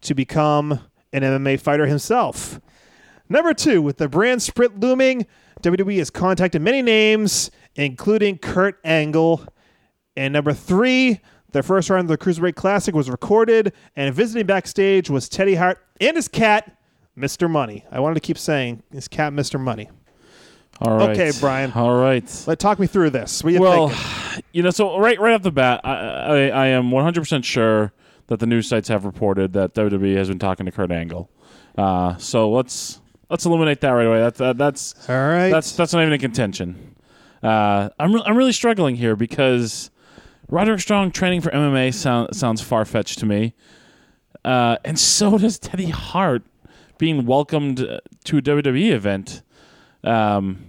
to 0.01 0.13
become 0.13 0.79
an 1.13 1.23
MMA 1.23 1.59
fighter 1.59 1.85
himself. 1.85 2.59
Number 3.29 3.53
two, 3.53 3.81
with 3.81 3.97
the 3.97 4.09
brand 4.09 4.41
split 4.41 4.79
looming, 4.79 5.25
WWE 5.61 5.97
has 5.97 6.09
contacted 6.09 6.61
many 6.61 6.81
names, 6.81 7.51
including 7.75 8.37
Kurt 8.37 8.79
Angle. 8.83 9.45
And 10.15 10.33
number 10.33 10.53
three, 10.53 11.21
the 11.51 11.63
first 11.63 11.89
round 11.89 12.09
of 12.09 12.19
the 12.19 12.23
Cruiserweight 12.23 12.55
Classic 12.55 12.95
was 12.95 13.09
recorded, 13.09 13.73
and 13.95 14.13
visiting 14.13 14.45
backstage 14.45 15.09
was 15.09 15.27
Teddy 15.29 15.55
Hart 15.55 15.79
and 15.99 16.15
his 16.15 16.27
cat, 16.27 16.77
Mr. 17.17 17.49
Money. 17.49 17.85
I 17.91 17.99
wanted 17.99 18.15
to 18.15 18.21
keep 18.21 18.37
saying 18.37 18.83
his 18.91 19.07
cat, 19.07 19.33
Mr. 19.33 19.59
Money. 19.59 19.89
All 20.81 20.97
right. 20.97 21.09
Okay, 21.11 21.31
Brian. 21.39 21.71
All 21.73 21.95
right. 21.95 22.43
Let 22.47 22.57
talk 22.59 22.79
me 22.79 22.87
through 22.87 23.11
this. 23.11 23.43
You 23.45 23.59
Well, 23.59 23.89
thinking? 23.89 24.43
you 24.53 24.63
know, 24.63 24.71
so 24.71 24.97
right 24.97 25.19
right 25.19 25.33
off 25.33 25.43
the 25.43 25.51
bat, 25.51 25.81
I, 25.83 25.91
I, 25.93 26.35
I 26.47 26.67
am 26.67 26.89
100% 26.89 27.43
sure 27.43 27.93
that 28.27 28.39
the 28.39 28.47
news 28.47 28.67
sites 28.67 28.87
have 28.87 29.05
reported 29.05 29.53
that 29.53 29.73
WWE 29.75 30.15
has 30.15 30.29
been 30.29 30.39
talking 30.39 30.65
to 30.65 30.71
Kurt 30.71 30.91
Angle. 30.91 31.29
Uh, 31.77 32.17
so 32.17 32.49
let's 32.49 32.99
let's 33.29 33.45
eliminate 33.45 33.81
that 33.81 33.89
right 33.91 34.07
away. 34.07 34.19
That's 34.21 34.39
that, 34.39 34.57
that's 34.57 35.09
All 35.09 35.15
right. 35.15 35.49
that's 35.49 35.73
that's 35.73 35.93
not 35.93 36.01
even 36.01 36.13
a 36.13 36.17
contention. 36.17 36.95
Uh, 37.43 37.89
I'm 37.99 38.13
re- 38.13 38.23
I'm 38.25 38.35
really 38.35 38.51
struggling 38.51 38.95
here 38.95 39.15
because 39.15 39.90
Roderick 40.51 40.81
Strong 40.81 41.11
training 41.11 41.41
for 41.41 41.49
MMA 41.49 41.93
sound, 41.93 42.35
sounds 42.35 42.61
far 42.61 42.85
fetched 42.85 43.19
to 43.19 43.25
me. 43.25 43.53
uh, 44.45 44.77
and 44.83 44.99
so 44.99 45.37
does 45.39 45.57
Teddy 45.57 45.89
Hart 45.89 46.43
being 46.97 47.25
welcomed 47.25 47.79
uh, 47.79 47.99
to 48.25 48.37
a 48.37 48.41
WWE 48.41 48.91
event. 48.91 49.41
Um, 50.03 50.67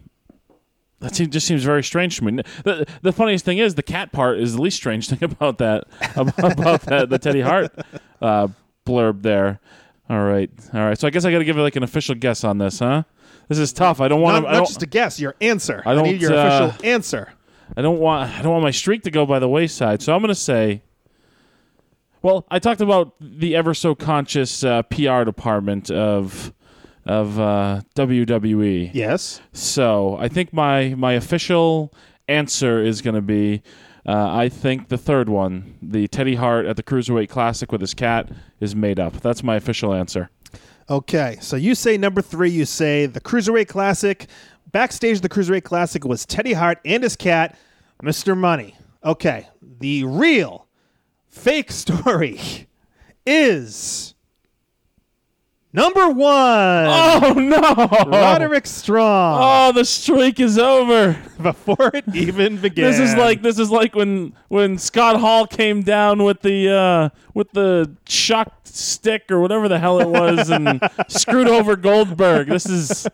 that 1.00 1.16
seems, 1.16 1.30
just 1.30 1.46
seems 1.46 1.64
very 1.64 1.82
strange 1.82 2.16
to 2.18 2.24
me. 2.24 2.42
The, 2.64 2.86
the 3.02 3.12
funniest 3.12 3.44
thing 3.44 3.58
is 3.58 3.74
the 3.74 3.82
cat 3.82 4.12
part 4.12 4.38
is 4.38 4.54
the 4.54 4.62
least 4.62 4.76
strange 4.76 5.08
thing 5.10 5.22
about 5.22 5.58
that 5.58 5.84
about, 6.16 6.52
about 6.58 6.80
that 6.82 7.10
the 7.10 7.18
Teddy 7.18 7.40
Hart 7.40 7.74
uh, 8.22 8.48
blurb 8.86 9.22
there. 9.22 9.60
All 10.08 10.22
right, 10.22 10.50
all 10.72 10.80
right. 10.80 10.98
So 10.98 11.06
I 11.06 11.10
guess 11.10 11.24
I 11.24 11.32
got 11.32 11.38
to 11.38 11.44
give 11.44 11.58
it 11.58 11.62
like 11.62 11.76
an 11.76 11.82
official 11.82 12.14
guess 12.14 12.44
on 12.44 12.58
this, 12.58 12.78
huh? 12.78 13.02
This 13.48 13.58
is 13.58 13.72
tough. 13.72 14.00
I 14.00 14.08
don't 14.08 14.20
want 14.20 14.44
Not, 14.44 14.50
to. 14.50 14.58
not 14.58 14.66
just 14.68 14.82
a 14.82 14.86
guess, 14.86 15.18
your 15.18 15.34
answer. 15.40 15.82
I 15.84 15.92
I, 15.92 15.94
don't, 15.94 16.04
need 16.04 16.20
your 16.20 16.34
uh, 16.34 16.66
official 16.66 16.86
answer. 16.86 17.32
I 17.76 17.82
don't 17.82 17.98
want 17.98 18.30
I 18.30 18.42
don't 18.42 18.52
want 18.52 18.62
my 18.64 18.70
streak 18.70 19.02
to 19.04 19.10
go 19.10 19.26
by 19.26 19.38
the 19.38 19.48
wayside. 19.48 20.02
So 20.02 20.14
I'm 20.14 20.20
going 20.20 20.28
to 20.28 20.34
say 20.34 20.82
Well, 22.22 22.46
I 22.50 22.58
talked 22.58 22.80
about 22.80 23.14
the 23.20 23.56
ever 23.56 23.74
so 23.74 23.94
conscious 23.94 24.62
uh, 24.64 24.82
PR 24.82 25.24
department 25.24 25.90
of 25.90 26.52
of 27.04 27.38
uh, 27.40 27.80
WWE. 27.96 28.90
Yes. 28.94 29.40
So, 29.52 30.16
I 30.20 30.28
think 30.28 30.52
my 30.52 30.94
my 30.94 31.14
official 31.14 31.92
answer 32.28 32.80
is 32.80 33.02
going 33.02 33.16
to 33.16 33.20
be 33.22 33.62
uh, 34.06 34.30
I 34.32 34.48
think 34.48 34.88
the 34.88 34.98
third 34.98 35.28
one, 35.28 35.78
the 35.80 36.08
Teddy 36.08 36.34
Hart 36.34 36.66
at 36.66 36.76
the 36.76 36.82
Cruiserweight 36.82 37.28
Classic 37.28 37.70
with 37.70 37.80
his 37.80 37.94
cat 37.94 38.30
is 38.60 38.74
made 38.74 38.98
up. 38.98 39.14
That's 39.20 39.42
my 39.42 39.56
official 39.56 39.94
answer. 39.94 40.30
Okay, 40.90 41.38
so 41.40 41.54
you 41.56 41.74
say 41.76 41.96
number 41.96 42.20
three. 42.20 42.50
You 42.50 42.64
say 42.64 43.06
the 43.06 43.20
Cruiserweight 43.20 43.68
Classic. 43.68 44.26
Backstage 44.72 45.16
of 45.16 45.22
the 45.22 45.28
Cruiserweight 45.28 45.64
Classic 45.64 46.04
was 46.04 46.24
Teddy 46.24 46.54
Hart 46.54 46.78
and 46.84 47.02
his 47.02 47.14
cat, 47.14 47.58
Mr. 48.02 48.36
Money. 48.36 48.74
Okay, 49.04 49.46
the 49.80 50.04
real 50.04 50.66
fake 51.28 51.70
story 51.72 52.40
is 53.26 54.14
number 55.74 56.08
one. 56.08 56.86
Oh 56.88 57.34
no. 57.36 58.10
Roderick 58.10 58.66
Strong. 58.66 59.40
Oh, 59.42 59.72
the 59.72 59.84
streak 59.84 60.40
is 60.40 60.58
over. 60.58 61.20
Before 61.42 61.90
it 61.92 62.04
even 62.14 62.56
began. 62.58 62.90
This 62.90 62.98
is 62.98 63.14
like 63.14 63.42
this 63.42 63.58
is 63.58 63.70
like 63.70 63.94
when 63.94 64.32
when 64.48 64.78
Scott 64.78 65.20
Hall 65.20 65.46
came 65.46 65.82
down 65.82 66.22
with 66.22 66.40
the 66.40 66.70
uh, 66.70 67.08
with 67.34 67.50
the 67.52 67.94
shock 68.08 68.52
stick 68.64 69.30
or 69.30 69.40
whatever 69.40 69.68
the 69.68 69.78
hell 69.78 70.00
it 70.00 70.08
was 70.08 70.48
and 70.48 70.80
screwed 71.08 71.48
over 71.48 71.76
Goldberg. 71.76 72.48
This 72.48 72.66
is 72.66 73.06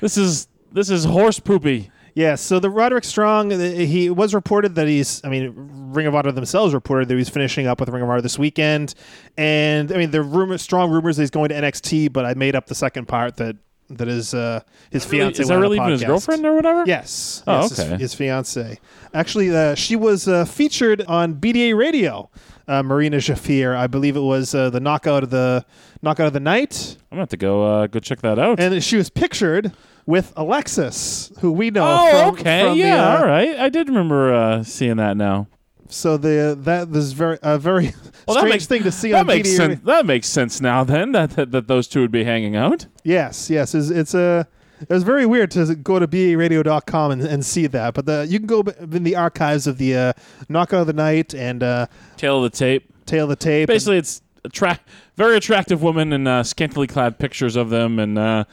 this 0.00 0.16
is 0.16 0.46
this 0.74 0.90
is 0.90 1.04
horse 1.04 1.40
poopy. 1.40 1.90
Yeah, 2.14 2.36
so 2.36 2.60
the 2.60 2.70
Roderick 2.70 3.02
Strong, 3.02 3.52
uh, 3.52 3.58
he 3.58 4.06
it 4.06 4.16
was 4.16 4.34
reported 4.34 4.76
that 4.76 4.86
he's, 4.86 5.20
I 5.24 5.28
mean, 5.28 5.52
Ring 5.92 6.06
of 6.06 6.14
Honor 6.14 6.30
themselves 6.30 6.72
reported 6.72 7.08
that 7.08 7.16
he's 7.16 7.28
finishing 7.28 7.66
up 7.66 7.80
with 7.80 7.88
Ring 7.88 8.02
of 8.04 8.08
Honor 8.08 8.20
this 8.20 8.38
weekend, 8.38 8.94
and 9.36 9.90
I 9.90 9.96
mean, 9.96 10.12
the 10.12 10.22
rumor, 10.22 10.56
strong 10.58 10.90
rumors 10.92 11.16
that 11.16 11.22
he's 11.24 11.30
going 11.30 11.48
to 11.48 11.56
NXT, 11.56 12.12
but 12.12 12.24
I 12.24 12.34
made 12.34 12.54
up 12.54 12.66
the 12.66 12.74
second 12.76 13.06
part 13.08 13.36
that 13.38 13.56
that 13.90 14.08
is 14.08 14.32
uh, 14.32 14.60
his 14.90 15.04
fiance. 15.04 15.42
is 15.42 15.48
that 15.48 15.58
really 15.58 15.76
even 15.76 15.90
his 15.90 16.04
girlfriend 16.04 16.46
or 16.46 16.54
whatever? 16.54 16.84
Yes. 16.86 17.42
Oh, 17.46 17.62
yes, 17.62 17.70
his- 17.70 17.80
okay. 17.80 17.96
His, 17.98 18.14
fiance. 18.14 18.78
Actually, 19.12 19.54
uh, 19.54 19.74
she 19.74 19.96
was 19.96 20.28
uh, 20.28 20.44
featured 20.44 21.02
on 21.02 21.34
BDA 21.34 21.76
Radio. 21.76 22.30
Uh, 22.66 22.82
Marina 22.82 23.18
Shafir, 23.18 23.76
I 23.76 23.88
believe 23.88 24.16
it 24.16 24.20
was 24.20 24.54
uh, 24.54 24.70
the 24.70 24.80
knockout 24.80 25.22
of 25.24 25.28
the 25.30 25.66
knockout 26.00 26.28
of 26.28 26.32
the 26.32 26.40
night, 26.40 26.96
I'm 27.10 27.16
gonna 27.16 27.22
have 27.22 27.28
to 27.30 27.36
go 27.36 27.62
uh, 27.62 27.86
go 27.88 27.98
check 28.00 28.22
that 28.22 28.38
out. 28.38 28.58
and 28.58 28.82
she 28.82 28.96
was 28.96 29.10
pictured 29.10 29.72
with 30.06 30.32
Alexis, 30.36 31.32
who 31.40 31.52
we 31.52 31.70
know. 31.70 31.84
oh, 31.86 32.10
from, 32.10 32.34
okay, 32.40 32.60
from 32.64 32.72
the, 32.78 32.84
yeah, 32.84 33.08
uh, 33.14 33.18
all 33.18 33.26
right. 33.26 33.58
I 33.58 33.68
did 33.68 33.88
remember 33.88 34.32
uh, 34.32 34.62
seeing 34.62 34.96
that 34.96 35.16
now. 35.16 35.48
So 35.88 36.16
the 36.16 36.56
that 36.62 36.88
was 36.88 37.12
very 37.12 37.38
a 37.42 37.58
very 37.58 37.86
Well, 38.26 38.34
that 38.36 38.40
strange 38.40 38.50
makes- 38.54 38.66
thing 38.66 38.82
to 38.84 38.90
see 38.92 39.12
That 39.12 39.20
on 39.20 39.26
makes 39.26 39.54
sense. 39.54 39.80
That 39.84 40.06
makes 40.06 40.28
sense 40.28 40.60
now. 40.60 40.82
Then 40.84 41.12
that, 41.12 41.30
that 41.30 41.50
that 41.52 41.68
those 41.68 41.86
two 41.88 42.00
would 42.00 42.10
be 42.10 42.24
hanging 42.24 42.56
out. 42.56 42.86
Yes, 43.04 43.48
yes, 43.50 43.74
it's, 43.74 43.90
it's 43.90 44.14
a. 44.14 44.48
It 44.80 44.88
was 44.90 45.04
very 45.04 45.24
weird 45.24 45.50
to 45.52 45.74
go 45.76 45.98
to 46.00 46.08
BARadio.com 46.08 47.12
and, 47.12 47.22
and 47.22 47.46
see 47.46 47.66
that, 47.68 47.94
but 47.94 48.06
the, 48.06 48.26
you 48.28 48.38
can 48.38 48.46
go 48.48 48.60
in 48.80 49.04
the 49.04 49.14
archives 49.16 49.66
of 49.66 49.78
the 49.78 49.96
uh, 49.96 50.12
Knockout 50.48 50.80
of 50.82 50.86
the 50.88 50.92
Night 50.92 51.32
and 51.32 51.62
uh, 51.62 51.86
Tale 52.16 52.44
of 52.44 52.50
the 52.50 52.58
tape. 52.58 52.92
Tale 53.06 53.22
of 53.24 53.30
the 53.30 53.36
Tape. 53.36 53.68
and- 53.68 53.74
Basically, 53.74 53.98
it's 53.98 54.20
attra- 54.44 54.80
very 55.16 55.36
attractive 55.36 55.80
women 55.82 56.12
and 56.12 56.26
uh, 56.26 56.42
scantily 56.42 56.86
clad 56.88 57.18
pictures 57.18 57.54
of 57.56 57.70
them, 57.70 57.98
and 58.00 58.18
uh, 58.18 58.44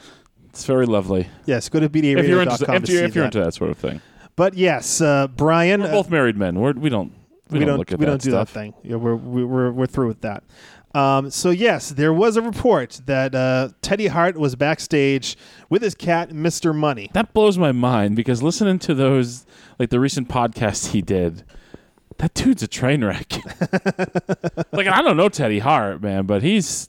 it's 0.52 0.64
very 0.66 0.86
lovely. 0.86 1.28
yes, 1.46 1.68
go 1.68 1.80
to 1.80 1.88
BDARadio.com 1.88 2.24
If 2.24 2.28
you're 2.28 2.42
into, 2.42 2.52
if 2.74 2.88
you're, 2.90 3.04
if 3.04 3.14
you're 3.14 3.22
that. 3.24 3.26
into 3.36 3.40
that 3.44 3.54
sort 3.54 3.70
of 3.70 3.78
thing, 3.78 4.00
But 4.36 4.54
yes, 4.54 5.00
uh, 5.00 5.28
Brian, 5.28 5.80
we're 5.82 5.88
uh, 5.88 5.92
both 5.92 6.10
married 6.10 6.36
men. 6.36 6.60
We're, 6.60 6.72
we 6.72 6.88
don't 6.90 7.12
we, 7.50 7.58
we 7.60 7.64
don't, 7.64 7.78
look 7.78 7.92
at 7.92 7.98
we 7.98 8.04
that 8.06 8.10
don't 8.12 8.22
do 8.22 8.30
stuff. 8.30 8.52
that 8.52 8.60
thing. 8.60 8.74
Yeah, 8.82 8.96
we're 8.96 9.14
we- 9.16 9.44
we're 9.44 9.72
we're 9.72 9.86
through 9.86 10.08
with 10.08 10.20
that. 10.22 10.44
Um, 10.94 11.30
so 11.30 11.48
yes, 11.48 11.88
there 11.88 12.12
was 12.12 12.36
a 12.36 12.42
report 12.42 13.00
that 13.06 13.34
uh, 13.34 13.70
Teddy 13.80 14.08
Hart 14.08 14.36
was 14.36 14.56
backstage 14.56 15.38
with 15.70 15.80
his 15.82 15.94
cat, 15.94 16.32
Mister 16.32 16.74
Money. 16.74 17.10
That 17.14 17.32
blows 17.32 17.56
my 17.56 17.72
mind 17.72 18.14
because 18.16 18.42
listening 18.42 18.78
to 18.80 18.94
those, 18.94 19.46
like 19.78 19.88
the 19.88 19.98
recent 20.00 20.28
podcast 20.28 20.88
he 20.88 21.00
did, 21.00 21.44
that 22.18 22.34
dude's 22.34 22.62
a 22.62 22.68
train 22.68 23.02
wreck. 23.04 23.32
like 24.72 24.86
I 24.86 25.00
don't 25.02 25.16
know 25.16 25.28
Teddy 25.30 25.60
Hart, 25.60 26.02
man, 26.02 26.26
but 26.26 26.42
he's 26.42 26.88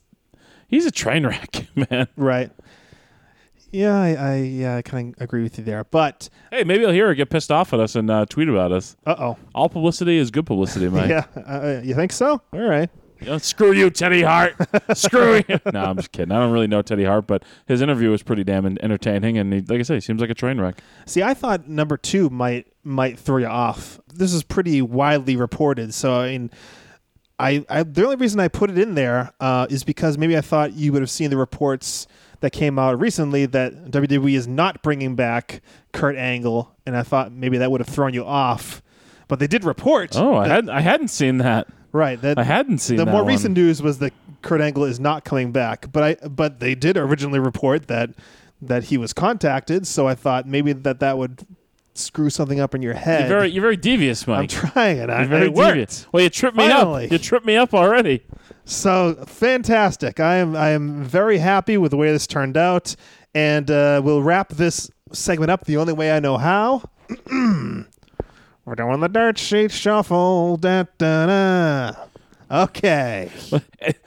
he's 0.68 0.84
a 0.86 0.90
train 0.90 1.26
wreck, 1.26 1.66
man. 1.90 2.06
Right. 2.16 2.50
Yeah, 3.74 4.00
I, 4.00 4.08
I 4.14 4.36
yeah, 4.36 4.76
I 4.76 4.82
kind 4.82 5.14
of 5.16 5.20
agree 5.22 5.42
with 5.42 5.58
you 5.58 5.64
there. 5.64 5.84
But 5.84 6.28
Hey, 6.50 6.62
maybe 6.64 6.86
I'll 6.86 6.92
hear 6.92 7.08
her 7.08 7.14
get 7.14 7.28
pissed 7.30 7.50
off 7.50 7.72
at 7.72 7.80
us 7.80 7.96
and 7.96 8.10
uh, 8.10 8.24
tweet 8.26 8.48
about 8.48 8.70
us. 8.72 8.96
uh 9.04 9.14
oh, 9.18 9.36
All 9.54 9.68
publicity 9.68 10.16
is 10.16 10.30
good 10.30 10.46
publicity, 10.46 10.88
man. 10.88 11.08
yeah, 11.10 11.24
uh, 11.44 11.80
you 11.82 11.94
think 11.94 12.12
so? 12.12 12.40
All 12.52 12.60
right. 12.60 12.88
You 13.20 13.26
know, 13.30 13.38
screw 13.38 13.72
you, 13.72 13.90
Teddy 13.90 14.22
Hart. 14.22 14.54
screw 14.96 15.42
you. 15.48 15.58
No, 15.72 15.84
I'm 15.84 15.96
just 15.96 16.12
kidding. 16.12 16.30
I 16.30 16.38
don't 16.40 16.52
really 16.52 16.66
know 16.66 16.82
Teddy 16.82 17.04
Hart, 17.04 17.26
but 17.26 17.42
his 17.66 17.80
interview 17.80 18.10
was 18.10 18.22
pretty 18.22 18.44
damn 18.44 18.66
en- 18.66 18.78
entertaining, 18.82 19.38
and 19.38 19.52
he, 19.52 19.60
like 19.62 19.80
I 19.80 19.82
say, 19.82 19.94
he 19.94 20.00
seems 20.00 20.20
like 20.20 20.30
a 20.30 20.34
train 20.34 20.60
wreck. 20.60 20.80
See, 21.06 21.22
I 21.22 21.32
thought 21.32 21.66
number 21.68 21.96
two 21.96 22.28
might 22.28 22.66
might 22.82 23.18
throw 23.18 23.38
you 23.38 23.46
off. 23.46 23.98
This 24.12 24.32
is 24.34 24.42
pretty 24.42 24.82
widely 24.82 25.36
reported, 25.36 25.94
so 25.94 26.20
I 26.20 26.32
mean, 26.32 26.50
I, 27.38 27.64
I 27.70 27.82
the 27.84 28.04
only 28.04 28.16
reason 28.16 28.40
I 28.40 28.48
put 28.48 28.68
it 28.70 28.78
in 28.78 28.94
there 28.94 29.32
uh, 29.40 29.66
is 29.70 29.84
because 29.84 30.18
maybe 30.18 30.36
I 30.36 30.40
thought 30.42 30.74
you 30.74 30.92
would 30.92 31.00
have 31.02 31.10
seen 31.10 31.30
the 31.30 31.36
reports 31.38 32.06
that 32.44 32.50
came 32.50 32.78
out 32.78 33.00
recently 33.00 33.46
that 33.46 33.90
WWE 33.90 34.34
is 34.36 34.46
not 34.46 34.82
bringing 34.82 35.16
back 35.16 35.62
Kurt 35.92 36.14
Angle, 36.16 36.70
and 36.86 36.94
I 36.96 37.02
thought 37.02 37.32
maybe 37.32 37.56
that 37.58 37.70
would 37.70 37.80
have 37.80 37.88
thrown 37.88 38.12
you 38.14 38.24
off. 38.24 38.82
But 39.28 39.38
they 39.38 39.46
did 39.46 39.64
report. 39.64 40.14
Oh, 40.14 40.34
I 40.36 40.46
that- 40.48 40.54
had 40.66 40.68
I 40.68 40.80
hadn't 40.80 41.08
seen 41.08 41.38
that. 41.38 41.66
right. 41.92 42.20
That 42.20 42.38
I 42.38 42.42
hadn't 42.44 42.78
seen 42.78 42.98
the 42.98 43.06
more 43.06 43.22
one. 43.22 43.26
recent 43.26 43.56
news 43.56 43.80
was 43.82 43.98
that 44.00 44.12
Kurt 44.42 44.60
Angle 44.60 44.84
is 44.84 45.00
not 45.00 45.24
coming 45.24 45.50
back, 45.52 45.90
but 45.90 46.02
I 46.22 46.28
but 46.28 46.60
they 46.60 46.74
did 46.74 46.96
originally 46.98 47.38
report 47.38 47.88
that 47.88 48.10
that 48.60 48.84
he 48.84 48.98
was 48.98 49.12
contacted. 49.14 49.86
So 49.86 50.06
I 50.06 50.14
thought 50.14 50.46
maybe 50.46 50.72
that 50.74 51.00
that 51.00 51.16
would 51.16 51.46
screw 51.94 52.28
something 52.28 52.60
up 52.60 52.74
in 52.74 52.82
your 52.82 52.92
head. 52.94 53.20
You're 53.20 53.38
very 53.38 53.48
you're 53.50 53.62
very 53.62 53.76
devious, 53.78 54.28
I'm 54.28 54.46
trying 54.48 54.98
it. 54.98 55.08
I, 55.08 55.20
You're 55.20 55.28
very 55.28 55.46
it 55.46 55.54
worked. 55.54 55.68
devious. 55.74 56.06
Well, 56.12 56.22
you 56.22 56.28
tripped 56.28 56.56
me 56.58 56.68
Finally. 56.68 57.06
up. 57.06 57.12
You 57.12 57.18
tripped 57.18 57.46
me 57.46 57.56
up 57.56 57.72
already. 57.72 58.22
So 58.64 59.14
fantastic! 59.26 60.20
I 60.20 60.36
am 60.36 60.56
I 60.56 60.70
am 60.70 61.04
very 61.04 61.38
happy 61.38 61.76
with 61.76 61.90
the 61.90 61.98
way 61.98 62.10
this 62.10 62.26
turned 62.26 62.56
out, 62.56 62.96
and 63.34 63.70
uh, 63.70 64.00
we'll 64.02 64.22
wrap 64.22 64.48
this 64.50 64.90
segment 65.12 65.50
up 65.50 65.66
the 65.66 65.76
only 65.76 65.92
way 65.92 66.12
I 66.12 66.20
know 66.20 66.38
how. 66.38 66.82
We're 68.64 68.74
doing 68.74 69.00
the 69.00 69.08
dirt 69.08 69.36
sheet 69.36 69.70
shuffle. 69.70 70.56
Da, 70.56 70.84
da, 70.96 71.26
da. 71.26 71.92
Okay. 72.50 73.30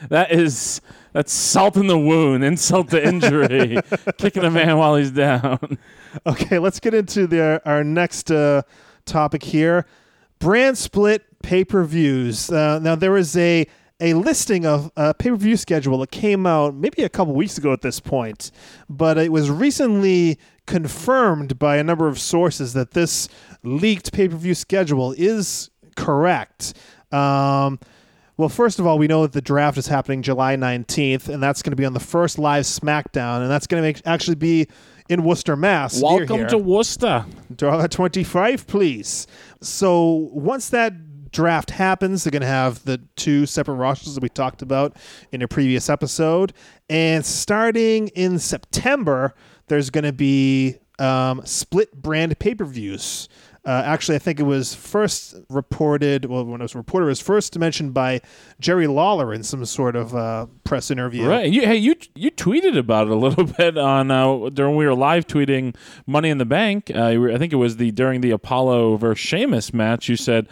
That 0.10 0.32
is 0.32 0.82
that's 1.12 1.34
salt 1.34 1.76
in 1.78 1.88
the 1.88 1.98
wound, 1.98 2.44
insult 2.44 2.90
to 2.92 3.06
injury, 3.06 3.78
kicking 4.18 4.44
a 4.44 4.50
man 4.50 4.78
while 4.78 4.96
he's 4.96 5.12
down. 5.12 5.78
Okay, 6.26 6.58
let's 6.58 6.80
get 6.80 6.94
into 6.94 7.28
the 7.28 7.62
our 7.66 7.84
next 7.84 8.32
uh, 8.32 8.62
topic 9.06 9.44
here: 9.44 9.86
brand 10.40 10.78
split 10.78 11.26
pay 11.44 11.64
per 11.64 11.84
views. 11.84 12.50
Uh, 12.50 12.80
now 12.80 12.96
there 12.96 13.12
was 13.12 13.36
a 13.38 13.68
a 14.00 14.14
listing 14.14 14.66
of 14.66 14.92
a 14.96 15.14
pay 15.14 15.30
per 15.30 15.36
view 15.36 15.58
schedule 15.58 15.98
that 16.00 16.12
came 16.12 16.46
out 16.46 16.76
maybe 16.76 17.04
a 17.04 17.10
couple 17.10 17.34
weeks 17.34 17.58
ago 17.58 17.74
at 17.74 17.82
this 17.82 18.00
point, 18.00 18.52
but 18.90 19.18
it 19.18 19.32
was 19.32 19.50
recently 19.50 20.38
confirmed 20.66 21.58
by 21.58 21.78
a 21.78 21.84
number 21.84 22.08
of 22.08 22.20
sources 22.20 22.74
that 22.74 22.92
this 22.92 23.28
leaked 23.64 24.12
pay 24.14 24.28
per 24.28 24.36
view 24.36 24.54
schedule 24.54 25.14
is 25.18 25.70
correct. 25.96 26.74
Um, 27.12 27.80
well, 28.38 28.50
first 28.50 28.78
of 28.78 28.86
all, 28.86 29.00
we 29.00 29.08
know 29.08 29.24
that 29.24 29.32
the 29.32 29.42
draft 29.42 29.80
is 29.80 29.88
happening 29.88 30.22
July 30.22 30.56
19th, 30.56 31.28
and 31.28 31.42
that's 31.42 31.64
going 31.64 31.72
to 31.72 31.76
be 31.76 31.86
on 31.86 31.94
the 31.94 32.00
first 32.00 32.38
live 32.38 32.66
SmackDown, 32.66 33.42
and 33.42 33.50
that's 33.50 33.66
going 33.66 33.82
to 33.82 33.88
make, 33.88 34.00
actually 34.06 34.36
be 34.36 34.68
in 35.10 35.24
Worcester, 35.24 35.56
Mass. 35.56 36.00
Welcome 36.00 36.48
to 36.50 36.58
Worcester. 36.60 37.26
Dollar 37.56 37.88
25, 37.88 38.68
please. 38.68 39.26
So 39.62 40.30
once 40.34 40.70
that 40.70 40.94
draft 41.32 41.72
happens, 41.72 42.24
they're 42.24 42.32
going 42.32 42.42
to 42.42 42.48
have 42.48 42.84
the 42.86 43.02
two 43.16 43.46
separate 43.46 43.76
rosters 43.76 44.16
that 44.16 44.24
we 44.24 44.30
talked 44.30 44.62
about 44.62 44.96
in 45.32 45.42
a 45.42 45.48
previous 45.48 45.90
episode. 45.90 46.54
And 46.90 47.26
starting 47.26 48.10
in 48.10 48.40
September, 48.40 49.34
there's 49.68 49.90
going 49.90 50.06
to 50.06 50.14
be 50.14 50.78
um, 51.00 51.42
split 51.46 52.02
brand 52.02 52.38
pay 52.40 52.56
per 52.56 52.66
views. 52.66 53.28
Uh, 53.68 53.84
actually, 53.86 54.16
I 54.16 54.20
think 54.20 54.40
it 54.40 54.44
was 54.44 54.74
first 54.74 55.36
reported. 55.50 56.24
Well, 56.24 56.46
when 56.46 56.62
it 56.62 56.64
was 56.64 56.74
reported, 56.74 57.08
it 57.08 57.10
was 57.10 57.20
first 57.20 57.60
mentioned 57.60 57.94
by 57.94 58.22
Jerry 58.62 58.88
Lawler 58.88 59.34
in 59.34 59.44
some 59.44 59.66
sort 59.66 59.98
of 59.98 60.16
uh, 60.16 60.46
press 60.64 60.90
interview. 60.90 61.28
Right. 61.28 61.52
You, 61.52 61.64
hey, 61.64 61.76
you 61.76 61.96
you 62.16 62.32
tweeted 62.32 62.78
about 62.78 63.08
it 63.08 63.12
a 63.12 63.18
little 63.18 63.44
bit 63.58 63.78
on 63.78 64.10
uh, 64.10 64.50
during 64.54 64.78
we 64.78 64.86
were 64.86 64.96
live 64.96 65.28
tweeting 65.28 65.76
Money 66.06 66.30
in 66.30 66.38
the 66.38 66.46
Bank. 66.46 66.90
Uh, 66.96 67.08
I 67.30 67.38
think 67.38 67.52
it 67.52 67.58
was 67.58 67.76
the 67.76 67.92
during 67.92 68.22
the 68.22 68.32
Apollo 68.32 68.96
versus 68.98 69.20
Sheamus 69.20 69.74
match. 69.74 70.08
You 70.08 70.16
said, 70.16 70.48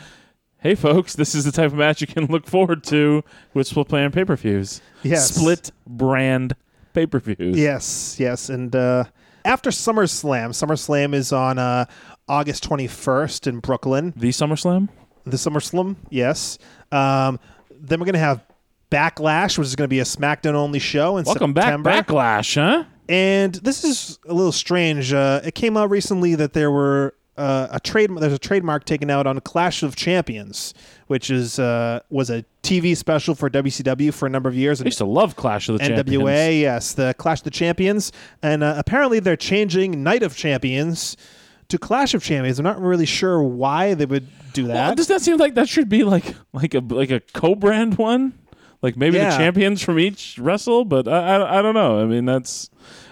"Hey, 0.66 0.74
folks, 0.74 1.16
this 1.16 1.36
is 1.36 1.46
the 1.46 1.52
type 1.52 1.68
of 1.68 1.76
match 1.76 2.02
you 2.02 2.08
can 2.08 2.26
look 2.26 2.48
forward 2.48 2.84
to 2.86 3.24
with 3.54 3.68
split 3.68 3.88
plan 3.88 4.12
pay 4.12 4.26
per 4.26 4.36
views. 4.36 4.82
Yes. 5.04 5.30
Split 5.30 5.72
brand 5.86 6.56
pay 6.96 7.06
per 7.06 7.20
views. 7.20 7.56
Yes, 7.56 8.18
yes, 8.20 8.50
and 8.50 8.76
uh, 8.76 9.04
after 9.46 9.70
SummerSlam, 9.70 10.50
SummerSlam 10.50 11.14
is 11.14 11.32
on 11.32 11.60
uh, 11.60 11.86
August 12.28 12.68
21st 12.68 13.46
in 13.46 13.60
Brooklyn. 13.60 14.12
The 14.16 14.30
SummerSlam. 14.30 14.90
The 15.26 15.38
SummerSlam, 15.38 15.98
yes. 16.10 16.58
Um, 16.92 17.40
then 17.70 18.00
we're 18.00 18.08
gonna 18.08 18.18
have 18.18 18.44
Backlash, 18.90 19.60
which 19.60 19.68
is 19.68 19.76
gonna 19.76 19.88
be 19.88 20.00
a 20.00 20.04
SmackDown 20.04 20.56
only 20.56 20.80
show 20.80 21.18
in 21.18 21.26
Welcome 21.26 21.54
September. 21.54 21.92
back, 21.92 22.08
Backlash, 22.08 22.56
huh? 22.56 22.86
And 23.08 23.54
this 23.54 23.84
is 23.84 24.18
a 24.28 24.34
little 24.34 24.52
strange. 24.52 25.14
Uh, 25.14 25.42
it 25.44 25.54
came 25.54 25.78
out 25.78 25.92
recently 25.92 26.34
that 26.34 26.54
there 26.54 26.72
were 26.72 27.14
uh, 27.38 27.68
a 27.72 27.80
trade. 27.80 28.10
There's 28.18 28.34
a 28.34 28.40
trademark 28.40 28.86
taken 28.86 29.10
out 29.10 29.28
on 29.28 29.40
Clash 29.42 29.84
of 29.84 29.96
Champions, 29.96 30.74
which 31.08 31.30
is 31.30 31.60
uh, 31.60 32.00
was 32.10 32.30
a 32.30 32.46
TV 32.64 32.96
special 32.96 33.36
for 33.36 33.50
WCW 33.50 34.14
for 34.14 34.26
a 34.26 34.30
number 34.30 34.50
of 34.50 34.56
years. 34.56 34.80
And 34.80 34.86
I 34.86 34.90
used 34.90 34.98
to 35.00 35.06
love 35.06 35.36
Clash 35.36 35.68
of 35.70 35.78
the 35.78 35.84
NWA, 35.84 35.96
Champions. 35.98 36.28
yes, 36.62 36.94
the 36.94 37.14
Clash 37.18 37.40
of 37.40 37.44
the 37.46 37.52
Champions, 37.52 38.12
and 38.42 38.64
uh, 38.64 38.76
apparently 38.78 39.20
they're 39.20 39.36
changing 39.36 40.04
Night 40.04 40.24
of 40.24 40.36
Champions 40.36 41.18
to 41.68 41.78
Clash 41.78 42.14
of 42.14 42.24
Champions. 42.24 42.60
I'm 42.60 42.64
not 42.64 42.80
really 42.82 43.06
sure 43.08 43.42
why 43.44 43.94
they 43.96 44.06
would 44.06 44.28
do 44.54 44.68
Well, 44.68 44.74
that. 44.90 44.98
does 44.98 45.08
that 45.08 45.22
seem 45.22 45.38
like 45.38 45.56
that 45.56 45.68
should 45.68 45.90
be 45.90 46.04
like 46.04 46.36
like 46.54 46.74
a 46.74 46.80
like 46.80 47.12
a 47.12 47.20
co-brand 47.20 47.98
one? 47.98 48.34
Like 48.82 48.96
maybe 48.98 49.18
Yeah. 49.18 49.32
the 49.32 49.38
champions 49.38 49.82
from 49.82 49.98
each 49.98 50.38
wrestle, 50.38 50.86
but 50.86 51.08
I, 51.08 51.38
I, 51.38 51.60
I 51.60 51.62
don't 51.64 51.74
know. 51.74 52.00
I 52.02 52.06
mean, 52.06 52.26
that's 52.26 52.70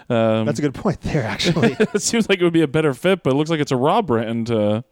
um, 0.08 0.46
That's 0.46 0.58
a 0.58 0.62
good 0.62 0.74
point 0.74 1.00
there, 1.02 1.24
actually. 1.24 1.76
it 1.80 2.02
seems 2.02 2.28
like 2.28 2.40
it 2.40 2.44
would 2.44 2.52
be 2.52 2.62
a 2.62 2.68
better 2.68 2.94
fit, 2.94 3.22
but 3.22 3.32
it 3.32 3.36
looks 3.36 3.50
like 3.50 3.60
it's 3.60 3.72
a 3.72 3.76
Raw 3.76 4.02
brand. 4.02 4.50
Uh, 4.50 4.82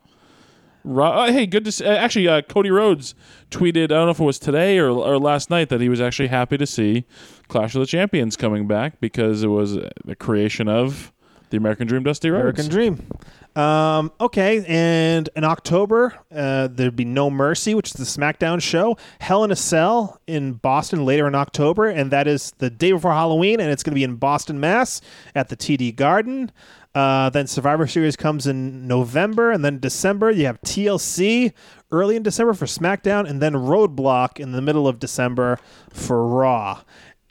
Raw, 0.85 1.25
uh, 1.25 1.33
hey, 1.33 1.47
good 1.47 1.65
to 1.65 1.73
see. 1.73 1.85
Uh, 1.85 1.95
actually, 1.95 2.27
uh, 2.29 2.43
Cody 2.43 2.71
Rhodes 2.71 3.15
tweeted. 3.51 3.85
I 3.85 3.87
don't 3.89 4.07
know 4.07 4.11
if 4.11 4.21
it 4.21 4.25
was 4.25 4.39
today 4.39 4.79
or, 4.79 4.91
or 4.91 5.19
last 5.19 5.51
night 5.51 5.69
that 5.69 5.81
he 5.81 5.89
was 5.89 6.01
actually 6.01 6.29
happy 6.29 6.57
to 6.59 6.67
see 6.67 7.05
Clash 7.49 7.75
of 7.75 7.81
the 7.81 7.87
Champions 7.87 8.37
coming 8.37 8.67
back 8.67 9.01
because 9.01 9.43
it 9.43 9.49
was 9.49 9.75
the 9.75 10.17
creation 10.19 10.69
of 10.69 11.13
the 11.53 11.59
American 11.59 11.87
Dream, 11.87 12.03
Dusty 12.03 12.31
Rhodes. 12.31 12.59
American 12.59 12.69
Dream. 12.69 13.07
Um, 13.55 14.11
okay, 14.19 14.65
and 14.67 15.29
in 15.37 15.45
October, 15.45 16.15
uh, 16.35 16.69
there'd 16.69 16.97
be 16.97 17.05
No 17.05 17.31
Mercy, 17.31 17.75
which 17.75 17.91
is 17.91 17.93
the 17.93 18.05
SmackDown 18.05 18.61
show. 18.61 18.97
Hell 19.21 19.45
in 19.45 19.51
a 19.51 19.57
Cell 19.57 20.19
in 20.27 20.55
Boston 20.55 21.05
later 21.05 21.29
in 21.29 21.35
October, 21.35 21.87
and 21.87 22.11
that 22.11 22.27
is 22.27 22.53
the 22.59 22.71
day 22.71 22.93
before 22.93 23.13
Halloween, 23.13 23.61
and 23.61 23.71
it's 23.71 23.83
going 23.83 23.93
to 23.93 23.97
be 23.97 24.05
in 24.05 24.17
Boston, 24.17 24.59
Mass, 24.59 25.03
at 25.35 25.51
the 25.51 25.57
TD 25.57 25.95
Garden. 25.95 26.51
Uh, 26.95 27.29
then 27.31 27.47
Survivor 27.47 27.87
Series 27.87 28.17
comes 28.17 28.47
in 28.47 28.89
November, 28.89 29.51
and 29.51 29.63
then 29.63 29.79
December 29.79 30.31
you 30.31 30.47
have 30.47 30.61
TLC 30.63 31.53
early 31.91 32.17
in 32.17 32.23
December 32.23 32.55
for 32.55 32.65
SmackDown, 32.65 33.29
and 33.29 33.43
then 33.43 33.53
Roadblock 33.53 34.41
in 34.41 34.53
the 34.53 34.63
middle 34.63 34.89
of 34.89 34.99
December 34.99 35.59
for 35.91 36.27
Raw. 36.27 36.81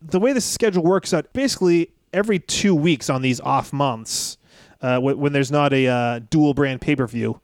The 0.03 0.19
way 0.19 0.33
this 0.33 0.45
schedule 0.45 0.83
works 0.83 1.13
out, 1.13 1.33
basically 1.33 1.91
every 2.13 2.39
two 2.39 2.75
weeks 2.75 3.09
on 3.09 3.21
these 3.21 3.39
off 3.39 3.73
months, 3.73 4.37
uh, 4.81 4.99
when, 4.99 5.17
when 5.17 5.33
there's 5.33 5.51
not 5.51 5.73
a 5.73 5.87
uh, 5.87 6.19
dual 6.29 6.53
brand 6.53 6.81
pay 6.81 6.95
per 6.95 7.07
view, 7.07 7.39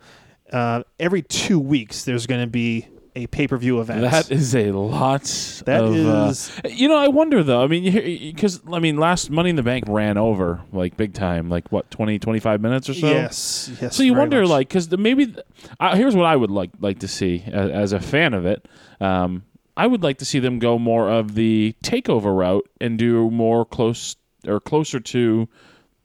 uh, 0.52 0.84
every 1.00 1.22
two 1.22 1.60
weeks 1.60 2.06
there's 2.06 2.26
going 2.26 2.42
to 2.42 2.48
be 2.48 2.88
a 3.18 3.28
pay 3.28 3.48
per 3.48 3.58
view 3.58 3.82
event. 3.82 4.02
That 4.02 4.32
is 4.32 4.56
a 4.56 4.72
lot. 4.72 5.24
That 5.66 5.84
of, 5.84 5.96
uh, 5.96 6.34
you 6.70 6.88
know, 6.88 6.98
I 6.98 7.08
wonder 7.08 7.44
though. 7.44 7.64
I 7.64 7.68
mean, 7.68 7.92
because 8.34 8.62
I 8.72 8.80
mean, 8.80 8.98
last 8.98 9.30
Money 9.30 9.50
in 9.50 9.56
the 9.56 9.64
Bank 9.64 9.86
ran 9.88 10.18
over 10.18 10.62
like 10.72 10.96
big 10.98 11.14
time, 11.14 11.50
like 11.50 11.72
what 11.72 11.90
20, 11.90 12.20
25 12.20 12.62
minutes 12.62 12.90
or 12.90 12.94
so. 12.94 13.08
yes, 13.08 13.72
yes. 13.82 13.96
So 13.96 14.04
you 14.04 14.14
wonder, 14.14 14.42
much. 14.42 14.50
like, 14.50 14.70
because 14.70 14.92
maybe 14.96 15.36
uh, 15.80 15.96
here's 15.96 16.16
what 16.16 16.26
I 16.26 16.36
would 16.36 16.52
like 16.52 16.70
like 16.80 17.00
to 17.00 17.08
see 17.08 17.44
as, 17.48 17.72
as 17.72 17.94
a 17.94 18.00
fan 18.00 18.34
of 18.34 18.46
it. 18.46 18.68
Um, 19.02 19.44
I 19.76 19.86
would 19.86 20.04
like 20.04 20.20
to 20.20 20.26
see 20.26 20.40
them 20.40 20.60
go 20.60 20.80
more 20.80 21.10
of 21.10 21.36
the 21.36 21.76
takeover 21.84 22.36
route 22.36 22.68
and 22.82 22.98
do 22.98 23.30
more 23.30 23.64
close 23.64 24.16
or 24.46 24.60
closer 24.60 25.00
to 25.00 25.48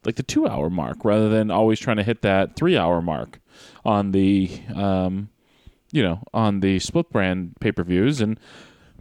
like 0.04 0.16
the 0.16 0.22
two 0.22 0.46
hour 0.48 0.70
mark 0.70 1.04
rather 1.04 1.28
than 1.28 1.50
always 1.50 1.78
trying 1.78 1.96
to 1.98 2.02
hit 2.02 2.22
that 2.22 2.56
three 2.56 2.76
hour 2.76 3.00
mark 3.02 3.40
on 3.84 4.12
the 4.12 4.50
um, 4.74 5.28
you 5.92 6.02
know 6.02 6.22
on 6.32 6.60
the 6.60 6.78
split 6.78 7.10
brand 7.10 7.54
pay 7.60 7.72
per 7.72 7.82
views 7.82 8.20
and. 8.20 8.38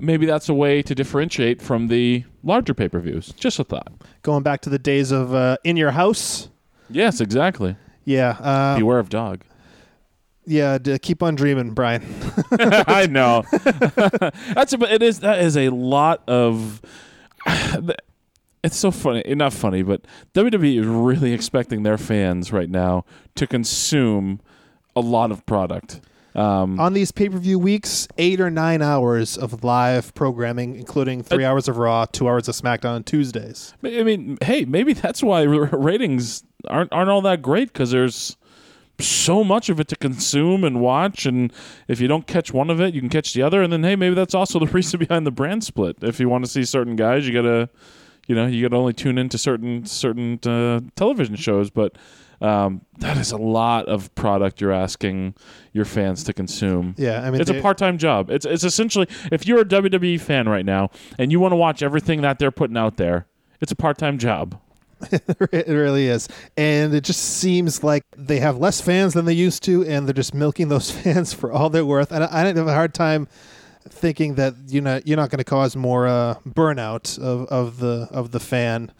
Maybe 0.03 0.25
that's 0.25 0.49
a 0.49 0.53
way 0.55 0.82
to 0.82 0.95
differentiate 0.95 1.61
from 1.61 1.88
the 1.88 2.23
larger 2.41 2.73
pay 2.73 2.89
per 2.89 2.99
views. 2.99 3.34
Just 3.38 3.59
a 3.59 3.63
thought. 3.63 3.91
going 4.23 4.41
back 4.41 4.61
to 4.61 4.69
the 4.71 4.79
days 4.79 5.11
of 5.11 5.32
uh, 5.36 5.57
in 5.63 5.77
your 5.77 5.91
house. 5.91 6.49
Yes, 6.89 7.21
exactly. 7.21 7.75
Yeah, 8.03 8.29
uh, 8.39 8.77
Beware 8.79 8.97
of 8.97 9.09
dog. 9.09 9.43
yeah. 10.43 10.79
D- 10.79 10.97
keep 10.97 11.21
on 11.21 11.36
dreaming, 11.36 11.75
Brian. 11.75 12.03
I 12.51 13.05
know. 13.11 13.43
That's 14.55 14.73
a, 14.73 14.79
but 14.79 14.91
it 14.91 15.03
is 15.03 15.19
that 15.19 15.39
is 15.43 15.55
a 15.55 15.69
lot 15.69 16.27
of. 16.27 16.82
It's 18.64 18.78
so 18.78 18.91
funny, 18.91 19.24
eh, 19.26 19.34
not 19.34 19.53
funny, 19.53 19.82
but 19.82 20.05
WWE 20.34 20.80
is 20.80 20.86
really 20.86 21.34
expecting 21.34 21.84
their 21.84 21.97
fans 21.97 22.51
right 22.53 22.70
now 22.70 23.05
to 23.36 23.47
consume 23.47 24.39
a 24.95 24.99
lot 25.01 25.32
of 25.32 25.45
product. 25.45 26.01
Um, 26.34 26.80
on 26.80 26.93
these 26.93 27.12
pay 27.12 27.28
per 27.28 27.38
view 27.38 27.59
weeks, 27.59 28.07
eight 28.18 28.39
or 28.39 28.49
nine 28.49 28.82
hours 28.82 29.38
of 29.38 29.64
live 29.64 30.14
programming, 30.14 30.76
including 30.76 31.24
three 31.24 31.43
hours 31.43 31.68
of 31.68 31.78
Raw, 31.78 32.05
two 32.05 32.30
hours 32.30 32.47
of 32.47 32.55
SmackDown 32.55 32.95
on 32.95 33.03
Tuesdays. 33.03 33.74
I 33.84 34.03
mean, 34.03 34.38
hey, 34.41 34.64
maybe 34.64 34.93
that's 34.93 35.22
why 35.22 35.41
ratings 35.43 36.43
aren't 36.68 36.93
aren't 36.93 37.09
all 37.09 37.22
that 37.22 37.41
great 37.41 37.74
because 37.74 37.91
there's 37.91 38.38
so 38.99 39.43
much 39.43 39.68
of 39.70 39.80
it 39.80 39.88
to 39.89 39.95
consume 39.95 40.64
and 40.64 40.80
watch, 40.80 41.26
and 41.26 41.51
if 41.89 41.99
you 41.99 42.07
don't 42.07 42.28
catch 42.28 42.53
one 42.53 42.70
of 42.70 42.80
it, 42.80 42.93
you 42.93 43.01
can 43.01 43.09
catch 43.09 43.34
the 43.34 43.41
other, 43.41 43.62
and 43.62 43.74
then 43.74 43.84
hey, 43.84 43.95
maybe 43.97 44.16
that's 44.16 44.36
also 44.36 44.59
the 44.59 44.68
reason 44.72 44.99
behind 44.99 45.28
the 45.28 45.32
brand 45.32 45.64
split. 45.66 45.97
If 46.01 46.20
you 46.20 46.30
want 46.30 46.45
to 46.45 46.51
see 46.51 46.64
certain 46.64 46.95
guys, 46.95 47.28
you 47.28 47.34
gotta, 47.34 47.70
you 48.32 48.36
know, 48.36 48.47
you 48.47 48.61
gotta 48.61 48.77
only 48.77 48.93
tune 48.93 49.17
into 49.17 49.38
certain 49.38 49.86
certain 49.86 50.39
uh, 50.45 50.79
television 50.95 51.36
shows, 51.36 51.69
but. 51.69 51.97
Um, 52.43 52.82
that 52.97 53.17
is 53.17 53.32
a 53.32 53.38
lot 53.38 53.88
of 53.88 54.15
product 54.15 54.61
you're 54.61 54.71
asking 54.71 55.36
your 55.73 55.86
fans 55.86 56.23
to 56.23 56.34
consume. 56.34 56.95
Yeah, 56.97 57.21
I 57.21 57.29
mean, 57.29 57.39
It's 57.39 57.51
a 57.51 57.61
part-time 57.61 57.99
job. 57.99 58.32
It's 58.32 58.47
it's 58.47 58.63
essentially 58.63 59.05
if 59.32 59.45
you're 59.45 59.59
a 59.59 59.63
WWE 59.63 60.19
fan 60.19 60.49
right 60.49 60.65
now 60.65 60.89
and 61.19 61.32
you 61.32 61.39
want 61.39 61.51
to 61.51 61.55
watch 61.55 61.84
everything 61.84 62.21
that 62.21 62.39
they're 62.39 62.49
putting 62.49 62.77
out 62.77 62.97
there, 62.97 63.27
it's 63.59 63.71
a 63.71 63.75
part-time 63.75 64.17
job. 64.17 64.59
it 65.11 65.67
really 65.67 66.07
is, 66.07 66.27
and 66.57 66.95
it 66.95 67.03
just 67.03 67.21
seems 67.21 67.84
like 67.84 68.05
they 68.17 68.39
have 68.39 68.57
less 68.57 68.82
fans 68.82 69.13
than 69.13 69.25
they 69.25 69.34
used 69.34 69.61
to, 69.65 69.86
and 69.86 70.07
they're 70.07 70.13
just 70.13 70.34
milking 70.34 70.67
those 70.67 70.89
fans 71.03 71.34
for 71.34 71.51
all 71.51 71.69
they're 71.69 71.86
worth. 71.86 72.11
And 72.11 72.23
I, 72.23 72.41
I 72.41 72.47
have 72.47 72.57
a 72.57 72.73
hard 72.73 72.95
time 72.95 73.27
thinking 73.89 74.36
that 74.36 74.55
you 74.67 74.82
know 74.82 74.99
you're 75.05 75.17
not 75.17 75.29
going 75.29 75.39
to 75.39 75.43
cause 75.43 75.75
more 75.75 76.07
uh, 76.07 76.36
burnout 76.47 77.17
of, 77.19 77.47
of 77.47 77.79
the 77.79 78.07
of 78.11 78.32
the 78.32 78.39
fan. 78.39 78.91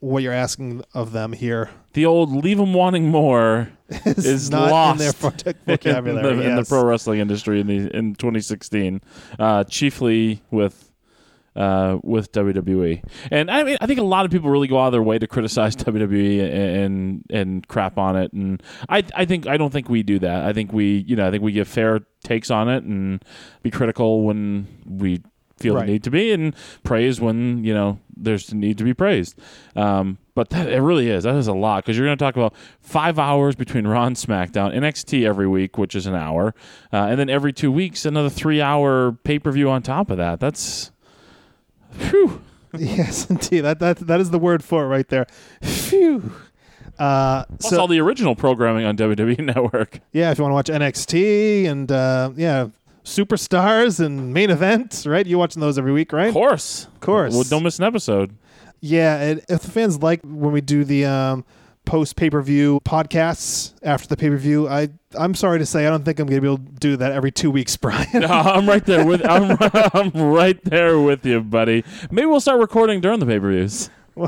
What 0.00 0.22
you're 0.22 0.34
asking 0.34 0.82
of 0.92 1.12
them 1.12 1.32
here 1.32 1.70
The 1.94 2.04
old 2.04 2.30
"leave 2.30 2.58
them 2.58 2.74
wanting 2.74 3.08
more" 3.08 3.70
is, 3.88 4.50
not 4.50 4.70
lost 4.70 5.00
in 5.00 5.04
their 5.04 5.54
vocabulary. 5.66 6.32
in, 6.32 6.38
the, 6.38 6.48
in 6.50 6.56
the 6.56 6.64
pro 6.64 6.84
wrestling 6.84 7.20
industry 7.20 7.60
in 7.60 7.66
the 7.66 7.96
in 7.96 8.14
2016, 8.14 9.00
uh, 9.38 9.64
chiefly 9.64 10.42
with. 10.50 10.83
Uh, 11.56 11.98
with 12.02 12.32
WWE, 12.32 13.00
and 13.30 13.48
I 13.48 13.62
mean, 13.62 13.76
I 13.80 13.86
think 13.86 14.00
a 14.00 14.02
lot 14.04 14.24
of 14.24 14.32
people 14.32 14.50
really 14.50 14.66
go 14.66 14.76
out 14.80 14.86
of 14.86 14.92
their 14.92 15.04
way 15.04 15.20
to 15.20 15.26
criticize 15.28 15.76
WWE 15.76 16.52
and 16.84 17.24
and 17.30 17.68
crap 17.68 17.96
on 17.96 18.16
it, 18.16 18.32
and 18.32 18.60
I 18.88 19.04
I 19.14 19.24
think 19.24 19.46
I 19.46 19.56
don't 19.56 19.70
think 19.72 19.88
we 19.88 20.02
do 20.02 20.18
that. 20.18 20.44
I 20.44 20.52
think 20.52 20.72
we 20.72 21.04
you 21.06 21.14
know 21.14 21.28
I 21.28 21.30
think 21.30 21.44
we 21.44 21.52
give 21.52 21.68
fair 21.68 22.00
takes 22.24 22.50
on 22.50 22.68
it 22.68 22.82
and 22.82 23.24
be 23.62 23.70
critical 23.70 24.22
when 24.22 24.66
we 24.84 25.22
feel 25.56 25.76
Right. 25.76 25.86
the 25.86 25.92
need 25.92 26.02
to 26.02 26.10
be, 26.10 26.32
and 26.32 26.56
praise 26.82 27.20
when 27.20 27.62
you 27.62 27.72
know 27.72 28.00
there's 28.16 28.48
the 28.48 28.56
need 28.56 28.76
to 28.78 28.84
be 28.84 28.92
praised. 28.92 29.38
Um, 29.76 30.18
but 30.34 30.50
that, 30.50 30.68
it 30.68 30.80
really 30.80 31.08
is 31.08 31.22
that 31.22 31.36
is 31.36 31.46
a 31.46 31.52
lot 31.52 31.84
because 31.84 31.96
you're 31.96 32.06
going 32.08 32.18
to 32.18 32.24
talk 32.24 32.34
about 32.34 32.54
five 32.80 33.16
hours 33.16 33.54
between 33.54 33.86
Raw 33.94 34.06
and 34.06 34.16
SmackDown, 34.16 34.74
NXT 34.74 35.24
every 35.24 35.46
week, 35.46 35.78
which 35.78 35.94
is 35.94 36.06
an 36.08 36.16
hour, 36.16 36.52
uh, 36.92 36.96
and 36.96 37.16
then 37.20 37.30
every 37.30 37.52
two 37.52 37.70
weeks 37.70 38.04
another 38.04 38.28
three 38.28 38.60
hour 38.60 39.12
pay 39.12 39.38
per 39.38 39.52
view 39.52 39.70
on 39.70 39.82
top 39.82 40.10
of 40.10 40.16
that. 40.16 40.40
That's 40.40 40.90
Phew. 41.98 42.40
Yes, 42.76 43.30
indeed. 43.30 43.60
That 43.60 43.78
that 43.78 43.98
that 43.98 44.20
is 44.20 44.30
the 44.30 44.38
word 44.38 44.64
for 44.64 44.82
it 44.84 44.88
right 44.88 45.06
there. 45.08 45.26
Phew. 45.62 46.32
Uh, 46.98 47.44
Plus 47.44 47.70
so 47.70 47.80
all 47.80 47.86
the 47.86 48.00
original 48.00 48.34
programming 48.34 48.84
on 48.84 48.96
WWE 48.96 49.38
Network. 49.44 50.00
yeah, 50.12 50.32
if 50.32 50.38
you 50.38 50.42
want 50.44 50.50
to 50.50 50.54
watch 50.72 50.80
NXT 50.80 51.66
and 51.66 51.92
uh, 51.92 52.30
yeah, 52.34 52.66
superstars 53.04 54.04
and 54.04 54.34
main 54.34 54.50
events, 54.50 55.06
right? 55.06 55.24
You're 55.24 55.38
watching 55.38 55.60
those 55.60 55.78
every 55.78 55.92
week, 55.92 56.12
right? 56.12 56.28
Of 56.28 56.34
course. 56.34 56.86
Of 56.86 56.98
course. 57.00 57.32
Well, 57.34 57.44
don't 57.44 57.62
miss 57.62 57.78
an 57.78 57.84
episode. 57.84 58.34
Yeah, 58.80 59.20
and 59.22 59.38
if 59.48 59.62
the 59.62 59.70
fans 59.70 60.02
like 60.02 60.20
when 60.24 60.50
we 60.52 60.60
do 60.60 60.82
the 60.84 61.04
um, 61.06 61.44
post 61.84 62.16
pay 62.16 62.30
per 62.30 62.40
view 62.42 62.80
podcasts 62.84 63.74
after 63.82 64.08
the 64.08 64.16
pay 64.16 64.30
per 64.30 64.36
view. 64.36 64.68
I 64.68 64.88
I'm 65.18 65.34
sorry 65.34 65.58
to 65.58 65.66
say 65.66 65.86
I 65.86 65.90
don't 65.90 66.04
think 66.04 66.18
I'm 66.18 66.26
going 66.26 66.38
to 66.38 66.40
be 66.40 66.46
able 66.52 66.58
to 66.58 66.72
do 66.72 66.96
that 66.96 67.12
every 67.12 67.30
two 67.30 67.50
weeks, 67.50 67.76
Brian. 67.78 68.08
No, 68.14 68.26
I'm 68.26 68.68
right 68.68 68.84
there 68.84 69.04
with 69.04 69.24
I'm, 69.24 69.56
I'm 69.94 70.10
right 70.10 70.62
there 70.64 70.98
with 70.98 71.24
you, 71.24 71.40
buddy. 71.40 71.84
Maybe 72.10 72.26
we'll 72.26 72.40
start 72.40 72.60
recording 72.60 73.00
during 73.00 73.20
the 73.20 73.26
pay 73.26 73.38
per 73.38 73.50
views. 73.50 73.90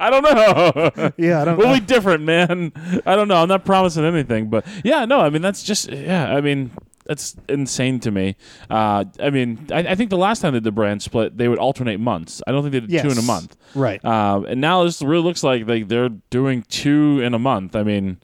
I 0.00 0.10
don't 0.10 0.24
know. 0.24 1.12
yeah, 1.16 1.42
I 1.42 1.44
don't 1.44 1.58
we'll 1.58 1.68
know. 1.68 1.74
be 1.74 1.80
different, 1.80 2.24
man. 2.24 2.72
I 3.06 3.14
don't 3.14 3.28
know. 3.28 3.36
I'm 3.36 3.48
not 3.48 3.64
promising 3.64 4.04
anything, 4.04 4.50
but 4.50 4.66
yeah, 4.82 5.04
no. 5.04 5.20
I 5.20 5.30
mean, 5.30 5.42
that's 5.42 5.62
just 5.62 5.90
yeah. 5.90 6.34
I 6.34 6.40
mean, 6.40 6.72
that's 7.10 7.34
insane 7.48 7.98
to 7.98 8.12
me. 8.12 8.36
Uh, 8.70 9.04
I 9.18 9.30
mean, 9.30 9.66
I, 9.72 9.78
I 9.80 9.94
think 9.96 10.10
the 10.10 10.16
last 10.16 10.42
time 10.42 10.54
that 10.54 10.62
the 10.62 10.70
brand 10.70 11.02
split, 11.02 11.36
they 11.36 11.48
would 11.48 11.58
alternate 11.58 11.98
months. 11.98 12.40
I 12.46 12.52
don't 12.52 12.62
think 12.62 12.70
they 12.70 12.80
did 12.86 13.02
two 13.02 13.10
in 13.10 13.18
a 13.18 13.22
month. 13.22 13.56
Right. 13.74 14.02
Um, 14.04 14.44
and 14.44 14.60
now 14.60 14.84
this 14.84 15.02
really 15.02 15.24
looks 15.24 15.42
like 15.42 15.66
they, 15.66 15.82
they're 15.82 16.08
doing 16.08 16.62
two 16.68 17.18
in 17.20 17.34
a 17.34 17.38
month. 17.40 17.74
I 17.74 17.82
mean, 17.82 18.18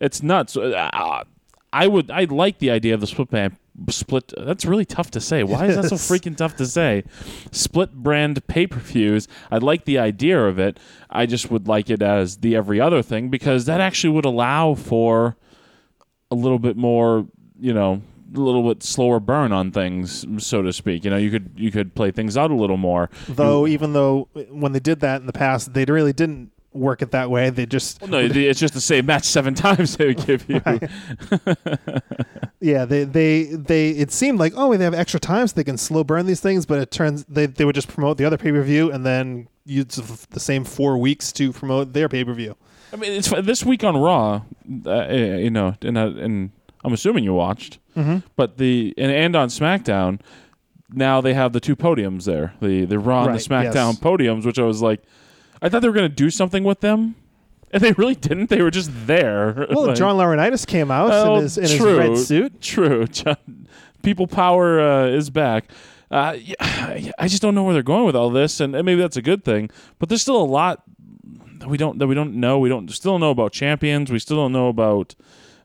it's 0.00 0.22
nuts. 0.22 0.56
Uh, 0.56 1.24
I 1.72 1.88
would 1.88 2.08
I 2.12 2.24
like 2.24 2.58
the 2.58 2.70
idea 2.70 2.94
of 2.94 3.00
the 3.00 3.08
split 3.08 3.30
brand 3.30 3.56
split. 3.88 4.32
That's 4.36 4.64
really 4.64 4.84
tough 4.84 5.10
to 5.10 5.20
say. 5.20 5.42
Why 5.42 5.66
is 5.66 5.74
that 5.74 5.86
so 5.86 5.96
freaking 5.96 6.36
tough 6.36 6.54
to 6.56 6.66
say? 6.66 7.02
Split 7.50 7.94
brand 7.94 8.46
pay 8.46 8.68
per 8.68 8.78
views. 8.78 9.26
I 9.50 9.58
like 9.58 9.86
the 9.86 9.98
idea 9.98 10.40
of 10.46 10.60
it. 10.60 10.78
I 11.10 11.26
just 11.26 11.50
would 11.50 11.66
like 11.66 11.90
it 11.90 12.00
as 12.00 12.38
the 12.38 12.54
every 12.54 12.80
other 12.80 13.02
thing 13.02 13.28
because 13.28 13.64
that 13.64 13.80
actually 13.80 14.10
would 14.10 14.24
allow 14.24 14.74
for 14.74 15.36
a 16.30 16.36
little 16.36 16.60
bit 16.60 16.76
more. 16.76 17.26
You 17.58 17.74
know. 17.74 18.02
A 18.34 18.38
little 18.38 18.72
bit 18.72 18.82
slower 18.82 19.18
burn 19.20 19.52
on 19.52 19.70
things, 19.72 20.24
so 20.38 20.62
to 20.62 20.72
speak. 20.72 21.04
You 21.04 21.10
know, 21.10 21.16
you 21.16 21.30
could 21.30 21.52
you 21.56 21.70
could 21.70 21.94
play 21.94 22.10
things 22.10 22.36
out 22.36 22.50
a 22.50 22.54
little 22.54 22.76
more. 22.76 23.10
Though, 23.28 23.66
even 23.66 23.92
though 23.92 24.28
when 24.50 24.72
they 24.72 24.80
did 24.80 25.00
that 25.00 25.20
in 25.20 25.26
the 25.26 25.32
past, 25.32 25.74
they 25.74 25.84
really 25.84 26.12
didn't 26.12 26.52
work 26.72 27.02
it 27.02 27.10
that 27.10 27.30
way. 27.30 27.50
They 27.50 27.66
just 27.66 28.06
No, 28.06 28.18
it's 28.18 28.60
just 28.60 28.74
the 28.74 28.80
same 28.80 29.06
match 29.06 29.24
seven 29.24 29.54
times 29.66 29.96
they 29.96 30.06
would 30.06 30.24
give 30.24 30.48
you. 30.48 30.60
yeah 32.60 32.84
they 32.84 33.04
they 33.04 33.44
they 33.44 33.90
it 33.90 34.12
seemed 34.12 34.38
like 34.38 34.52
oh 34.54 34.76
they 34.76 34.84
have 34.84 34.94
extra 34.94 35.18
time 35.18 35.48
so 35.48 35.54
they 35.54 35.64
can 35.64 35.78
slow 35.78 36.04
burn 36.04 36.26
these 36.26 36.40
things, 36.40 36.66
but 36.66 36.78
it 36.78 36.90
turns 36.90 37.24
they 37.24 37.46
they 37.46 37.64
would 37.64 37.74
just 37.74 37.88
promote 37.88 38.16
the 38.16 38.24
other 38.24 38.38
pay 38.38 38.52
per 38.52 38.62
view 38.62 38.90
and 38.92 39.04
then 39.04 39.48
use 39.64 39.96
the 40.30 40.40
same 40.40 40.64
four 40.64 40.98
weeks 40.98 41.32
to 41.32 41.52
promote 41.52 41.92
their 41.92 42.08
pay 42.08 42.24
per 42.24 42.34
view. 42.34 42.56
I 42.92 42.96
mean, 42.96 43.12
it's 43.12 43.28
this 43.28 43.64
week 43.64 43.84
on 43.84 43.96
Raw, 43.96 44.42
uh, 44.86 45.06
you 45.08 45.50
know, 45.50 45.74
and 45.82 45.96
uh, 45.96 46.06
and 46.06 46.50
I'm 46.84 46.92
assuming 46.92 47.24
you 47.24 47.34
watched, 47.34 47.78
mm-hmm. 47.96 48.18
but 48.36 48.58
the 48.58 48.94
and, 48.96 49.10
and 49.10 49.36
on 49.36 49.48
SmackDown, 49.48 50.20
now 50.92 51.20
they 51.20 51.34
have 51.34 51.52
the 51.52 51.60
two 51.60 51.76
podiums 51.76 52.24
there, 52.24 52.54
the 52.60 52.84
the 52.84 52.98
Raw 52.98 53.24
and 53.24 53.34
the 53.34 53.38
SmackDown 53.38 53.92
yes. 53.92 54.00
podiums, 54.00 54.44
which 54.44 54.58
I 54.58 54.62
was 54.62 54.82
like, 54.82 55.02
I 55.62 55.68
thought 55.68 55.82
they 55.82 55.88
were 55.88 55.94
going 55.94 56.08
to 56.08 56.14
do 56.14 56.30
something 56.30 56.64
with 56.64 56.80
them, 56.80 57.16
and 57.70 57.82
they 57.82 57.92
really 57.92 58.14
didn't. 58.14 58.50
They 58.50 58.62
were 58.62 58.70
just 58.70 58.90
there. 59.06 59.66
Well, 59.70 59.88
Like, 59.88 59.96
John 59.96 60.16
Laurinaitis 60.16 60.66
came 60.66 60.90
out 60.90 61.10
oh, 61.12 61.36
in 61.36 61.42
his 61.42 61.58
in 61.58 61.64
his 61.64 61.80
red 61.80 62.18
suit. 62.18 62.60
True, 62.60 63.06
John, 63.08 63.68
people 64.02 64.26
power 64.26 64.80
uh, 64.80 65.06
is 65.06 65.30
back. 65.30 65.70
Uh, 66.10 66.36
yeah, 66.40 67.12
I 67.18 67.28
just 67.28 67.40
don't 67.40 67.54
know 67.54 67.62
where 67.62 67.74
they're 67.74 67.82
going 67.84 68.04
with 68.04 68.16
all 68.16 68.30
this, 68.30 68.58
and, 68.58 68.74
and 68.74 68.84
maybe 68.84 69.00
that's 69.00 69.16
a 69.16 69.22
good 69.22 69.44
thing. 69.44 69.70
But 69.98 70.08
there's 70.08 70.22
still 70.22 70.40
a 70.40 70.44
lot 70.44 70.82
that 71.60 71.68
we 71.68 71.78
don't 71.78 71.98
that 71.98 72.08
we 72.08 72.14
don't 72.14 72.34
know. 72.34 72.58
We 72.58 72.68
don't 72.68 72.90
still 72.90 73.12
don't 73.12 73.20
know 73.20 73.30
about 73.30 73.52
champions. 73.52 74.10
We 74.10 74.18
still 74.18 74.36
don't 74.36 74.52
know 74.52 74.68
about. 74.68 75.14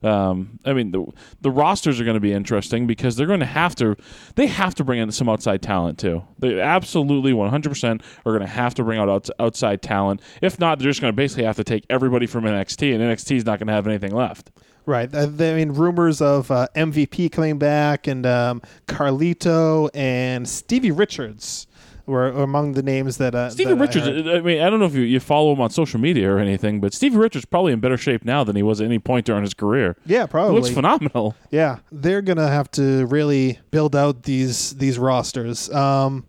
Um, 0.06 0.60
I 0.66 0.74
mean, 0.74 0.92
the 0.92 1.06
the 1.42 1.52
rosters 1.52 2.00
are 2.00 2.04
going 2.04 2.16
to 2.16 2.22
be 2.22 2.34
interesting 2.34 2.88
because 2.88 3.16
they're 3.16 3.28
going 3.28 3.40
to 3.40 3.46
have 3.46 3.76
to 3.76 3.96
they 4.36 4.48
have 4.48 4.76
to 4.76 4.84
bring 4.84 5.00
in 5.00 5.12
some 5.12 5.28
outside 5.28 5.62
talent 5.62 5.98
too. 5.98 6.24
They 6.40 6.60
absolutely 6.60 7.34
100 7.34 7.70
percent 7.70 8.02
are 8.26 8.32
going 8.32 8.42
to 8.42 8.48
have 8.48 8.76
to 8.76 8.84
bring 8.84 9.00
out 9.00 9.10
outs- 9.10 9.32
outside 9.40 9.82
talent. 9.82 10.22
If 10.42 10.60
not, 10.60 10.80
they're 10.80 10.90
just 10.90 11.02
going 11.02 11.12
to 11.12 11.16
basically 11.16 11.46
have 11.46 11.56
to 11.58 11.64
take 11.64 11.86
everybody 11.90 12.28
from 12.28 12.44
NXT, 12.44 12.94
and 12.94 13.04
NXT 13.04 13.38
is 13.38 13.46
not 13.46 13.60
going 13.60 13.68
to 13.68 13.74
have 13.74 13.88
anything 13.88 14.12
left. 14.12 14.52
Right. 14.88 15.14
I 15.16 15.26
mean, 15.26 15.72
rumors 15.72 16.22
of 16.22 16.52
uh, 16.52 16.68
MVP 16.76 17.32
coming 17.32 17.58
back 17.58 18.06
and 18.06 18.24
um, 18.26 18.62
Carlito 18.88 19.90
and 19.96 20.48
Stevie 20.48 20.92
Richards 20.92 21.66
were 22.06 22.28
among 22.30 22.74
the 22.74 22.84
names 22.84 23.18
that. 23.18 23.34
Uh, 23.36 23.50
Stevie 23.50 23.70
that 23.72 23.78
I 23.78 23.82
Richards. 23.82 24.06
heard. 24.06 24.28
I, 24.28 24.40
mean, 24.42 24.62
I 24.62 24.70
don't 24.70 24.80
know 24.80 24.86
if 24.86 24.94
you, 24.96 25.02
you 25.02 25.20
follow 25.20 25.54
him 25.54 25.62
on 25.62 25.70
social 25.70 26.00
media 26.00 26.32
or 26.32 26.40
anything, 26.40 26.80
but 26.80 26.94
Stevie 26.94 27.18
Richards 27.18 27.46
probably 27.46 27.74
in 27.74 27.80
better 27.80 27.98
shape 27.98 28.24
now 28.26 28.44
than 28.44 28.56
he 28.56 28.64
was 28.64 28.82
at 28.82 28.86
any 28.86 29.00
point 29.00 29.26
during 29.26 29.44
his 29.44 29.54
career. 29.54 29.96
Yeah, 30.06 30.22
He 30.24 30.28
probably. 30.28 30.56
looks 30.60 30.70
phenomenal. 30.74 31.36
Yeah, 31.52 31.80
they're 31.92 32.22
gonna 32.22 32.48
have 32.48 32.70
to 32.72 33.06
really 33.08 33.60
build 33.72 33.96
out 33.96 34.24
these 34.24 34.72
these 34.76 34.98
rosters. 35.00 35.70
Um, 35.72 36.26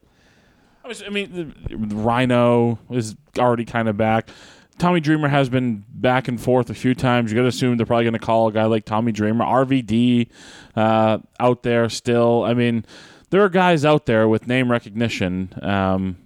I 0.84 0.88
was- 0.88 1.02
I 1.04 1.08
mean, 1.10 1.54
the- 1.68 1.76
the 1.76 1.96
Rhino 1.96 2.78
is 2.90 3.16
already 3.38 3.64
kind 3.64 3.88
of 3.88 3.96
back. 3.96 4.28
Tommy 4.78 5.00
Dreamer 5.00 5.28
has 5.28 5.48
been 5.48 5.84
back 5.88 6.28
and 6.28 6.38
forth 6.38 6.68
a 6.68 6.74
few 6.74 6.94
times. 6.94 7.30
You 7.32 7.36
got 7.36 7.42
to 7.42 7.48
assume 7.48 7.78
they're 7.78 7.86
probably 7.86 8.04
going 8.04 8.12
to 8.12 8.18
call 8.18 8.48
a 8.48 8.52
guy 8.52 8.64
like 8.66 8.84
Tommy 8.84 9.10
Dreamer, 9.10 9.42
RVD, 9.42 10.28
uh, 10.76 11.16
out 11.40 11.62
there 11.62 11.88
still. 11.88 12.44
I 12.44 12.52
mean, 12.52 12.84
there 13.30 13.42
are 13.42 13.48
guys 13.48 13.84
out 13.84 14.06
there 14.06 14.28
with 14.28 14.46
name 14.46 14.70
recognition. 14.70 15.52
Um, 15.62 16.16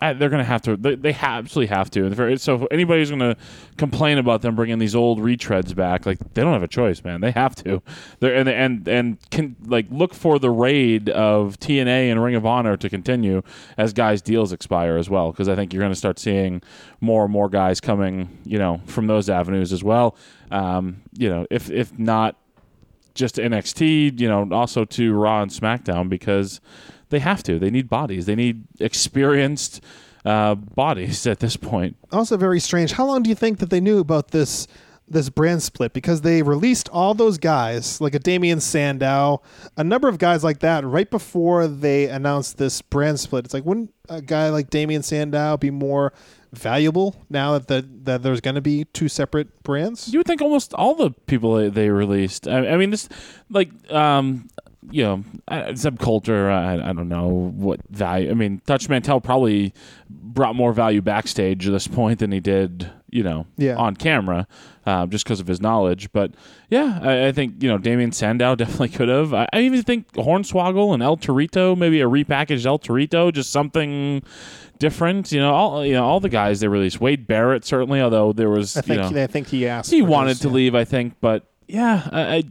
I, 0.00 0.12
they're 0.12 0.28
going 0.28 0.42
to 0.42 0.44
have 0.44 0.60
to. 0.62 0.76
They, 0.76 0.96
they 0.96 1.14
absolutely 1.14 1.74
have 1.74 1.90
to. 1.92 2.36
So 2.38 2.54
if 2.56 2.66
anybody's 2.70 3.10
going 3.10 3.20
to 3.20 3.36
complain 3.76 4.18
about 4.18 4.42
them 4.42 4.56
bringing 4.56 4.78
these 4.78 4.94
old 4.94 5.20
retreads 5.20 5.74
back, 5.74 6.04
like 6.04 6.18
they 6.34 6.42
don't 6.42 6.52
have 6.52 6.62
a 6.62 6.68
choice, 6.68 7.04
man. 7.04 7.20
They 7.20 7.30
have 7.30 7.54
to. 7.56 7.80
They're 8.20 8.34
and 8.34 8.48
and 8.48 8.88
and 8.88 9.30
can 9.30 9.56
like 9.64 9.86
look 9.90 10.12
for 10.12 10.38
the 10.38 10.50
raid 10.50 11.08
of 11.10 11.58
TNA 11.60 12.10
and 12.10 12.22
Ring 12.22 12.34
of 12.34 12.44
Honor 12.44 12.76
to 12.76 12.90
continue 12.90 13.42
as 13.78 13.92
guys' 13.92 14.20
deals 14.20 14.52
expire 14.52 14.96
as 14.96 15.08
well. 15.08 15.30
Because 15.30 15.48
I 15.48 15.54
think 15.54 15.72
you're 15.72 15.82
going 15.82 15.92
to 15.92 15.98
start 15.98 16.18
seeing 16.18 16.60
more 17.00 17.24
and 17.24 17.32
more 17.32 17.48
guys 17.48 17.80
coming, 17.80 18.36
you 18.44 18.58
know, 18.58 18.80
from 18.86 19.06
those 19.06 19.30
avenues 19.30 19.72
as 19.72 19.84
well. 19.84 20.16
Um, 20.50 21.02
you 21.16 21.28
know, 21.28 21.46
if 21.50 21.70
if 21.70 21.96
not 21.98 22.36
just 23.14 23.36
NXT, 23.36 24.20
you 24.20 24.28
know, 24.28 24.48
also 24.50 24.84
to 24.84 25.14
Raw 25.14 25.42
and 25.42 25.50
SmackDown 25.50 26.08
because 26.08 26.60
they 27.10 27.20
have 27.20 27.42
to. 27.44 27.58
They 27.58 27.70
need 27.70 27.88
bodies. 27.88 28.26
They 28.26 28.34
need 28.34 28.64
experienced 28.80 29.82
uh, 30.24 30.54
bodies 30.54 31.26
at 31.26 31.40
this 31.40 31.56
point. 31.56 31.96
also 32.12 32.36
very 32.36 32.60
strange. 32.60 32.92
How 32.92 33.06
long 33.06 33.22
do 33.22 33.28
you 33.28 33.36
think 33.36 33.58
that 33.58 33.70
they 33.70 33.80
knew 33.80 33.98
about 33.98 34.30
this 34.30 34.66
this 35.06 35.28
brand 35.28 35.62
split? 35.62 35.92
Because 35.92 36.22
they 36.22 36.42
released 36.42 36.88
all 36.88 37.14
those 37.14 37.36
guys, 37.36 38.00
like 38.00 38.14
a 38.14 38.18
Damien 38.18 38.60
Sandow, 38.60 39.42
a 39.76 39.84
number 39.84 40.08
of 40.08 40.18
guys 40.18 40.42
like 40.42 40.60
that, 40.60 40.84
right 40.84 41.10
before 41.10 41.68
they 41.68 42.06
announced 42.06 42.56
this 42.56 42.80
brand 42.80 43.20
split. 43.20 43.44
It's 43.44 43.54
like, 43.54 43.64
wouldn't 43.66 43.92
a 44.08 44.22
guy 44.22 44.48
like 44.48 44.70
Damien 44.70 45.02
Sandow 45.02 45.56
be 45.58 45.70
more 45.70 46.12
valuable 46.58 47.14
now 47.30 47.52
that 47.58 47.68
the, 47.68 47.88
that 48.04 48.22
there's 48.22 48.40
going 48.40 48.54
to 48.56 48.60
be 48.60 48.84
two 48.86 49.08
separate 49.08 49.62
brands? 49.62 50.08
You 50.12 50.18
would 50.20 50.26
think 50.26 50.40
almost 50.42 50.74
all 50.74 50.94
the 50.94 51.10
people 51.26 51.54
they- 51.56 51.68
they 51.68 51.90
released. 51.90 52.46
I, 52.48 52.68
I 52.68 52.76
mean, 52.76 52.90
this 52.90 53.08
like 53.50 53.70
um, 53.92 54.48
you 54.90 55.02
know 55.02 55.24
subculture. 55.50 56.50
I, 56.50 56.74
I 56.90 56.92
don't 56.92 57.08
know 57.08 57.28
what 57.28 57.80
value. 57.90 58.30
I 58.30 58.34
mean, 58.34 58.60
Dutch 58.66 58.88
Mantell 58.88 59.20
probably 59.20 59.72
brought 60.10 60.54
more 60.56 60.72
value 60.72 61.00
backstage 61.02 61.66
at 61.66 61.72
this 61.72 61.86
point 61.88 62.18
than 62.18 62.32
he 62.32 62.40
did, 62.40 62.90
you 63.10 63.22
know, 63.22 63.46
Yeah. 63.56 63.76
on 63.76 63.94
camera, 63.96 64.46
uh, 64.86 65.06
just 65.06 65.24
because 65.24 65.40
of 65.40 65.46
his 65.46 65.60
knowledge. 65.60 66.12
But 66.12 66.32
yeah, 66.68 66.98
I, 67.02 67.28
I 67.28 67.32
think 67.32 67.62
you 67.62 67.68
know 67.68 67.78
Damien 67.78 68.12
Sandow 68.12 68.54
definitely 68.56 68.90
could 68.90 69.08
have. 69.08 69.34
I, 69.34 69.48
I 69.52 69.60
even 69.60 69.82
think 69.82 70.12
Hornswoggle 70.12 70.94
and 70.94 71.02
El 71.02 71.16
Torito, 71.16 71.76
maybe 71.76 72.00
a 72.00 72.08
repackaged 72.08 72.66
El 72.66 72.78
Torito, 72.78 73.32
just 73.32 73.50
something 73.50 74.22
different. 74.78 75.32
You 75.32 75.40
know, 75.40 75.52
all 75.52 75.84
you 75.84 75.94
know, 75.94 76.04
all 76.04 76.20
the 76.20 76.28
guys 76.28 76.60
they 76.60 76.68
released. 76.68 77.00
Wade 77.00 77.26
Barrett 77.26 77.64
certainly, 77.64 78.00
although 78.00 78.32
there 78.32 78.50
was 78.50 78.76
I 78.76 78.80
think 78.80 79.02
you 79.02 79.10
know, 79.10 79.22
I 79.22 79.26
think 79.26 79.48
he 79.48 79.66
asked. 79.66 79.90
he 79.90 80.02
wanted 80.02 80.30
his, 80.30 80.40
to 80.40 80.48
yeah. 80.48 80.54
leave, 80.54 80.74
I 80.74 80.84
think, 80.84 81.14
but 81.20 81.50
yeah, 81.66 82.08
I, 82.12 82.36
I, 82.36 82.42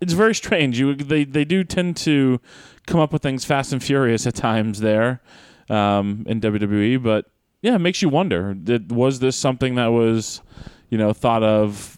it's 0.00 0.12
very 0.12 0.34
strange. 0.34 0.78
You 0.78 0.94
they 0.94 1.24
they 1.24 1.44
do 1.44 1.64
tend 1.64 1.96
to 1.98 2.40
come 2.86 3.00
up 3.00 3.12
with 3.12 3.22
things 3.22 3.44
fast 3.44 3.72
and 3.72 3.82
furious 3.82 4.26
at 4.26 4.34
times 4.34 4.80
there 4.80 5.20
um, 5.68 6.24
in 6.26 6.40
WWE, 6.40 7.02
but 7.02 7.26
yeah, 7.62 7.74
it 7.74 7.80
makes 7.80 8.02
you 8.02 8.08
wonder: 8.08 8.54
did, 8.54 8.90
was 8.92 9.20
this 9.20 9.36
something 9.36 9.74
that 9.76 9.88
was 9.88 10.40
you 10.90 10.98
know 10.98 11.12
thought 11.12 11.42
of? 11.42 11.96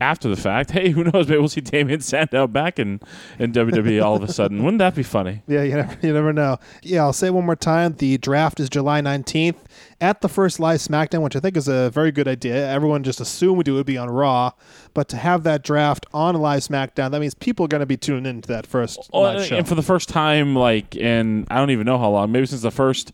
After 0.00 0.28
the 0.28 0.34
fact, 0.36 0.70
hey, 0.72 0.88
who 0.90 1.04
knows? 1.04 1.28
Maybe 1.28 1.38
we'll 1.38 1.48
see 1.48 1.60
Damien 1.60 2.00
Sandow 2.00 2.48
back 2.48 2.80
in, 2.80 2.98
in 3.38 3.52
WWE 3.52 4.02
all 4.02 4.16
of 4.16 4.24
a 4.24 4.32
sudden. 4.32 4.64
Wouldn't 4.64 4.80
that 4.80 4.96
be 4.96 5.04
funny? 5.04 5.42
Yeah, 5.46 5.62
you 5.62 5.76
never, 5.76 5.96
you 6.04 6.12
never 6.12 6.32
know. 6.32 6.58
Yeah, 6.82 7.02
I'll 7.02 7.12
say 7.12 7.28
it 7.28 7.34
one 7.34 7.44
more 7.46 7.54
time. 7.54 7.94
The 7.98 8.18
draft 8.18 8.58
is 8.58 8.68
July 8.68 9.00
19th 9.00 9.58
at 10.00 10.20
the 10.20 10.28
first 10.28 10.58
live 10.58 10.80
SmackDown, 10.80 11.22
which 11.22 11.36
I 11.36 11.40
think 11.40 11.56
is 11.56 11.68
a 11.68 11.88
very 11.90 12.10
good 12.10 12.26
idea. 12.26 12.68
Everyone 12.68 13.04
just 13.04 13.20
assumed 13.20 13.68
it 13.68 13.70
would 13.72 13.86
be 13.86 13.96
on 13.96 14.10
Raw, 14.10 14.50
but 14.92 15.08
to 15.10 15.16
have 15.18 15.44
that 15.44 15.62
draft 15.62 16.04
on 16.12 16.34
live 16.34 16.62
SmackDown, 16.62 17.12
that 17.12 17.20
means 17.20 17.34
people 17.34 17.66
are 17.66 17.68
going 17.68 17.78
to 17.80 17.86
be 17.86 17.96
tuning 17.96 18.26
into 18.26 18.48
that 18.48 18.66
first 18.66 19.08
Oh, 19.12 19.20
live 19.20 19.36
and, 19.36 19.46
show. 19.46 19.56
and 19.58 19.68
for 19.68 19.76
the 19.76 19.82
first 19.82 20.08
time, 20.08 20.56
like 20.56 20.96
in 20.96 21.46
I 21.48 21.58
don't 21.58 21.70
even 21.70 21.86
know 21.86 21.98
how 21.98 22.10
long, 22.10 22.32
maybe 22.32 22.46
since 22.46 22.62
the 22.62 22.72
first 22.72 23.12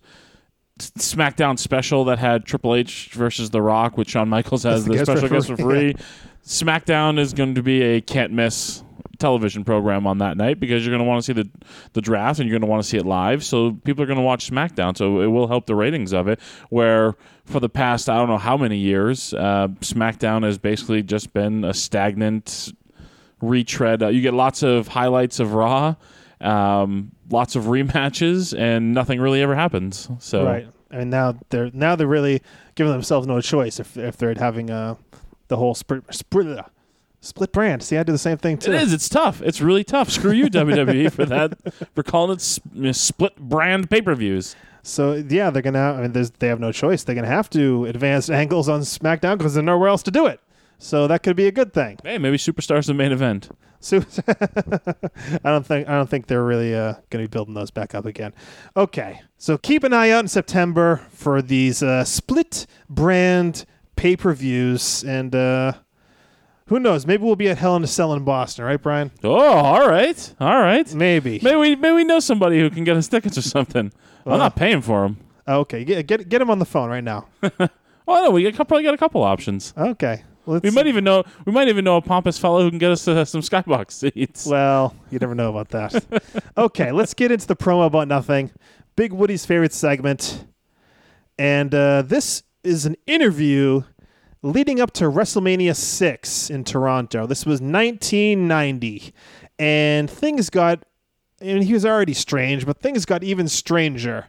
SmackDown 0.79 1.59
special 1.59 2.05
that 2.05 2.18
had 2.18 2.45
Triple 2.45 2.74
H 2.74 3.11
versus 3.12 3.51
The 3.51 3.62
Rock, 3.62 3.97
with 3.97 4.09
Shawn 4.09 4.29
Michaels 4.29 4.64
as 4.64 4.85
the 4.85 4.93
the 4.93 4.99
guest 4.99 5.11
special 5.11 5.29
guest 5.29 5.49
referee, 5.51 5.87
referee. 5.89 6.05
SmackDown 6.45 7.18
is 7.18 7.33
going 7.33 7.55
to 7.55 7.62
be 7.62 7.83
a 7.83 8.01
can't 8.01 8.33
miss 8.33 8.83
television 9.18 9.64
program 9.64 10.07
on 10.07 10.18
that 10.18 10.37
night 10.37 10.61
because 10.61 10.85
you're 10.85 10.93
going 10.93 11.05
to 11.05 11.09
want 11.09 11.22
to 11.22 11.26
see 11.26 11.33
the 11.33 11.49
the 11.93 12.01
draft 12.01 12.39
and 12.39 12.49
you're 12.49 12.59
going 12.59 12.66
to 12.66 12.70
want 12.70 12.83
to 12.83 12.89
see 12.89 12.97
it 12.97 13.05
live. 13.05 13.45
So 13.45 13.72
people 13.85 14.03
are 14.03 14.07
going 14.07 14.18
to 14.18 14.24
watch 14.24 14.51
SmackDown. 14.51 14.97
So 14.97 15.20
it 15.20 15.26
will 15.26 15.49
help 15.49 15.66
the 15.66 15.74
ratings 15.74 16.12
of 16.12 16.29
it. 16.29 16.41
Where 16.70 17.16
for 17.45 17.61
the 17.61 17.68
past 17.68 18.09
I 18.09 18.16
don't 18.16 18.29
know 18.29 18.39
how 18.39 18.57
many 18.57 18.79
years, 18.79 19.35
uh, 19.35 19.68
SmackDown 19.81 20.45
has 20.45 20.59
basically 20.59 21.03
just 21.03 21.33
been 21.33 21.64
a 21.64 21.74
stagnant 21.74 22.72
retread. 23.41 24.03
Uh, 24.03 24.09
you 24.09 24.20
get 24.20 24.35
lots 24.35 24.62
of 24.62 24.89
highlights 24.89 25.41
of 25.41 25.53
Raw, 25.55 25.97
um, 26.41 27.11
lots 27.30 27.57
of 27.57 27.64
rematches, 27.64 28.57
and 28.59 28.95
nothing 28.95 29.20
really 29.20 29.43
ever 29.43 29.55
happens. 29.55 30.09
So 30.18 30.45
Right. 30.45 30.68
I 30.91 30.97
mean 30.99 31.11
now 31.11 31.34
they're 31.51 31.70
now 31.74 31.97
they're 31.97 32.07
really 32.07 32.41
giving 32.74 32.93
themselves 32.93 33.26
no 33.26 33.41
choice 33.43 33.78
if 33.78 33.97
if 33.99 34.16
they're 34.16 34.34
having 34.39 34.70
uh 34.70 34.95
the 35.49 35.57
whole 35.57 35.74
split 35.74 36.03
split, 36.11 36.64
split 37.20 37.53
brand. 37.53 37.82
See, 37.82 37.97
I 37.99 38.03
do 38.03 38.12
the 38.12 38.18
same 38.18 38.39
thing 38.39 38.57
too. 38.59 38.72
It 38.72 38.82
is. 38.82 38.93
It's 38.93 39.09
tough. 39.09 39.43
It's 39.43 39.61
really 39.61 39.84
tough. 39.84 40.11
Screw 40.11 40.32
you, 40.32 40.47
WWE, 40.47 41.12
for 41.12 41.26
that 41.26 41.59
for 41.95 42.03
calling 42.03 42.32
it 42.32 42.41
s- 42.41 42.61
you 42.74 42.82
know, 42.84 42.93
split 42.93 43.36
brand 43.36 43.91
pay 43.91 44.01
per 44.01 44.14
views. 44.14 44.57
So 44.82 45.14
yeah, 45.28 45.51
they're 45.51 45.61
gonna. 45.62 45.93
I 45.99 46.01
mean, 46.03 46.12
there's, 46.12 46.30
they 46.30 46.49
have 46.49 46.61
no 46.61 46.72
choice. 46.72 47.05
They're 47.05 47.14
gonna 47.14 47.26
have 47.26 47.51
to 47.51 47.84
advance 47.86 48.30
angles 48.30 48.68
on 48.68 48.80
SmackDown 48.80 49.36
because 49.36 49.55
there's 49.55 49.64
nowhere 49.64 49.89
else 49.89 50.03
to 50.05 50.11
do 50.11 50.26
it. 50.26 50.41
So 50.79 51.09
that 51.09 51.22
could 51.22 51.37
be 51.37 51.47
a 51.47 51.53
good 51.53 51.72
thing. 51.72 51.99
Hey, 52.03 52.18
maybe 52.18 52.37
Superstars 52.37 52.87
the 52.87 52.95
main 52.95 53.12
event. 53.12 53.51
So 53.81 53.99
I 54.29 55.51
don't 55.51 55.66
think 55.66 55.89
I 55.89 55.93
don't 55.93 56.09
think 56.09 56.26
they're 56.26 56.45
really 56.45 56.74
uh, 56.74 56.95
going 57.11 57.24
to 57.24 57.29
be 57.29 57.33
building 57.33 57.55
those 57.55 57.70
back 57.70 57.95
up 57.95 58.07
again. 58.07 58.35
Okay, 58.76 59.20
so 59.37 59.57
keep 59.59 59.85
an 59.85 59.93
eye 59.93 60.11
out 60.11 60.20
in 60.20 60.29
September 60.29 61.07
for 61.11 61.43
these 61.43 61.83
uh, 61.83 62.05
split 62.05 62.66
brand 62.89 63.64
pay 63.97 64.16
per 64.16 64.33
views, 64.33 65.05
and 65.05 65.35
uh, 65.35 65.74
who 66.66 66.81
knows? 66.81 67.07
Maybe 67.07 67.22
we'll 67.22 67.37
be 67.37 67.49
at 67.49 67.59
Hell 67.59 67.76
in 67.76 67.85
a 67.85 67.89
Cell 67.89 68.12
in 68.14 68.24
Boston, 68.24 68.64
right, 68.64 68.83
Brian? 68.83 69.12
Oh, 69.22 69.37
all 69.37 69.89
right, 69.89 70.35
all 70.41 70.61
right. 70.61 70.93
Maybe. 70.95 71.41
Maybe 71.43 71.57
we 71.57 71.76
maybe 71.76 71.95
we 71.95 72.05
know 72.05 72.18
somebody 72.20 72.59
who 72.59 72.70
can 72.70 72.83
get 72.85 72.97
us 72.97 73.07
tickets 73.07 73.39
or 73.39 73.43
something. 73.43 73.93
I'm 74.26 74.39
not 74.39 74.57
paying 74.57 74.83
for 74.83 75.03
them. 75.03 75.18
Okay, 75.47 75.85
get 75.85 76.07
get 76.07 76.29
get 76.29 76.43
him 76.43 76.51
on 76.51 76.59
the 76.59 76.66
phone 76.66 76.89
right 76.91 77.05
now. 77.05 77.29
Oh 78.11 78.24
no, 78.24 78.31
we 78.31 78.43
got, 78.51 78.55
probably 78.66 78.85
got 78.85 78.95
a 78.95 78.99
couple 78.99 79.22
options. 79.22 79.74
Okay, 79.76 80.24
let's. 80.49 80.62
We 80.62 80.70
might 80.70 80.86
even 80.86 81.05
know 81.05 81.24
we 81.44 81.53
might 81.53 81.68
even 81.68 81.84
know 81.84 81.96
a 81.96 82.03
pompous 82.03 82.38
fellow 82.38 82.62
who 82.62 82.70
can 82.70 82.78
get 82.78 82.90
us 82.90 83.07
uh, 83.07 83.24
some 83.24 83.40
skybox 83.40 83.92
seats. 83.92 84.46
Well, 84.46 84.94
you 85.11 85.18
never 85.18 85.34
know 85.34 85.51
about 85.51 85.68
that. 85.70 86.42
okay, 86.59 86.92
let's 86.92 87.14
get 87.14 87.30
into 87.30 87.46
the 87.46 87.57
promo 87.57 87.86
about 87.86 88.09
nothing. 88.09 88.51
Big 88.96 89.12
Woody's 89.12 89.46
favorite 89.46 89.72
segment. 89.72 90.44
And 91.38 91.72
uh, 91.72 92.03
this 92.03 92.42
is 92.64 92.84
an 92.84 92.96
interview 93.07 93.82
leading 94.42 94.80
up 94.80 94.92
to 94.94 95.05
WrestleMania 95.05 95.76
6 95.76 96.51
in 96.51 96.64
Toronto. 96.64 97.26
This 97.26 97.46
was 97.46 97.61
1990. 97.61 99.14
And 99.59 100.11
things 100.11 100.51
got, 100.51 100.84
and 101.40 101.62
he 101.62 101.72
was 101.72 101.84
already 101.84 102.14
strange, 102.14 102.66
but 102.66 102.80
things 102.80 103.05
got 103.05 103.22
even 103.22 103.49
stranger 103.49 104.26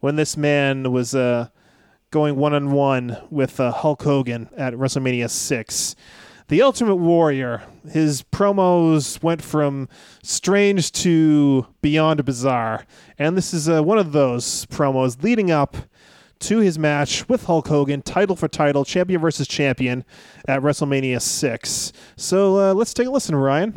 when 0.00 0.16
this 0.16 0.36
man 0.36 0.92
was 0.92 1.14
uh, 1.14 1.48
going 2.16 2.36
one 2.36 2.54
on 2.54 2.72
one 2.72 3.14
with 3.28 3.60
uh, 3.60 3.70
Hulk 3.70 4.02
Hogan 4.02 4.48
at 4.56 4.72
WrestleMania 4.72 5.28
6. 5.28 5.94
The 6.48 6.62
Ultimate 6.62 6.96
Warrior, 6.96 7.62
his 7.90 8.22
promos 8.22 9.22
went 9.22 9.42
from 9.42 9.86
strange 10.22 10.92
to 10.92 11.66
beyond 11.82 12.24
bizarre. 12.24 12.86
And 13.18 13.36
this 13.36 13.52
is 13.52 13.68
uh, 13.68 13.82
one 13.82 13.98
of 13.98 14.12
those 14.12 14.64
promos 14.64 15.22
leading 15.22 15.50
up 15.50 15.76
to 16.38 16.60
his 16.60 16.78
match 16.78 17.28
with 17.28 17.44
Hulk 17.44 17.68
Hogan, 17.68 18.00
title 18.00 18.34
for 18.34 18.48
title, 18.48 18.86
champion 18.86 19.20
versus 19.20 19.46
champion 19.46 20.02
at 20.48 20.62
WrestleMania 20.62 21.20
6. 21.20 21.92
So 22.16 22.58
uh, 22.58 22.72
let's 22.72 22.94
take 22.94 23.08
a 23.08 23.10
listen, 23.10 23.34
Brian. 23.34 23.76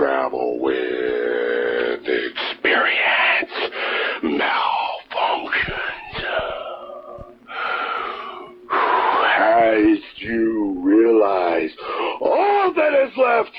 Travel 0.00 0.58
with 0.58 2.00
experience 2.00 3.52
malfunctions. 4.22 5.74
As 8.72 9.98
you 10.16 10.80
realize 10.82 11.70
all 12.22 12.72
that 12.74 12.94
is 12.94 13.14
left 13.18 13.52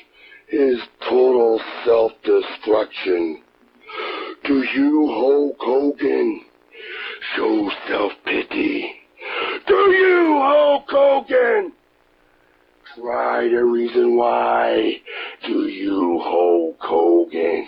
is 0.52 0.80
total 1.08 1.62
self-destruction. 1.86 3.44
Do 4.44 4.64
you, 4.74 5.10
Hulk 5.14 5.58
Hogan, 5.60 6.42
show 7.36 7.70
self-pity? 7.88 8.96
Do 9.68 9.76
you, 9.76 10.40
Hulk 10.42 10.90
Hogan, 10.90 11.72
try 12.96 13.48
to 13.48 13.64
reason 13.64 14.16
why? 14.16 15.02
Do 15.46 15.68
you, 15.68 16.20
Hulk 16.24 16.78
Hogan, 16.80 17.68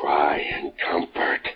try 0.00 0.38
and 0.38 0.72
comfort 0.78 1.48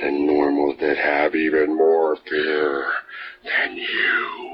the 0.00 0.10
normals 0.10 0.76
that 0.80 0.96
have 0.96 1.34
even 1.34 1.76
more 1.76 2.16
fear 2.28 2.86
than 3.44 3.76
you? 3.76 4.53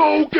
Hulk 0.00 0.32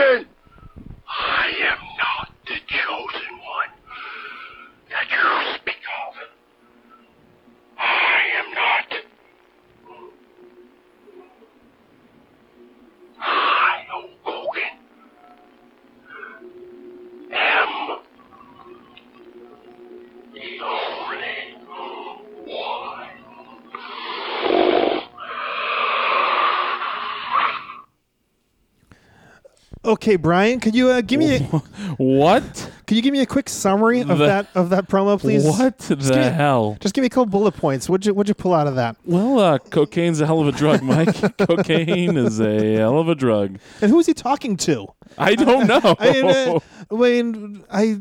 Okay, 30.00 30.16
Brian, 30.16 30.60
could 30.60 30.74
you 30.74 30.88
uh, 30.88 31.02
give 31.02 31.18
me 31.20 31.36
a, 31.36 31.38
What? 31.98 32.70
could 32.86 32.96
you 32.96 33.02
give 33.02 33.12
me 33.12 33.20
a 33.20 33.26
quick 33.26 33.50
summary 33.50 34.00
of 34.00 34.08
The- 34.08 34.14
that 34.26 34.46
of 34.54 34.70
that 34.70 34.88
promo, 34.88 35.20
please? 35.20 35.44
What 35.44 35.76
Just 35.76 35.88
the 35.88 35.96
give 35.96 36.16
me- 36.16 36.22
hell? 36.30 36.78
Just 36.80 36.94
give 36.94 37.02
me 37.02 37.06
a 37.06 37.10
couple 37.10 37.26
bullet 37.26 37.52
points. 37.52 37.86
What'd 37.86 38.06
you 38.06 38.14
What'd 38.14 38.28
you 38.28 38.34
pull 38.34 38.54
out 38.54 38.66
of 38.66 38.76
that? 38.76 38.96
Well, 39.04 39.38
uh, 39.38 39.58
cocaine's 39.58 40.18
a 40.22 40.26
hell 40.26 40.40
of 40.40 40.48
a 40.48 40.52
drug, 40.52 40.82
Mike. 40.82 41.14
Cocaine 41.38 42.16
is 42.16 42.40
a 42.40 42.76
hell 42.78 42.98
of 42.98 43.10
a 43.10 43.14
drug. 43.14 43.58
And 43.82 43.90
who 43.90 43.98
is 43.98 44.06
he 44.06 44.14
talking 44.14 44.56
to? 44.56 44.86
I 45.18 45.34
don't 45.34 45.66
know. 45.68 45.94
I 45.98 46.12
mean, 46.12 46.24
uh, 46.26 46.58
I 46.90 46.94
mean, 46.94 47.64
I 47.70 48.00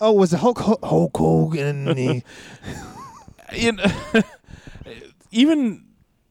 oh, 0.00 0.12
was 0.12 0.32
it 0.32 0.38
Hulk 0.38 0.60
Ho- 0.60 0.78
Hulk 0.80 1.16
Hogan? 1.16 1.96
He- 1.96 2.22
You 3.54 3.72
know, 3.72 3.84
even 5.32 5.84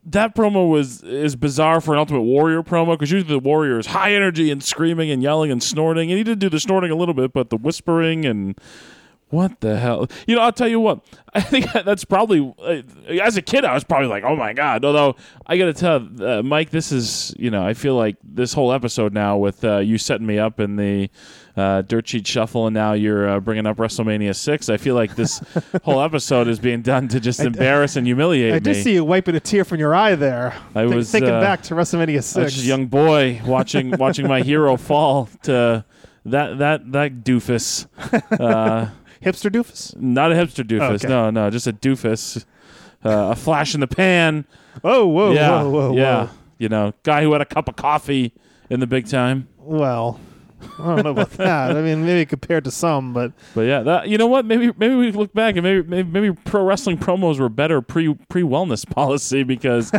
that 0.05 0.35
promo 0.35 0.69
was 0.69 1.03
is 1.03 1.35
bizarre 1.35 1.81
for 1.81 1.93
an 1.93 1.99
Ultimate 1.99 2.21
Warrior 2.21 2.63
promo 2.63 2.93
because 2.93 3.11
usually 3.11 3.29
the 3.29 3.39
Warrior 3.39 3.79
is 3.79 3.87
high 3.87 4.13
energy 4.13 4.51
and 4.51 4.63
screaming 4.63 5.11
and 5.11 5.21
yelling 5.21 5.51
and 5.51 5.61
snorting, 5.61 6.11
and 6.11 6.17
he 6.17 6.23
did 6.23 6.39
do 6.39 6.49
the 6.49 6.59
snorting 6.59 6.91
a 6.91 6.95
little 6.95 7.13
bit, 7.13 7.33
but 7.33 7.49
the 7.49 7.57
whispering 7.57 8.25
and 8.25 8.59
what 9.29 9.61
the 9.61 9.79
hell? 9.79 10.07
You 10.27 10.35
know, 10.35 10.41
I'll 10.41 10.51
tell 10.51 10.67
you 10.67 10.79
what. 10.79 11.05
I 11.33 11.39
think 11.39 11.71
that's 11.71 12.03
probably 12.03 12.53
uh, 12.61 12.81
as 13.21 13.37
a 13.37 13.41
kid, 13.41 13.63
I 13.63 13.73
was 13.73 13.85
probably 13.85 14.09
like, 14.09 14.23
"Oh 14.23 14.35
my 14.35 14.51
god!" 14.53 14.83
Although 14.83 15.15
I 15.47 15.57
got 15.57 15.65
to 15.65 15.73
tell 15.73 16.27
uh, 16.27 16.43
Mike, 16.43 16.71
this 16.71 16.91
is 16.91 17.33
you 17.39 17.49
know, 17.49 17.65
I 17.65 17.73
feel 17.73 17.95
like 17.95 18.17
this 18.23 18.53
whole 18.53 18.73
episode 18.73 19.13
now 19.13 19.37
with 19.37 19.63
uh, 19.63 19.77
you 19.77 19.97
setting 19.97 20.27
me 20.27 20.37
up 20.37 20.59
in 20.59 20.75
the 20.75 21.09
uh, 21.57 21.81
dirt 21.81 22.07
sheet 22.07 22.25
shuffle, 22.27 22.67
and 22.67 22.73
now 22.73 22.93
you're 22.93 23.27
uh, 23.27 23.39
bringing 23.39 23.65
up 23.65 23.77
WrestleMania 23.77 24.35
six. 24.35 24.69
I 24.69 24.77
feel 24.77 24.95
like 24.95 25.15
this 25.15 25.41
whole 25.83 26.01
episode 26.01 26.47
is 26.47 26.59
being 26.59 26.81
done 26.81 27.07
to 27.09 27.19
just 27.19 27.39
embarrass 27.39 27.95
and 27.95 28.05
humiliate 28.07 28.51
I 28.53 28.55
me. 28.55 28.59
did 28.61 28.83
see 28.83 28.93
you 28.93 29.03
wiping 29.03 29.35
a 29.35 29.39
tear 29.39 29.65
from 29.65 29.79
your 29.79 29.93
eye 29.93 30.15
there. 30.15 30.53
I 30.75 30.83
Think- 30.83 30.95
was, 30.95 31.11
thinking 31.11 31.31
uh, 31.31 31.41
back 31.41 31.61
to 31.63 31.73
WrestleMania 31.75 32.13
I 32.13 32.15
was 32.17 32.25
six. 32.25 32.53
just 32.53 32.65
a 32.65 32.67
young 32.67 32.87
boy 32.87 33.41
watching 33.45 33.91
watching 33.97 34.27
my 34.27 34.41
hero 34.41 34.77
fall 34.77 35.29
to 35.43 35.83
that 36.25 36.57
that 36.59 36.91
that 36.91 37.23
doofus. 37.23 37.87
Uh, 38.39 38.89
hipster 39.23 39.51
doofus. 39.51 39.95
Not 39.97 40.31
a 40.31 40.35
hipster 40.35 40.63
doofus. 40.65 40.95
Okay. 41.03 41.07
No, 41.07 41.29
no, 41.29 41.49
just 41.49 41.67
a 41.67 41.73
doofus. 41.73 42.45
Uh, 43.03 43.31
a 43.31 43.35
flash 43.35 43.73
in 43.73 43.79
the 43.81 43.87
pan. 43.87 44.45
Oh, 44.83 45.07
whoa, 45.07 45.31
yeah, 45.31 45.63
whoa, 45.63 45.69
whoa, 45.69 45.95
yeah. 45.95 46.25
whoa. 46.25 46.29
You 46.59 46.69
know, 46.69 46.93
guy 47.03 47.23
who 47.23 47.31
had 47.33 47.41
a 47.41 47.45
cup 47.45 47.67
of 47.67 47.75
coffee 47.75 48.31
in 48.69 48.79
the 48.79 48.85
big 48.87 49.07
time. 49.07 49.47
Well, 49.57 50.19
I 50.79 50.95
don't 50.95 51.03
know 51.03 51.11
about 51.11 51.31
that. 51.31 51.71
I 51.75 51.81
mean, 51.81 52.05
maybe 52.05 52.25
compared 52.25 52.63
to 52.65 52.71
some, 52.71 53.13
but 53.13 53.31
But 53.53 53.61
yeah, 53.61 53.81
that 53.81 54.07
you 54.09 54.17
know 54.17 54.27
what? 54.27 54.45
Maybe 54.45 54.71
maybe 54.77 54.95
we 54.95 55.11
look 55.11 55.33
back 55.33 55.55
and 55.55 55.63
maybe 55.63 55.87
maybe, 55.87 56.09
maybe 56.09 56.35
pro 56.45 56.63
wrestling 56.63 56.97
promos 56.97 57.39
were 57.39 57.49
better 57.49 57.81
pre 57.81 58.13
pre 58.29 58.43
wellness 58.43 58.87
policy 58.95 59.43
because 59.43 59.91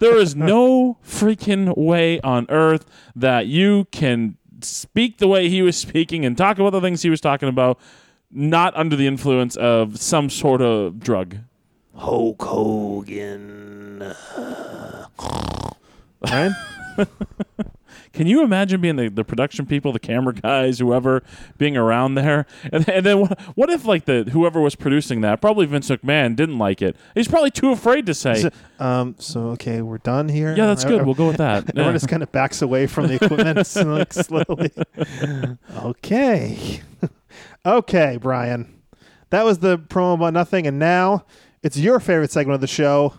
there 0.00 0.16
is 0.16 0.34
no 0.36 0.98
freaking 1.04 1.76
way 1.76 2.20
on 2.20 2.46
earth 2.48 2.86
that 3.16 3.46
you 3.46 3.86
can 3.92 4.36
speak 4.62 5.18
the 5.18 5.28
way 5.28 5.48
he 5.48 5.62
was 5.62 5.76
speaking 5.76 6.24
and 6.24 6.36
talk 6.36 6.58
about 6.58 6.70
the 6.70 6.80
things 6.80 7.02
he 7.02 7.10
was 7.10 7.20
talking 7.20 7.48
about, 7.48 7.78
not 8.30 8.76
under 8.76 8.96
the 8.96 9.06
influence 9.06 9.56
of 9.56 9.98
some 9.98 10.30
sort 10.30 10.60
of 10.60 11.00
drug. 11.00 11.36
Hulk 11.94 12.42
Hogan. 12.42 14.14
right? 16.30 16.52
Can 18.12 18.26
you 18.26 18.42
imagine 18.42 18.80
being 18.80 18.96
the, 18.96 19.08
the 19.08 19.22
production 19.24 19.66
people, 19.66 19.92
the 19.92 20.00
camera 20.00 20.34
guys, 20.34 20.80
whoever, 20.80 21.22
being 21.58 21.76
around 21.76 22.14
there? 22.16 22.46
And, 22.72 22.88
and 22.88 23.06
then 23.06 23.20
what, 23.20 23.40
what 23.56 23.70
if 23.70 23.84
like 23.84 24.04
the 24.04 24.24
whoever 24.32 24.60
was 24.60 24.74
producing 24.74 25.20
that, 25.22 25.40
probably 25.40 25.66
Vince 25.66 25.88
McMahon, 25.88 26.34
didn't 26.36 26.58
like 26.58 26.82
it? 26.82 26.96
He's 27.14 27.28
probably 27.28 27.50
too 27.50 27.70
afraid 27.70 28.06
to 28.06 28.14
say, 28.14 28.34
So, 28.42 28.50
um, 28.84 29.14
so 29.18 29.40
okay, 29.50 29.80
we're 29.82 29.98
done 29.98 30.28
here. 30.28 30.54
"Yeah, 30.56 30.66
that's 30.66 30.84
good. 30.84 31.04
We'll 31.04 31.14
go 31.14 31.28
with 31.28 31.36
that." 31.38 31.68
Everyone 31.70 31.86
Yeah. 31.92 31.92
just 31.92 32.08
kind 32.08 32.22
of 32.22 32.30
backs 32.32 32.62
away 32.62 32.86
from 32.86 33.06
the 33.08 33.14
equipment 33.14 33.56
like, 33.76 34.12
slowly. 34.12 34.70
Okay. 35.84 36.80
okay, 37.64 38.18
Brian. 38.20 38.80
That 39.30 39.44
was 39.44 39.58
the 39.60 39.78
promo 39.78 40.14
about 40.14 40.32
nothing, 40.32 40.66
and 40.66 40.78
now 40.78 41.24
it's 41.62 41.76
your 41.76 42.00
favorite 42.00 42.30
segment 42.32 42.56
of 42.56 42.60
the 42.60 42.66
show. 42.66 43.14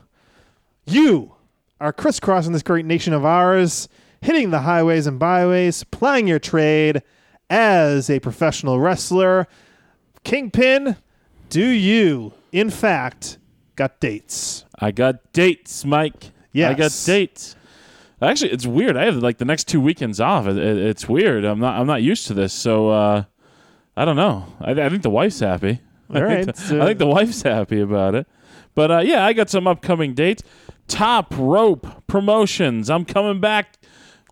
You 0.86 1.36
are 1.80 1.94
crisscrossing 1.94 2.52
this 2.54 2.64
great 2.64 2.86
nation 2.86 3.14
of 3.14 3.24
ours, 3.26 3.88
hitting 4.22 4.52
the 4.52 4.62
highways 4.62 5.08
and 5.08 5.18
byways, 5.20 5.84
plying 5.86 6.28
your 6.28 6.40
trade 6.40 7.02
as 7.50 8.10
a 8.10 8.20
professional 8.20 8.80
wrestler. 8.80 9.48
Kingpin, 10.24 10.98
do 11.50 11.66
you, 11.66 12.34
in 12.52 12.70
fact, 12.70 13.38
got 13.76 14.00
dates? 14.00 14.66
I 14.80 14.92
got 14.92 15.34
dates, 15.34 15.84
Mike. 15.86 16.32
I 16.70 16.74
got 16.74 16.92
dates. 17.06 17.56
Actually, 18.22 18.52
it's 18.52 18.68
weird. 18.68 18.96
I 18.98 19.06
have 19.06 19.16
like 19.18 19.40
the 19.40 19.46
next 19.46 19.68
two 19.68 19.82
weekends 19.82 20.20
off. 20.20 20.46
It, 20.46 20.58
it- 20.58 20.78
it's 20.78 21.10
weird. 21.10 21.44
I'm 21.44 21.60
not. 21.60 21.80
I'm 21.80 21.88
not 21.88 22.04
used 22.04 22.28
to 22.28 22.34
this. 22.36 22.54
So 22.54 22.90
uh, 22.90 23.24
I 23.98 24.06
don't 24.06 24.16
know. 24.16 24.46
I, 24.62 24.72
I 24.72 24.90
think 24.90 25.02
the 25.02 25.10
wife's 25.10 25.40
happy. 25.40 25.80
I, 26.10 26.22
All 26.22 26.28
think 26.30 26.56
the, 26.56 26.82
I 26.82 26.86
think 26.88 27.00
the 27.00 27.08
wife's 27.08 27.42
happy 27.42 27.80
about 27.82 28.14
it. 28.16 28.28
But 28.76 28.92
uh, 28.92 29.00
yeah, 29.00 29.26
I 29.26 29.34
got 29.34 29.50
some 29.50 29.66
upcoming 29.66 30.14
dates. 30.14 30.44
Top 30.88 31.34
rope 31.38 31.88
promotions. 32.06 32.90
I'm 32.92 33.06
coming 33.06 33.40
back. 33.40 33.78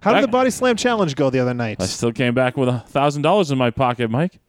How 0.02 0.14
did 0.14 0.24
the 0.24 0.28
Body 0.28 0.50
Slam 0.50 0.76
Challenge 0.76 1.16
go 1.16 1.30
the 1.30 1.40
other 1.40 1.54
night? 1.54 1.78
I 1.82 1.86
still 1.86 2.12
came 2.12 2.34
back 2.34 2.58
with 2.58 2.70
a 2.70 2.80
thousand 2.80 3.22
dollars 3.24 3.52
in 3.52 3.58
my 3.58 3.70
pocket, 3.72 4.10
Mike. 4.10 4.40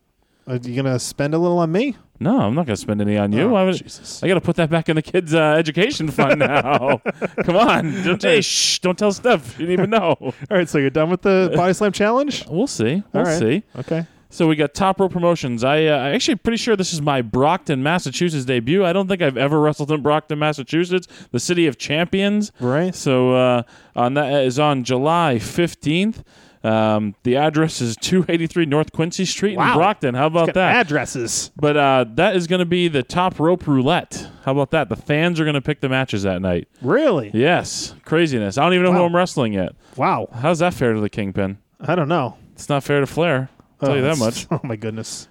Are 0.47 0.57
you 0.57 0.75
gonna 0.77 0.99
spend 0.99 1.35
a 1.35 1.39
little 1.39 1.59
on 1.59 1.71
me? 1.73 1.97
No, 2.23 2.39
I'm 2.41 2.55
not 2.55 2.67
going 2.67 2.77
to 2.77 2.81
spend 2.81 3.01
any 3.01 3.17
on 3.17 3.33
you. 3.33 3.45
Oh, 3.57 3.65
would- 3.65 3.77
Jesus. 3.77 4.23
I 4.23 4.29
got 4.29 4.35
to 4.35 4.43
put 4.43 4.57
that 4.57 4.69
back 4.69 4.91
in 4.91 4.97
the 4.97 5.01
kids' 5.01 5.33
uh, 5.33 5.55
education 5.57 6.11
fund 6.11 6.39
now. 6.41 7.01
Come 7.45 7.57
on, 7.57 8.03
don't, 8.03 8.21
hey, 8.23 8.43
shh, 8.43 8.79
don't 8.81 8.99
tell 8.99 9.11
Steph. 9.11 9.59
You 9.59 9.65
didn't 9.65 9.73
even 9.85 9.89
know. 9.91 10.17
All 10.21 10.35
right, 10.51 10.69
so 10.69 10.77
you're 10.77 10.91
done 10.91 11.09
with 11.09 11.23
the 11.23 11.51
Body 11.57 11.73
Slam 11.73 11.93
Challenge? 11.93 12.45
We'll 12.47 12.67
see. 12.67 13.03
We'll 13.15 13.23
All 13.23 13.25
right. 13.25 13.39
see. 13.39 13.63
Okay. 13.79 14.05
So 14.33 14.47
we 14.47 14.55
got 14.55 14.75
Top 14.75 15.01
Rope 15.01 15.13
Promotions. 15.13 15.65
I 15.65 15.87
uh, 15.87 15.97
I 15.99 16.11
actually 16.11 16.37
pretty 16.37 16.57
sure 16.57 16.77
this 16.77 16.93
is 16.93 17.03
my 17.03 17.21
Brockton, 17.21 17.83
Massachusetts 17.83 18.45
debut. 18.45 18.85
I 18.85 18.93
don't 18.93 19.09
think 19.09 19.21
I've 19.23 19.37
ever 19.37 19.61
wrestled 19.61 19.91
in 19.91 20.03
Brockton, 20.03 20.39
Massachusetts, 20.39 21.09
the 21.33 21.41
city 21.41 21.67
of 21.67 21.79
champions. 21.79 22.53
Right. 22.61 22.95
So 22.95 23.35
uh, 23.35 23.63
on 23.97 24.15
that 24.15 24.45
is 24.45 24.59
on 24.59 24.85
July 24.85 25.39
fifteenth. 25.39 26.23
Um, 26.63 27.15
the 27.23 27.37
address 27.39 27.81
is 27.81 27.97
283 27.97 28.67
North 28.67 28.93
Quincy 28.93 29.25
Street 29.25 29.53
in 29.55 29.73
Brockton. 29.73 30.15
How 30.15 30.27
about 30.27 30.53
that? 30.53 30.77
Addresses. 30.77 31.51
But 31.57 31.79
uh, 31.79 32.05
that 32.17 32.37
is 32.37 32.47
going 32.47 32.59
to 32.59 32.67
be 32.67 32.87
the 32.89 33.03
top 33.03 33.41
rope 33.41 33.67
roulette. 33.67 34.29
How 34.45 34.53
about 34.53 34.71
that? 34.73 34.91
The 34.91 34.97
fans 34.97 35.41
are 35.41 35.45
going 35.45 35.55
to 35.55 35.63
pick 35.63 35.81
the 35.81 35.89
matches 35.89 36.25
that 36.25 36.43
night. 36.43 36.69
Really? 36.83 37.31
Yes, 37.33 37.95
craziness. 38.05 38.59
I 38.59 38.63
don't 38.65 38.75
even 38.75 38.85
know 38.85 38.93
who 38.93 39.05
I'm 39.05 39.17
wrestling 39.17 39.55
yet. 39.55 39.73
Wow. 39.97 40.29
How's 40.35 40.59
that 40.59 40.75
fair 40.75 40.93
to 40.93 41.01
the 41.01 41.09
Kingpin? 41.09 41.57
I 41.81 41.95
don't 41.95 42.09
know. 42.09 42.37
It's 42.53 42.69
not 42.69 42.85
fair 42.85 43.01
to 43.01 43.07
Flair. 43.07 43.49
I'll 43.81 43.89
tell 43.89 43.97
you 43.97 44.03
that 44.03 44.17
Oh, 44.17 44.25
much. 44.25 44.47
Oh 44.51 44.61
my 44.63 44.77
goodness. 44.77 45.29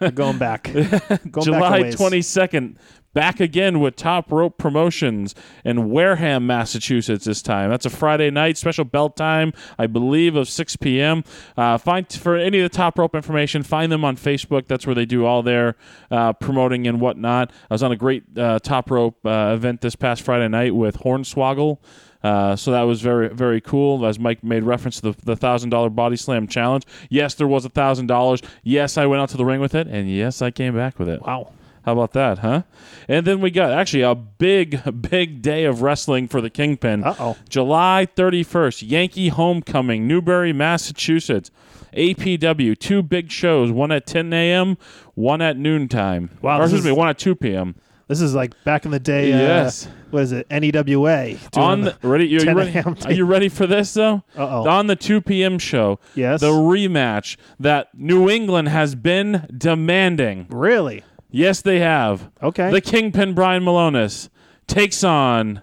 We're 0.00 0.10
going 0.10 0.38
back. 0.38 0.64
going 0.72 0.82
back 0.82 1.08
a 1.36 1.40
July 1.40 1.80
ways. 1.82 1.96
22nd, 1.96 2.76
back 3.14 3.40
again 3.40 3.80
with 3.80 3.96
Top 3.96 4.30
Rope 4.30 4.58
Promotions 4.58 5.34
in 5.64 5.90
Wareham, 5.90 6.46
Massachusetts 6.46 7.24
this 7.24 7.42
time. 7.42 7.70
That's 7.70 7.86
a 7.86 7.90
Friday 7.90 8.30
night, 8.30 8.56
special 8.58 8.84
belt 8.84 9.16
time, 9.16 9.52
I 9.78 9.86
believe, 9.86 10.36
of 10.36 10.48
6 10.48 10.76
p.m. 10.76 11.24
Uh, 11.56 11.78
find 11.78 12.10
For 12.12 12.36
any 12.36 12.60
of 12.60 12.70
the 12.70 12.76
Top 12.76 12.98
Rope 12.98 13.14
information, 13.14 13.62
find 13.62 13.90
them 13.90 14.04
on 14.04 14.16
Facebook. 14.16 14.66
That's 14.66 14.86
where 14.86 14.94
they 14.94 15.06
do 15.06 15.24
all 15.24 15.42
their 15.42 15.76
uh, 16.10 16.34
promoting 16.34 16.86
and 16.86 17.00
whatnot. 17.00 17.50
I 17.70 17.74
was 17.74 17.82
on 17.82 17.92
a 17.92 17.96
great 17.96 18.24
uh, 18.36 18.58
Top 18.60 18.90
Rope 18.90 19.24
uh, 19.24 19.52
event 19.54 19.80
this 19.80 19.96
past 19.96 20.22
Friday 20.22 20.48
night 20.48 20.74
with 20.74 20.98
Hornswoggle. 20.98 21.78
Uh, 22.22 22.56
so 22.56 22.72
that 22.72 22.82
was 22.82 23.00
very, 23.00 23.28
very 23.28 23.60
cool. 23.60 24.04
As 24.04 24.18
Mike 24.18 24.42
made 24.42 24.64
reference 24.64 25.00
to 25.00 25.12
the, 25.12 25.24
the 25.24 25.36
thousand 25.36 25.70
dollar 25.70 25.88
body 25.90 26.16
slam 26.16 26.46
challenge. 26.48 26.84
Yes, 27.08 27.34
there 27.34 27.46
was 27.46 27.64
a 27.64 27.68
thousand 27.68 28.06
dollars. 28.08 28.42
Yes, 28.64 28.96
I 28.98 29.06
went 29.06 29.22
out 29.22 29.28
to 29.30 29.36
the 29.36 29.44
ring 29.44 29.60
with 29.60 29.74
it, 29.74 29.86
and 29.86 30.10
yes, 30.10 30.42
I 30.42 30.50
came 30.50 30.74
back 30.74 30.98
with 30.98 31.08
it. 31.08 31.22
Wow. 31.22 31.52
How 31.84 31.92
about 31.92 32.12
that, 32.12 32.38
huh? 32.38 32.64
And 33.08 33.26
then 33.26 33.40
we 33.40 33.50
got 33.50 33.70
actually 33.72 34.02
a 34.02 34.14
big, 34.14 34.80
big 35.10 35.40
day 35.40 35.64
of 35.64 35.80
wrestling 35.80 36.28
for 36.28 36.40
the 36.42 36.50
Kingpin. 36.50 37.02
Uh-oh. 37.04 37.36
July 37.48 38.06
31st, 38.14 38.90
Yankee 38.90 39.28
Homecoming, 39.28 40.06
Newbury, 40.06 40.52
Massachusetts. 40.52 41.50
APW, 41.96 42.78
two 42.78 43.02
big 43.02 43.30
shows, 43.30 43.70
one 43.70 43.90
at 43.90 44.06
10 44.06 44.32
a.m., 44.34 44.76
one 45.14 45.40
at 45.40 45.56
noontime. 45.56 46.30
Wow, 46.42 46.58
Or, 46.60 46.64
excuse 46.64 46.80
is- 46.80 46.86
me, 46.86 46.92
one 46.92 47.08
at 47.08 47.18
2 47.18 47.34
p.m. 47.36 47.74
This 48.08 48.20
is 48.22 48.34
like 48.34 48.52
back 48.64 48.84
in 48.86 48.90
the 48.90 48.98
day. 48.98 49.32
Uh, 49.32 49.36
Yes. 49.38 49.86
What 50.10 50.22
is 50.22 50.32
it? 50.32 50.48
NEWA. 50.48 51.36
On 51.58 51.82
the, 51.82 51.96
ready, 52.02 52.26
you, 52.26 52.40
you 52.40 52.52
ready? 52.54 52.76
Are 53.04 53.12
you 53.12 53.26
ready 53.26 53.48
for 53.50 53.66
this 53.66 53.92
though? 53.94 54.22
Uh-oh. 54.36 54.66
On 54.68 54.86
the 54.86 54.96
2 54.96 55.20
p.m. 55.20 55.58
show, 55.58 56.00
Yes. 56.14 56.40
the 56.40 56.50
rematch 56.50 57.36
that 57.60 57.88
New 57.94 58.30
England 58.30 58.68
has 58.68 58.94
been 58.94 59.46
demanding. 59.56 60.46
really? 60.50 61.02
Yes, 61.30 61.60
they 61.60 61.80
have. 61.80 62.30
Okay. 62.42 62.70
The 62.70 62.80
Kingpin 62.80 63.34
Brian 63.34 63.62
Milonas 63.62 64.30
takes 64.66 65.04
on 65.04 65.60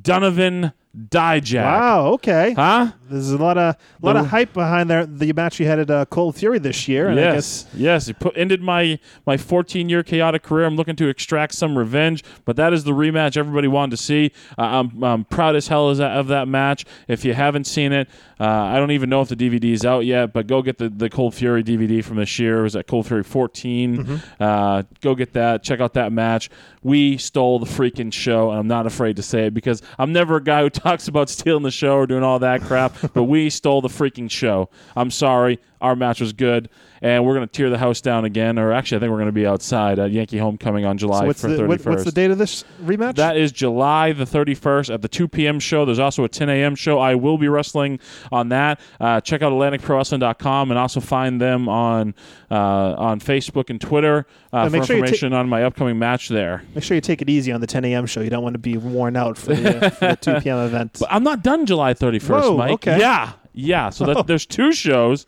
Donovan 0.00 0.72
Dijak. 0.96 1.64
Wow. 1.64 2.06
Okay. 2.14 2.52
Huh? 2.52 2.92
There's 3.12 3.30
a 3.30 3.38
lot 3.38 3.58
of 3.58 3.76
lot 4.00 4.14
The- 4.14 4.20
of 4.20 4.26
hype 4.28 4.52
behind 4.52 4.90
there. 4.90 5.06
The 5.06 5.32
match 5.32 5.60
you 5.60 5.66
had 5.66 5.78
at 5.78 5.90
uh, 5.90 6.04
Cold 6.06 6.36
Fury 6.36 6.58
this 6.58 6.88
year. 6.88 7.08
And 7.08 7.18
I 7.20 7.34
guess 7.34 7.66
Yes, 7.72 7.74
yes. 7.74 8.08
It 8.08 8.18
put, 8.18 8.36
ended 8.36 8.60
my 8.62 8.98
my 9.26 9.36
14 9.36 9.88
year 9.88 10.02
chaotic 10.02 10.42
career. 10.42 10.64
I'm 10.66 10.76
looking 10.76 10.96
to 10.96 11.08
extract 11.08 11.54
some 11.54 11.76
revenge, 11.76 12.24
but 12.44 12.56
that 12.56 12.72
is 12.72 12.84
the 12.84 12.92
rematch 12.92 13.36
everybody 13.36 13.68
wanted 13.68 13.96
to 13.96 14.02
see. 14.02 14.32
Uh, 14.58 14.62
I'm, 14.62 15.02
I'm 15.04 15.24
proud 15.24 15.56
as 15.56 15.68
hell 15.68 15.90
as 15.90 15.98
that, 15.98 16.16
of 16.16 16.28
that 16.28 16.48
match. 16.48 16.84
If 17.08 17.24
you 17.24 17.34
haven't 17.34 17.64
seen 17.64 17.92
it, 17.92 18.08
uh, 18.40 18.44
I 18.46 18.76
don't 18.78 18.90
even 18.90 19.08
know 19.10 19.20
if 19.20 19.28
the 19.28 19.36
DVD 19.36 19.72
is 19.72 19.84
out 19.84 20.04
yet, 20.04 20.32
but 20.32 20.46
go 20.46 20.62
get 20.62 20.78
the, 20.78 20.88
the 20.88 21.08
Cold 21.08 21.34
Fury 21.34 21.62
DVD 21.62 22.02
from 22.04 22.16
this 22.16 22.38
year. 22.38 22.60
It 22.60 22.62
was 22.62 22.76
at 22.76 22.86
Cold 22.86 23.06
Fury 23.06 23.22
14. 23.22 23.96
Mm-hmm. 23.98 24.42
Uh, 24.42 24.82
go 25.00 25.14
get 25.14 25.32
that. 25.34 25.62
Check 25.62 25.80
out 25.80 25.94
that 25.94 26.12
match. 26.12 26.50
We 26.82 27.18
stole 27.18 27.58
the 27.60 27.66
freaking 27.66 28.12
show, 28.12 28.50
and 28.50 28.58
I'm 28.58 28.66
not 28.66 28.86
afraid 28.86 29.16
to 29.16 29.22
say 29.22 29.46
it 29.46 29.54
because 29.54 29.82
I'm 29.98 30.12
never 30.12 30.36
a 30.36 30.42
guy 30.42 30.62
who 30.62 30.70
talks 30.70 31.06
about 31.08 31.28
stealing 31.28 31.62
the 31.62 31.70
show 31.70 31.94
or 31.96 32.06
doing 32.06 32.22
all 32.24 32.38
that 32.40 32.62
crap, 32.62 32.96
but 33.12 33.24
we 33.24 33.50
stole 33.50 33.80
the 33.80 33.88
freaking 33.88 34.30
show. 34.30 34.68
I'm 34.96 35.10
sorry. 35.10 35.58
Our 35.80 35.96
match 35.96 36.20
was 36.20 36.32
good, 36.32 36.68
and 37.02 37.26
we're 37.26 37.34
going 37.34 37.46
to 37.46 37.52
tear 37.52 37.68
the 37.68 37.78
house 37.78 38.00
down 38.00 38.24
again. 38.24 38.58
Or 38.58 38.72
actually, 38.72 38.96
I 38.96 39.00
think 39.00 39.10
we're 39.10 39.18
going 39.18 39.26
to 39.26 39.32
be 39.32 39.46
outside 39.46 39.98
at 39.98 40.12
Yankee 40.12 40.38
Homecoming 40.38 40.84
on 40.84 40.96
July 40.96 41.20
so 41.20 41.26
what's 41.26 41.40
for 41.40 41.48
the 41.48 41.56
31st. 41.56 41.68
what, 41.68 41.86
what's 41.86 42.04
the 42.04 42.12
date 42.12 42.30
of 42.30 42.38
this 42.38 42.64
rematch? 42.82 43.16
That 43.16 43.36
is 43.36 43.50
July 43.52 44.12
the 44.12 44.24
31st 44.24 44.94
at 44.94 45.02
the 45.02 45.08
2 45.08 45.28
p.m. 45.28 45.58
show. 45.58 45.84
There's 45.84 45.98
also 45.98 46.22
a 46.24 46.28
10 46.28 46.48
a.m. 46.48 46.74
show. 46.76 46.98
I 47.00 47.16
will 47.16 47.36
be 47.36 47.48
wrestling 47.48 47.98
on 48.30 48.48
that. 48.50 48.80
Uh, 49.00 49.20
check 49.20 49.42
out 49.42 49.52
AtlanticProWrestling.com 49.52 50.70
and 50.70 50.78
also 50.78 51.00
find 51.00 51.40
them 51.40 51.68
on 51.68 52.14
uh, 52.50 52.54
on 52.54 53.18
Facebook 53.20 53.70
and 53.70 53.80
Twitter 53.80 54.26
uh, 54.52 54.58
And 54.58 54.70
for 54.70 54.84
sure 54.84 54.96
you 54.96 55.02
ta- 55.02 55.06
information 55.06 55.32
on 55.32 55.48
my 55.48 55.64
upcoming 55.64 55.98
match 55.98 56.28
there. 56.28 56.62
Make 56.74 56.84
sure 56.84 56.94
you 56.94 57.00
take 57.00 57.22
it 57.22 57.30
easy 57.30 57.50
on 57.52 57.60
the 57.60 57.66
10 57.66 57.84
a.m. 57.86 58.06
show. 58.06 58.20
You 58.20 58.30
don't 58.30 58.42
want 58.42 58.54
to 58.54 58.58
be 58.58 58.76
worn 58.76 59.16
out 59.16 59.38
for 59.38 59.54
the, 59.54 59.86
uh, 59.86 59.90
for 59.90 60.08
the 60.08 60.16
2 60.16 60.40
p.m. 60.40 60.58
event. 60.66 60.98
But 61.00 61.08
I'm 61.10 61.24
not 61.24 61.42
done 61.42 61.66
July 61.66 61.94
31st, 61.94 62.28
Whoa, 62.42 62.56
Mike. 62.56 62.72
okay. 62.72 62.98
Yeah, 62.98 63.32
yeah. 63.52 63.90
So 63.90 64.04
that, 64.06 64.26
there's 64.26 64.46
two 64.46 64.72
shows. 64.72 65.26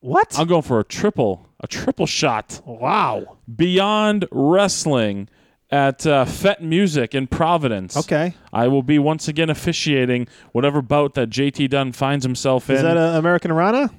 What? 0.00 0.38
I'm 0.38 0.46
going 0.46 0.62
for 0.62 0.80
a 0.80 0.84
triple, 0.84 1.46
a 1.60 1.66
triple 1.66 2.06
shot. 2.06 2.60
wow. 2.64 3.36
Beyond 3.54 4.26
Wrestling 4.30 5.28
at 5.70 6.06
uh, 6.06 6.24
Fete 6.24 6.62
Music 6.62 7.14
in 7.14 7.26
Providence. 7.26 7.96
Okay. 7.96 8.34
I 8.52 8.66
will 8.68 8.82
be 8.82 8.98
once 8.98 9.28
again 9.28 9.50
officiating 9.50 10.26
whatever 10.52 10.80
bout 10.82 11.14
that 11.14 11.30
JT 11.30 11.68
Dunn 11.70 11.92
finds 11.92 12.24
himself 12.24 12.68
in. 12.70 12.76
Is 12.76 12.82
that 12.82 12.96
a 12.96 13.20
Americanrana? 13.20 13.90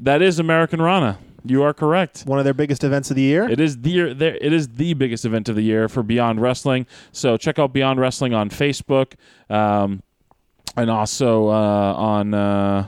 that 0.00 0.22
is 0.22 0.38
Americanrana. 0.40 1.18
You 1.44 1.64
are 1.64 1.74
correct. 1.74 2.22
One 2.24 2.38
of 2.38 2.44
their 2.44 2.54
biggest 2.54 2.84
events 2.84 3.10
of 3.10 3.16
the 3.16 3.22
year. 3.22 3.48
It 3.48 3.58
is 3.58 3.80
the 3.80 4.14
there. 4.14 4.36
It 4.36 4.52
is 4.52 4.68
the 4.68 4.94
biggest 4.94 5.24
event 5.24 5.48
of 5.48 5.56
the 5.56 5.62
year 5.62 5.88
for 5.88 6.04
Beyond 6.04 6.40
Wrestling. 6.40 6.86
So 7.10 7.36
check 7.36 7.58
out 7.58 7.72
Beyond 7.72 7.98
Wrestling 7.98 8.32
on 8.32 8.48
Facebook, 8.48 9.14
um, 9.50 10.04
and 10.76 10.88
also 10.88 11.48
uh, 11.48 11.52
on 11.96 12.32
uh, 12.32 12.86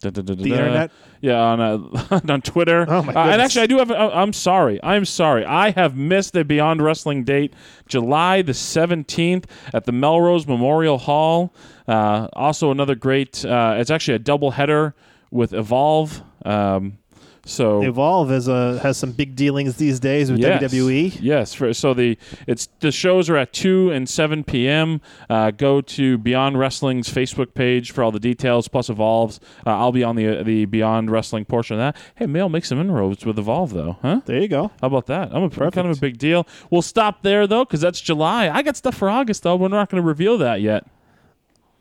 da- 0.00 0.10
da- 0.10 0.20
da- 0.22 0.34
da- 0.34 0.42
The 0.42 0.50
internet? 0.50 0.90
Yeah, 1.20 1.38
on 1.40 1.60
uh, 1.60 2.20
on 2.28 2.42
Twitter. 2.42 2.86
Oh, 2.88 3.02
my 3.02 3.12
Uh, 3.12 3.26
and 3.30 3.42
actually, 3.42 3.62
I 3.62 3.66
do 3.66 3.78
have. 3.78 3.90
Uh, 3.90 4.10
I'm 4.12 4.32
sorry. 4.32 4.80
I'm 4.82 5.04
sorry. 5.04 5.44
I 5.44 5.70
have 5.70 5.96
missed 5.96 6.32
the 6.32 6.44
Beyond 6.44 6.82
Wrestling 6.82 7.24
date, 7.24 7.54
July 7.88 8.42
the 8.42 8.52
17th 8.52 9.44
at 9.72 9.84
the 9.84 9.92
Melrose 9.92 10.46
Memorial 10.46 10.98
Hall. 10.98 11.54
Uh, 11.88 12.28
also, 12.34 12.70
another 12.70 12.94
great. 12.94 13.44
Uh, 13.44 13.76
it's 13.78 13.90
actually 13.90 14.14
a 14.14 14.20
double 14.20 14.52
header 14.52 14.94
with 15.30 15.52
Evolve. 15.52 16.22
Um, 16.44 16.98
so 17.46 17.82
Evolve 17.82 18.32
is 18.32 18.48
a, 18.48 18.78
has 18.80 18.96
some 18.96 19.12
big 19.12 19.36
dealings 19.36 19.76
these 19.76 20.00
days 20.00 20.30
with. 20.30 20.40
Yes. 20.40 20.62
WWE. 20.62 21.18
Yes. 21.20 21.54
For, 21.54 21.72
so 21.72 21.94
the 21.94 22.18
it's 22.46 22.68
the 22.80 22.92
shows 22.92 23.30
are 23.30 23.36
at 23.36 23.52
two 23.52 23.90
and 23.90 24.08
seven 24.08 24.44
p.m. 24.44 25.00
Uh, 25.30 25.52
go 25.52 25.80
to 25.80 26.18
Beyond 26.18 26.58
Wrestling's 26.58 27.08
Facebook 27.08 27.54
page 27.54 27.92
for 27.92 28.02
all 28.02 28.10
the 28.10 28.20
details. 28.20 28.68
Plus 28.68 28.90
Evolves. 28.90 29.40
Uh, 29.66 29.70
I'll 29.70 29.92
be 29.92 30.04
on 30.04 30.16
the 30.16 30.42
the 30.42 30.64
Beyond 30.66 31.10
Wrestling 31.10 31.44
portion 31.44 31.78
of 31.78 31.94
that. 31.94 32.02
Hey, 32.16 32.26
Mail, 32.26 32.48
make 32.48 32.64
some 32.64 32.80
inroads 32.80 33.24
with 33.24 33.38
Evolve 33.38 33.72
though, 33.72 33.98
huh? 34.02 34.20
There 34.26 34.40
you 34.40 34.48
go. 34.48 34.72
How 34.80 34.88
about 34.88 35.06
that? 35.06 35.32
I'm 35.32 35.44
a, 35.44 35.50
kind 35.50 35.88
of 35.88 35.96
a 35.96 36.00
big 36.00 36.18
deal. 36.18 36.46
We'll 36.70 36.82
stop 36.82 37.22
there 37.22 37.46
though, 37.46 37.64
because 37.64 37.80
that's 37.80 38.00
July. 38.00 38.48
I 38.48 38.62
got 38.62 38.76
stuff 38.76 38.96
for 38.96 39.08
August 39.08 39.42
though. 39.44 39.56
We're 39.56 39.68
not 39.68 39.88
going 39.90 40.02
to 40.02 40.06
reveal 40.06 40.38
that 40.38 40.60
yet. 40.60 40.84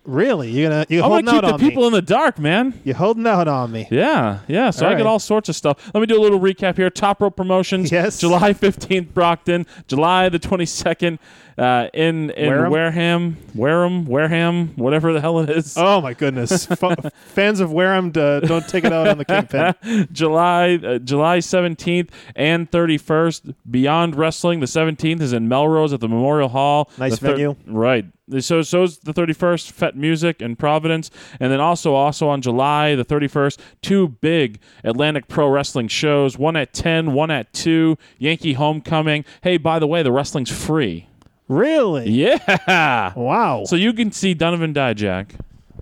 Really? 0.05 0.51
You're 0.51 0.69
gonna 0.69 0.85
you're 0.87 1.03
I'm 1.03 1.09
holding 1.09 1.25
to 1.25 1.31
out 1.31 1.41
keep 1.41 1.47
the 1.47 1.53
on 1.53 1.59
people 1.59 1.81
me. 1.81 1.87
in 1.87 1.93
the 1.93 2.01
dark, 2.01 2.37
man. 2.39 2.79
You're 2.83 2.95
holding 2.95 3.25
out 3.25 3.47
on 3.47 3.71
me. 3.71 3.87
Yeah, 3.89 4.39
yeah. 4.47 4.69
So 4.69 4.85
All 4.85 4.91
I 4.91 4.95
get 4.95 5.03
right. 5.03 5.09
all 5.09 5.19
sorts 5.19 5.49
of 5.49 5.55
stuff. 5.55 5.91
Let 5.93 5.99
me 6.01 6.05
do 6.05 6.19
a 6.19 6.21
little 6.21 6.39
recap 6.39 6.77
here. 6.77 6.89
Top 6.89 7.21
Rope 7.21 7.35
Promotions. 7.35 7.91
Yes. 7.91 8.19
July 8.19 8.53
15th, 8.53 9.13
Brockton. 9.13 9.65
July 9.87 10.29
the 10.29 10.37
22nd 10.39 11.17
uh, 11.57 11.87
in 11.93 12.29
in 12.31 12.49
Wareham? 12.49 12.71
Wareham, 12.71 13.37
Wareham, 13.55 14.05
Wareham, 14.05 14.67
whatever 14.75 15.11
the 15.13 15.21
hell 15.21 15.39
it 15.39 15.49
is. 15.49 15.75
Oh 15.77 16.01
my 16.01 16.13
goodness! 16.13 16.69
F- 16.69 17.13
fans 17.27 17.59
of 17.59 17.71
Wareham, 17.71 18.11
uh, 18.15 18.41
don't 18.41 18.67
take 18.67 18.83
it 18.83 18.93
out 18.93 19.07
on 19.07 19.17
the 19.17 19.25
kingpin. 19.25 20.07
July 20.11 20.75
uh, 20.75 20.99
July 20.99 21.39
17th 21.39 22.09
and 22.35 22.69
31st. 22.69 23.55
Beyond 23.71 24.15
Wrestling. 24.15 24.59
The 24.59 24.65
17th 24.67 25.21
is 25.21 25.33
in 25.33 25.47
Melrose 25.47 25.93
at 25.93 25.99
the 25.99 26.09
Memorial 26.09 26.49
Hall. 26.49 26.89
Nice 26.97 27.13
The 27.13 27.17
thir- 27.17 27.31
venue. 27.31 27.55
Right. 27.65 28.05
So 28.39 28.61
so's 28.63 28.97
the 28.99 29.13
31st, 29.13 29.71
Fete 29.71 29.95
Music 29.95 30.41
in 30.41 30.55
Providence, 30.55 31.11
and 31.39 31.51
then 31.51 31.59
also 31.59 31.93
also 31.93 32.27
on 32.27 32.41
July 32.41 32.95
the 32.95 33.05
31st, 33.05 33.59
two 33.81 34.07
big 34.07 34.59
Atlantic 34.83 35.27
Pro 35.27 35.47
Wrestling 35.47 35.87
shows. 35.87 36.37
One 36.37 36.55
at 36.55 36.73
10, 36.73 37.13
one 37.13 37.29
at 37.29 37.53
2. 37.53 37.97
Yankee 38.17 38.53
Homecoming. 38.53 39.25
Hey, 39.41 39.57
by 39.57 39.77
the 39.77 39.87
way, 39.87 40.01
the 40.01 40.11
wrestling's 40.11 40.51
free. 40.51 41.07
Really? 41.47 42.09
Yeah. 42.09 43.13
Wow. 43.15 43.63
So 43.65 43.75
you 43.75 43.93
can 43.93 44.11
see 44.11 44.33
Donovan 44.33 44.73
Dijak 44.73 45.31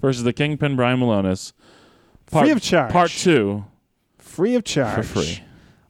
versus 0.02 0.24
the 0.24 0.34
Kingpin 0.34 0.76
Brian 0.76 1.00
Milonas. 1.00 1.54
Part, 2.30 2.46
Free 2.46 2.52
of 2.52 2.62
charge. 2.62 2.92
Part 2.92 3.12
two 3.12 3.66
free 4.18 4.56
of 4.56 4.64
charge. 4.64 4.96
for 4.96 5.04
free. 5.04 5.44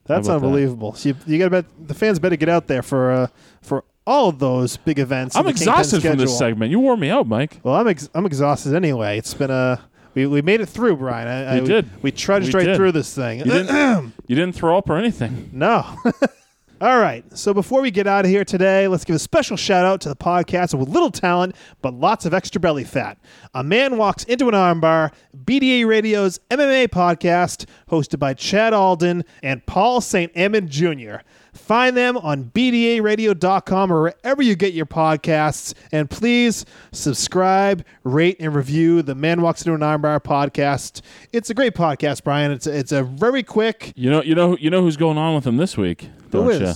That's 0.05 0.27
about 0.27 0.41
that? 0.41 0.45
unbelievable. 0.47 0.93
So 0.93 1.09
you, 1.09 1.15
you 1.25 1.37
got 1.39 1.45
to 1.45 1.49
bet 1.49 1.87
the 1.87 1.93
fans 1.93 2.19
better 2.19 2.35
get 2.35 2.49
out 2.49 2.67
there 2.67 2.81
for 2.81 3.11
uh, 3.11 3.27
for 3.61 3.85
all 4.05 4.29
of 4.29 4.39
those 4.39 4.77
big 4.77 4.99
events. 4.99 5.35
I'm 5.35 5.47
exhausted 5.47 6.01
from 6.01 6.17
this 6.17 6.37
segment. 6.37 6.71
You 6.71 6.79
wore 6.79 6.97
me 6.97 7.09
out, 7.09 7.27
Mike. 7.27 7.59
Well, 7.63 7.75
I'm 7.75 7.87
ex- 7.87 8.09
I'm 8.13 8.25
exhausted 8.25 8.73
anyway. 8.75 9.17
It's 9.17 9.33
been 9.33 9.51
a 9.51 9.79
we, 10.13 10.27
we 10.27 10.41
made 10.41 10.61
it 10.61 10.67
through, 10.67 10.97
Brian. 10.97 11.27
I, 11.27 11.57
I, 11.57 11.61
We 11.61 11.67
did. 11.67 11.89
We 12.03 12.11
trudged 12.11 12.53
We 12.53 12.59
right 12.59 12.65
did. 12.65 12.75
through 12.75 12.91
this 12.91 13.13
thing. 13.15 13.39
You 13.39 13.45
didn't, 13.45 14.13
you 14.27 14.35
didn't 14.35 14.53
throw 14.55 14.77
up 14.77 14.89
or 14.89 14.97
anything. 14.97 15.49
No. 15.53 15.85
All 16.81 16.99
right. 16.99 17.23
So 17.37 17.53
before 17.53 17.81
we 17.81 17.91
get 17.91 18.07
out 18.07 18.25
of 18.25 18.31
here 18.31 18.43
today, 18.43 18.89
let's 18.89 19.05
give 19.05 19.15
a 19.15 19.19
special 19.19 19.55
shout 19.55 19.85
out 19.85 20.01
to 20.01 20.09
the 20.09 20.17
podcast 20.17 20.77
with 20.77 20.89
little 20.89 21.11
talent 21.11 21.55
but 21.81 21.93
lots 21.93 22.25
of 22.25 22.33
extra 22.33 22.59
belly 22.59 22.83
fat. 22.83 23.17
A 23.53 23.63
man 23.63 23.95
walks 23.97 24.25
into 24.25 24.49
an 24.49 24.53
armbar, 24.53 25.13
BDA 25.45 25.87
Radio's 25.87 26.39
MMA 26.51 26.89
podcast, 26.89 27.67
hosted 27.89 28.19
by 28.19 28.33
Chad 28.33 28.73
Alden 28.73 29.23
and 29.41 29.65
Paul 29.65 30.01
St. 30.01 30.29
Amand 30.35 30.67
Jr. 30.69 31.21
Find 31.53 31.95
them 31.95 32.17
on 32.17 32.45
BDARadio.com 32.45 33.93
or 33.93 34.01
wherever 34.01 34.41
you 34.41 34.55
get 34.55 34.73
your 34.73 34.85
podcasts. 34.85 35.73
And 35.91 36.09
please 36.09 36.65
subscribe, 36.91 37.85
rate, 38.03 38.37
and 38.39 38.55
review 38.55 39.01
the 39.01 39.15
Man 39.15 39.41
Walks 39.41 39.65
Into 39.65 39.73
an 39.73 39.81
Armbar 39.81 40.19
podcast. 40.21 41.01
It's 41.31 41.49
a 41.49 41.53
great 41.53 41.75
podcast, 41.75 42.23
Brian. 42.23 42.51
It's 42.51 42.67
a, 42.67 42.77
it's 42.77 42.91
a 42.91 43.03
very 43.03 43.43
quick. 43.43 43.93
You 43.95 44.09
know, 44.09 44.23
you 44.23 44.35
know, 44.35 44.57
you 44.57 44.69
know 44.69 44.81
who's 44.81 44.97
going 44.97 45.17
on 45.17 45.35
with 45.35 45.45
him 45.45 45.57
this 45.57 45.77
week, 45.77 46.09
don't 46.31 46.51
Who 46.51 46.65
you? 46.65 46.73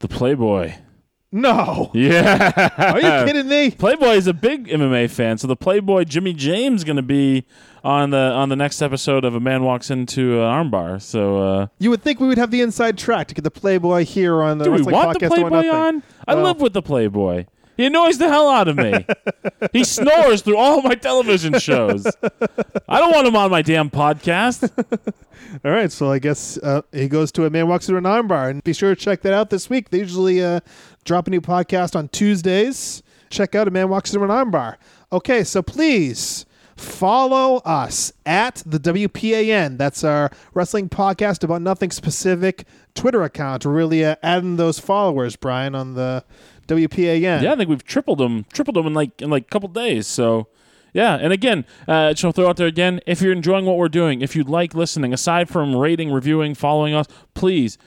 The 0.00 0.08
Playboy. 0.08 0.74
No. 1.30 1.90
Yeah. 1.92 2.70
Are 2.78 3.00
you 3.00 3.26
kidding 3.26 3.48
me? 3.48 3.70
Playboy 3.70 4.14
is 4.14 4.26
a 4.26 4.32
big 4.32 4.68
MMA 4.68 5.10
fan, 5.10 5.36
so 5.38 5.46
the 5.46 5.56
Playboy 5.56 6.04
Jimmy 6.04 6.32
James 6.32 6.84
going 6.84 6.96
to 6.96 7.02
be 7.02 7.44
on 7.84 8.10
the 8.10 8.18
on 8.18 8.48
the 8.48 8.56
next 8.56 8.82
episode 8.82 9.24
of 9.24 9.34
A 9.34 9.40
Man 9.40 9.62
Walks 9.64 9.90
Into 9.90 10.42
an 10.42 10.70
Armbar. 10.70 11.00
So, 11.00 11.38
uh, 11.38 11.66
You 11.78 11.90
would 11.90 12.02
think 12.02 12.20
we 12.20 12.26
would 12.26 12.38
have 12.38 12.50
the 12.50 12.60
inside 12.60 12.98
track 12.98 13.28
to 13.28 13.34
get 13.34 13.44
the 13.44 13.50
Playboy 13.50 14.04
here 14.04 14.42
on 14.42 14.58
the 14.58 14.64
do 14.64 14.70
we 14.70 14.78
Wrestling 14.78 14.94
want 14.94 15.18
the 15.18 15.26
Podcast 15.26 15.28
Playboy 15.28 15.68
on? 15.68 16.02
I 16.26 16.34
Well, 16.34 16.44
live 16.44 16.60
with 16.60 16.72
the 16.72 16.82
Playboy. 16.82 17.46
He 17.78 17.86
annoys 17.86 18.18
the 18.18 18.28
hell 18.28 18.48
out 18.48 18.66
of 18.66 18.76
me. 18.76 19.06
he 19.72 19.84
snores 19.84 20.42
through 20.42 20.56
all 20.56 20.82
my 20.82 20.96
television 20.96 21.60
shows. 21.60 22.08
I 22.88 22.98
don't 22.98 23.12
want 23.12 23.28
him 23.28 23.36
on 23.36 23.52
my 23.52 23.62
damn 23.62 23.88
podcast. 23.88 24.68
All 25.64 25.70
right, 25.70 25.90
so 25.90 26.10
I 26.10 26.18
guess 26.18 26.58
uh, 26.58 26.82
he 26.90 27.06
goes 27.08 27.30
to 27.32 27.44
a 27.46 27.50
man 27.50 27.68
walks 27.68 27.86
through 27.86 27.98
an 27.98 28.04
armbar, 28.04 28.50
and 28.50 28.64
be 28.64 28.72
sure 28.72 28.94
to 28.94 29.00
check 29.00 29.22
that 29.22 29.32
out 29.32 29.50
this 29.50 29.70
week. 29.70 29.90
They 29.90 29.98
usually 29.98 30.42
uh, 30.42 30.58
drop 31.04 31.28
a 31.28 31.30
new 31.30 31.40
podcast 31.40 31.94
on 31.94 32.08
Tuesdays. 32.08 33.04
Check 33.30 33.54
out 33.54 33.68
a 33.68 33.70
man 33.70 33.88
walks 33.88 34.10
through 34.10 34.24
an 34.24 34.30
armbar. 34.30 34.76
Okay, 35.12 35.44
so 35.44 35.62
please 35.62 36.46
follow 36.80 37.56
us 37.58 38.12
at 38.24 38.62
the 38.64 38.78
WPAN. 38.78 39.78
That's 39.78 40.04
our 40.04 40.30
wrestling 40.54 40.88
podcast 40.88 41.42
about 41.44 41.62
nothing 41.62 41.90
specific 41.90 42.66
Twitter 42.94 43.22
account. 43.22 43.66
We're 43.66 43.72
really 43.72 44.04
uh, 44.04 44.16
adding 44.22 44.56
those 44.56 44.78
followers, 44.78 45.36
Brian, 45.36 45.74
on 45.74 45.94
the 45.94 46.24
WPAN. 46.66 47.42
Yeah, 47.42 47.52
I 47.52 47.56
think 47.56 47.68
we've 47.68 47.84
tripled 47.84 48.18
them, 48.18 48.44
tripled 48.52 48.76
them 48.76 48.86
in 48.86 48.94
like 48.94 49.20
in 49.20 49.30
like 49.30 49.44
a 49.44 49.48
couple 49.48 49.68
days. 49.68 50.06
So, 50.06 50.48
yeah. 50.92 51.14
And 51.14 51.32
again, 51.32 51.64
uh, 51.86 52.14
just 52.14 52.36
throw 52.36 52.48
out 52.48 52.56
there 52.56 52.66
again, 52.66 53.00
if 53.06 53.20
you're 53.20 53.32
enjoying 53.32 53.64
what 53.64 53.76
we're 53.76 53.88
doing, 53.88 54.20
if 54.20 54.36
you 54.36 54.44
like 54.44 54.74
listening, 54.74 55.12
aside 55.12 55.48
from 55.48 55.74
rating, 55.76 56.12
reviewing, 56.12 56.54
following 56.54 56.94
us, 56.94 57.06
please 57.34 57.78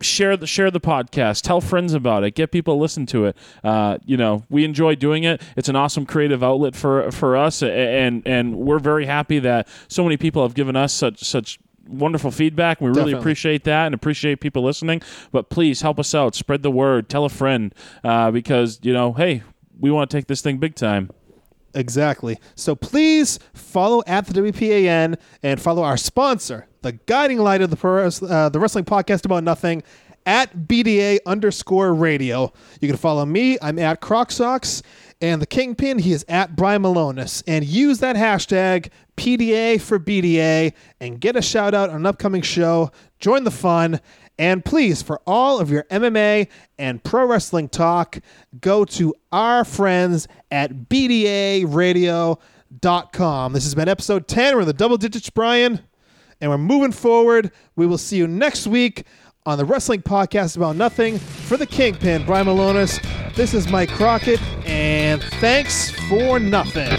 share 0.00 0.36
the 0.36 0.46
share 0.46 0.70
the 0.70 0.80
podcast. 0.80 1.42
Tell 1.42 1.60
friends 1.60 1.94
about 1.94 2.24
it. 2.24 2.34
Get 2.34 2.50
people 2.52 2.74
to 2.76 2.80
listen 2.80 3.06
to 3.06 3.26
it. 3.26 3.36
Uh, 3.64 3.98
you 4.04 4.16
know, 4.16 4.44
we 4.48 4.64
enjoy 4.64 4.94
doing 4.94 5.24
it. 5.24 5.42
It's 5.56 5.68
an 5.68 5.76
awesome 5.76 6.06
creative 6.06 6.42
outlet 6.42 6.74
for 6.76 7.10
for 7.10 7.36
us, 7.36 7.62
and 7.62 8.22
and 8.26 8.56
we're 8.56 8.78
very 8.78 9.06
happy 9.06 9.38
that 9.40 9.68
so 9.88 10.02
many 10.04 10.16
people 10.16 10.42
have 10.42 10.54
given 10.54 10.76
us 10.76 10.92
such 10.92 11.22
such 11.24 11.58
wonderful 11.88 12.30
feedback. 12.30 12.80
We 12.80 12.88
really 12.88 12.96
Definitely. 13.00 13.20
appreciate 13.20 13.64
that 13.64 13.86
and 13.86 13.94
appreciate 13.94 14.40
people 14.40 14.62
listening. 14.62 15.02
But 15.32 15.48
please 15.48 15.80
help 15.80 15.98
us 15.98 16.14
out. 16.14 16.34
Spread 16.34 16.62
the 16.62 16.70
word. 16.70 17.08
Tell 17.08 17.24
a 17.24 17.30
friend 17.30 17.74
uh, 18.04 18.30
because 18.30 18.78
you 18.82 18.92
know, 18.92 19.12
hey, 19.12 19.42
we 19.78 19.90
want 19.90 20.10
to 20.10 20.16
take 20.16 20.26
this 20.26 20.40
thing 20.42 20.58
big 20.58 20.74
time. 20.74 21.10
Exactly. 21.74 22.38
So 22.54 22.74
please 22.74 23.38
follow 23.52 24.02
at 24.06 24.26
the 24.26 24.40
WPAN 24.40 25.18
and 25.42 25.60
follow 25.60 25.82
our 25.82 25.96
sponsor, 25.96 26.66
the 26.82 26.92
guiding 26.92 27.38
light 27.38 27.60
of 27.60 27.70
the 27.70 27.76
pro, 27.76 28.06
uh, 28.06 28.48
the 28.48 28.58
wrestling 28.58 28.84
podcast 28.84 29.24
about 29.24 29.44
nothing, 29.44 29.82
at 30.28 30.54
BDA 30.68 31.18
underscore 31.24 31.94
radio. 31.94 32.52
You 32.80 32.88
can 32.88 32.98
follow 32.98 33.24
me. 33.24 33.56
I'm 33.62 33.78
at 33.78 34.00
Crocsocks. 34.00 34.82
And 35.20 35.42
the 35.42 35.46
Kingpin, 35.46 35.98
he 35.98 36.12
is 36.12 36.24
at 36.28 36.54
Brian 36.54 36.82
Milonas. 36.82 37.42
And 37.46 37.64
use 37.64 37.98
that 38.00 38.14
hashtag 38.14 38.90
PDA 39.16 39.80
for 39.80 39.98
BDA 39.98 40.74
and 41.00 41.18
get 41.20 41.34
a 41.34 41.42
shout 41.42 41.74
out 41.74 41.90
on 41.90 41.96
an 41.96 42.06
upcoming 42.06 42.42
show. 42.42 42.90
Join 43.20 43.44
the 43.44 43.50
fun. 43.50 44.00
And 44.38 44.64
please, 44.64 45.02
for 45.02 45.20
all 45.26 45.58
of 45.58 45.70
your 45.70 45.82
MMA 45.84 46.48
and 46.78 47.02
pro 47.02 47.26
wrestling 47.26 47.68
talk, 47.68 48.20
go 48.60 48.84
to 48.84 49.14
our 49.32 49.64
friends 49.64 50.28
at 50.50 50.88
BDARadio.com. 50.88 53.52
This 53.52 53.64
has 53.64 53.74
been 53.74 53.88
episode 53.88 54.28
10. 54.28 54.54
We're 54.54 54.60
in 54.60 54.66
the 54.66 54.72
double 54.72 54.96
digits, 54.96 55.28
Brian, 55.30 55.80
and 56.40 56.50
we're 56.50 56.58
moving 56.58 56.92
forward. 56.92 57.50
We 57.74 57.86
will 57.86 57.98
see 57.98 58.16
you 58.16 58.28
next 58.28 58.68
week 58.68 59.04
on 59.44 59.58
the 59.58 59.64
Wrestling 59.64 60.02
Podcast 60.02 60.56
About 60.56 60.76
Nothing 60.76 61.18
for 61.18 61.56
the 61.56 61.66
Kingpin, 61.66 62.24
Brian 62.24 62.46
Milonas. 62.46 63.02
This 63.34 63.54
is 63.54 63.68
Mike 63.68 63.90
Crockett, 63.90 64.40
and 64.66 65.20
thanks 65.40 65.90
for 66.08 66.38
nothing. 66.38 66.96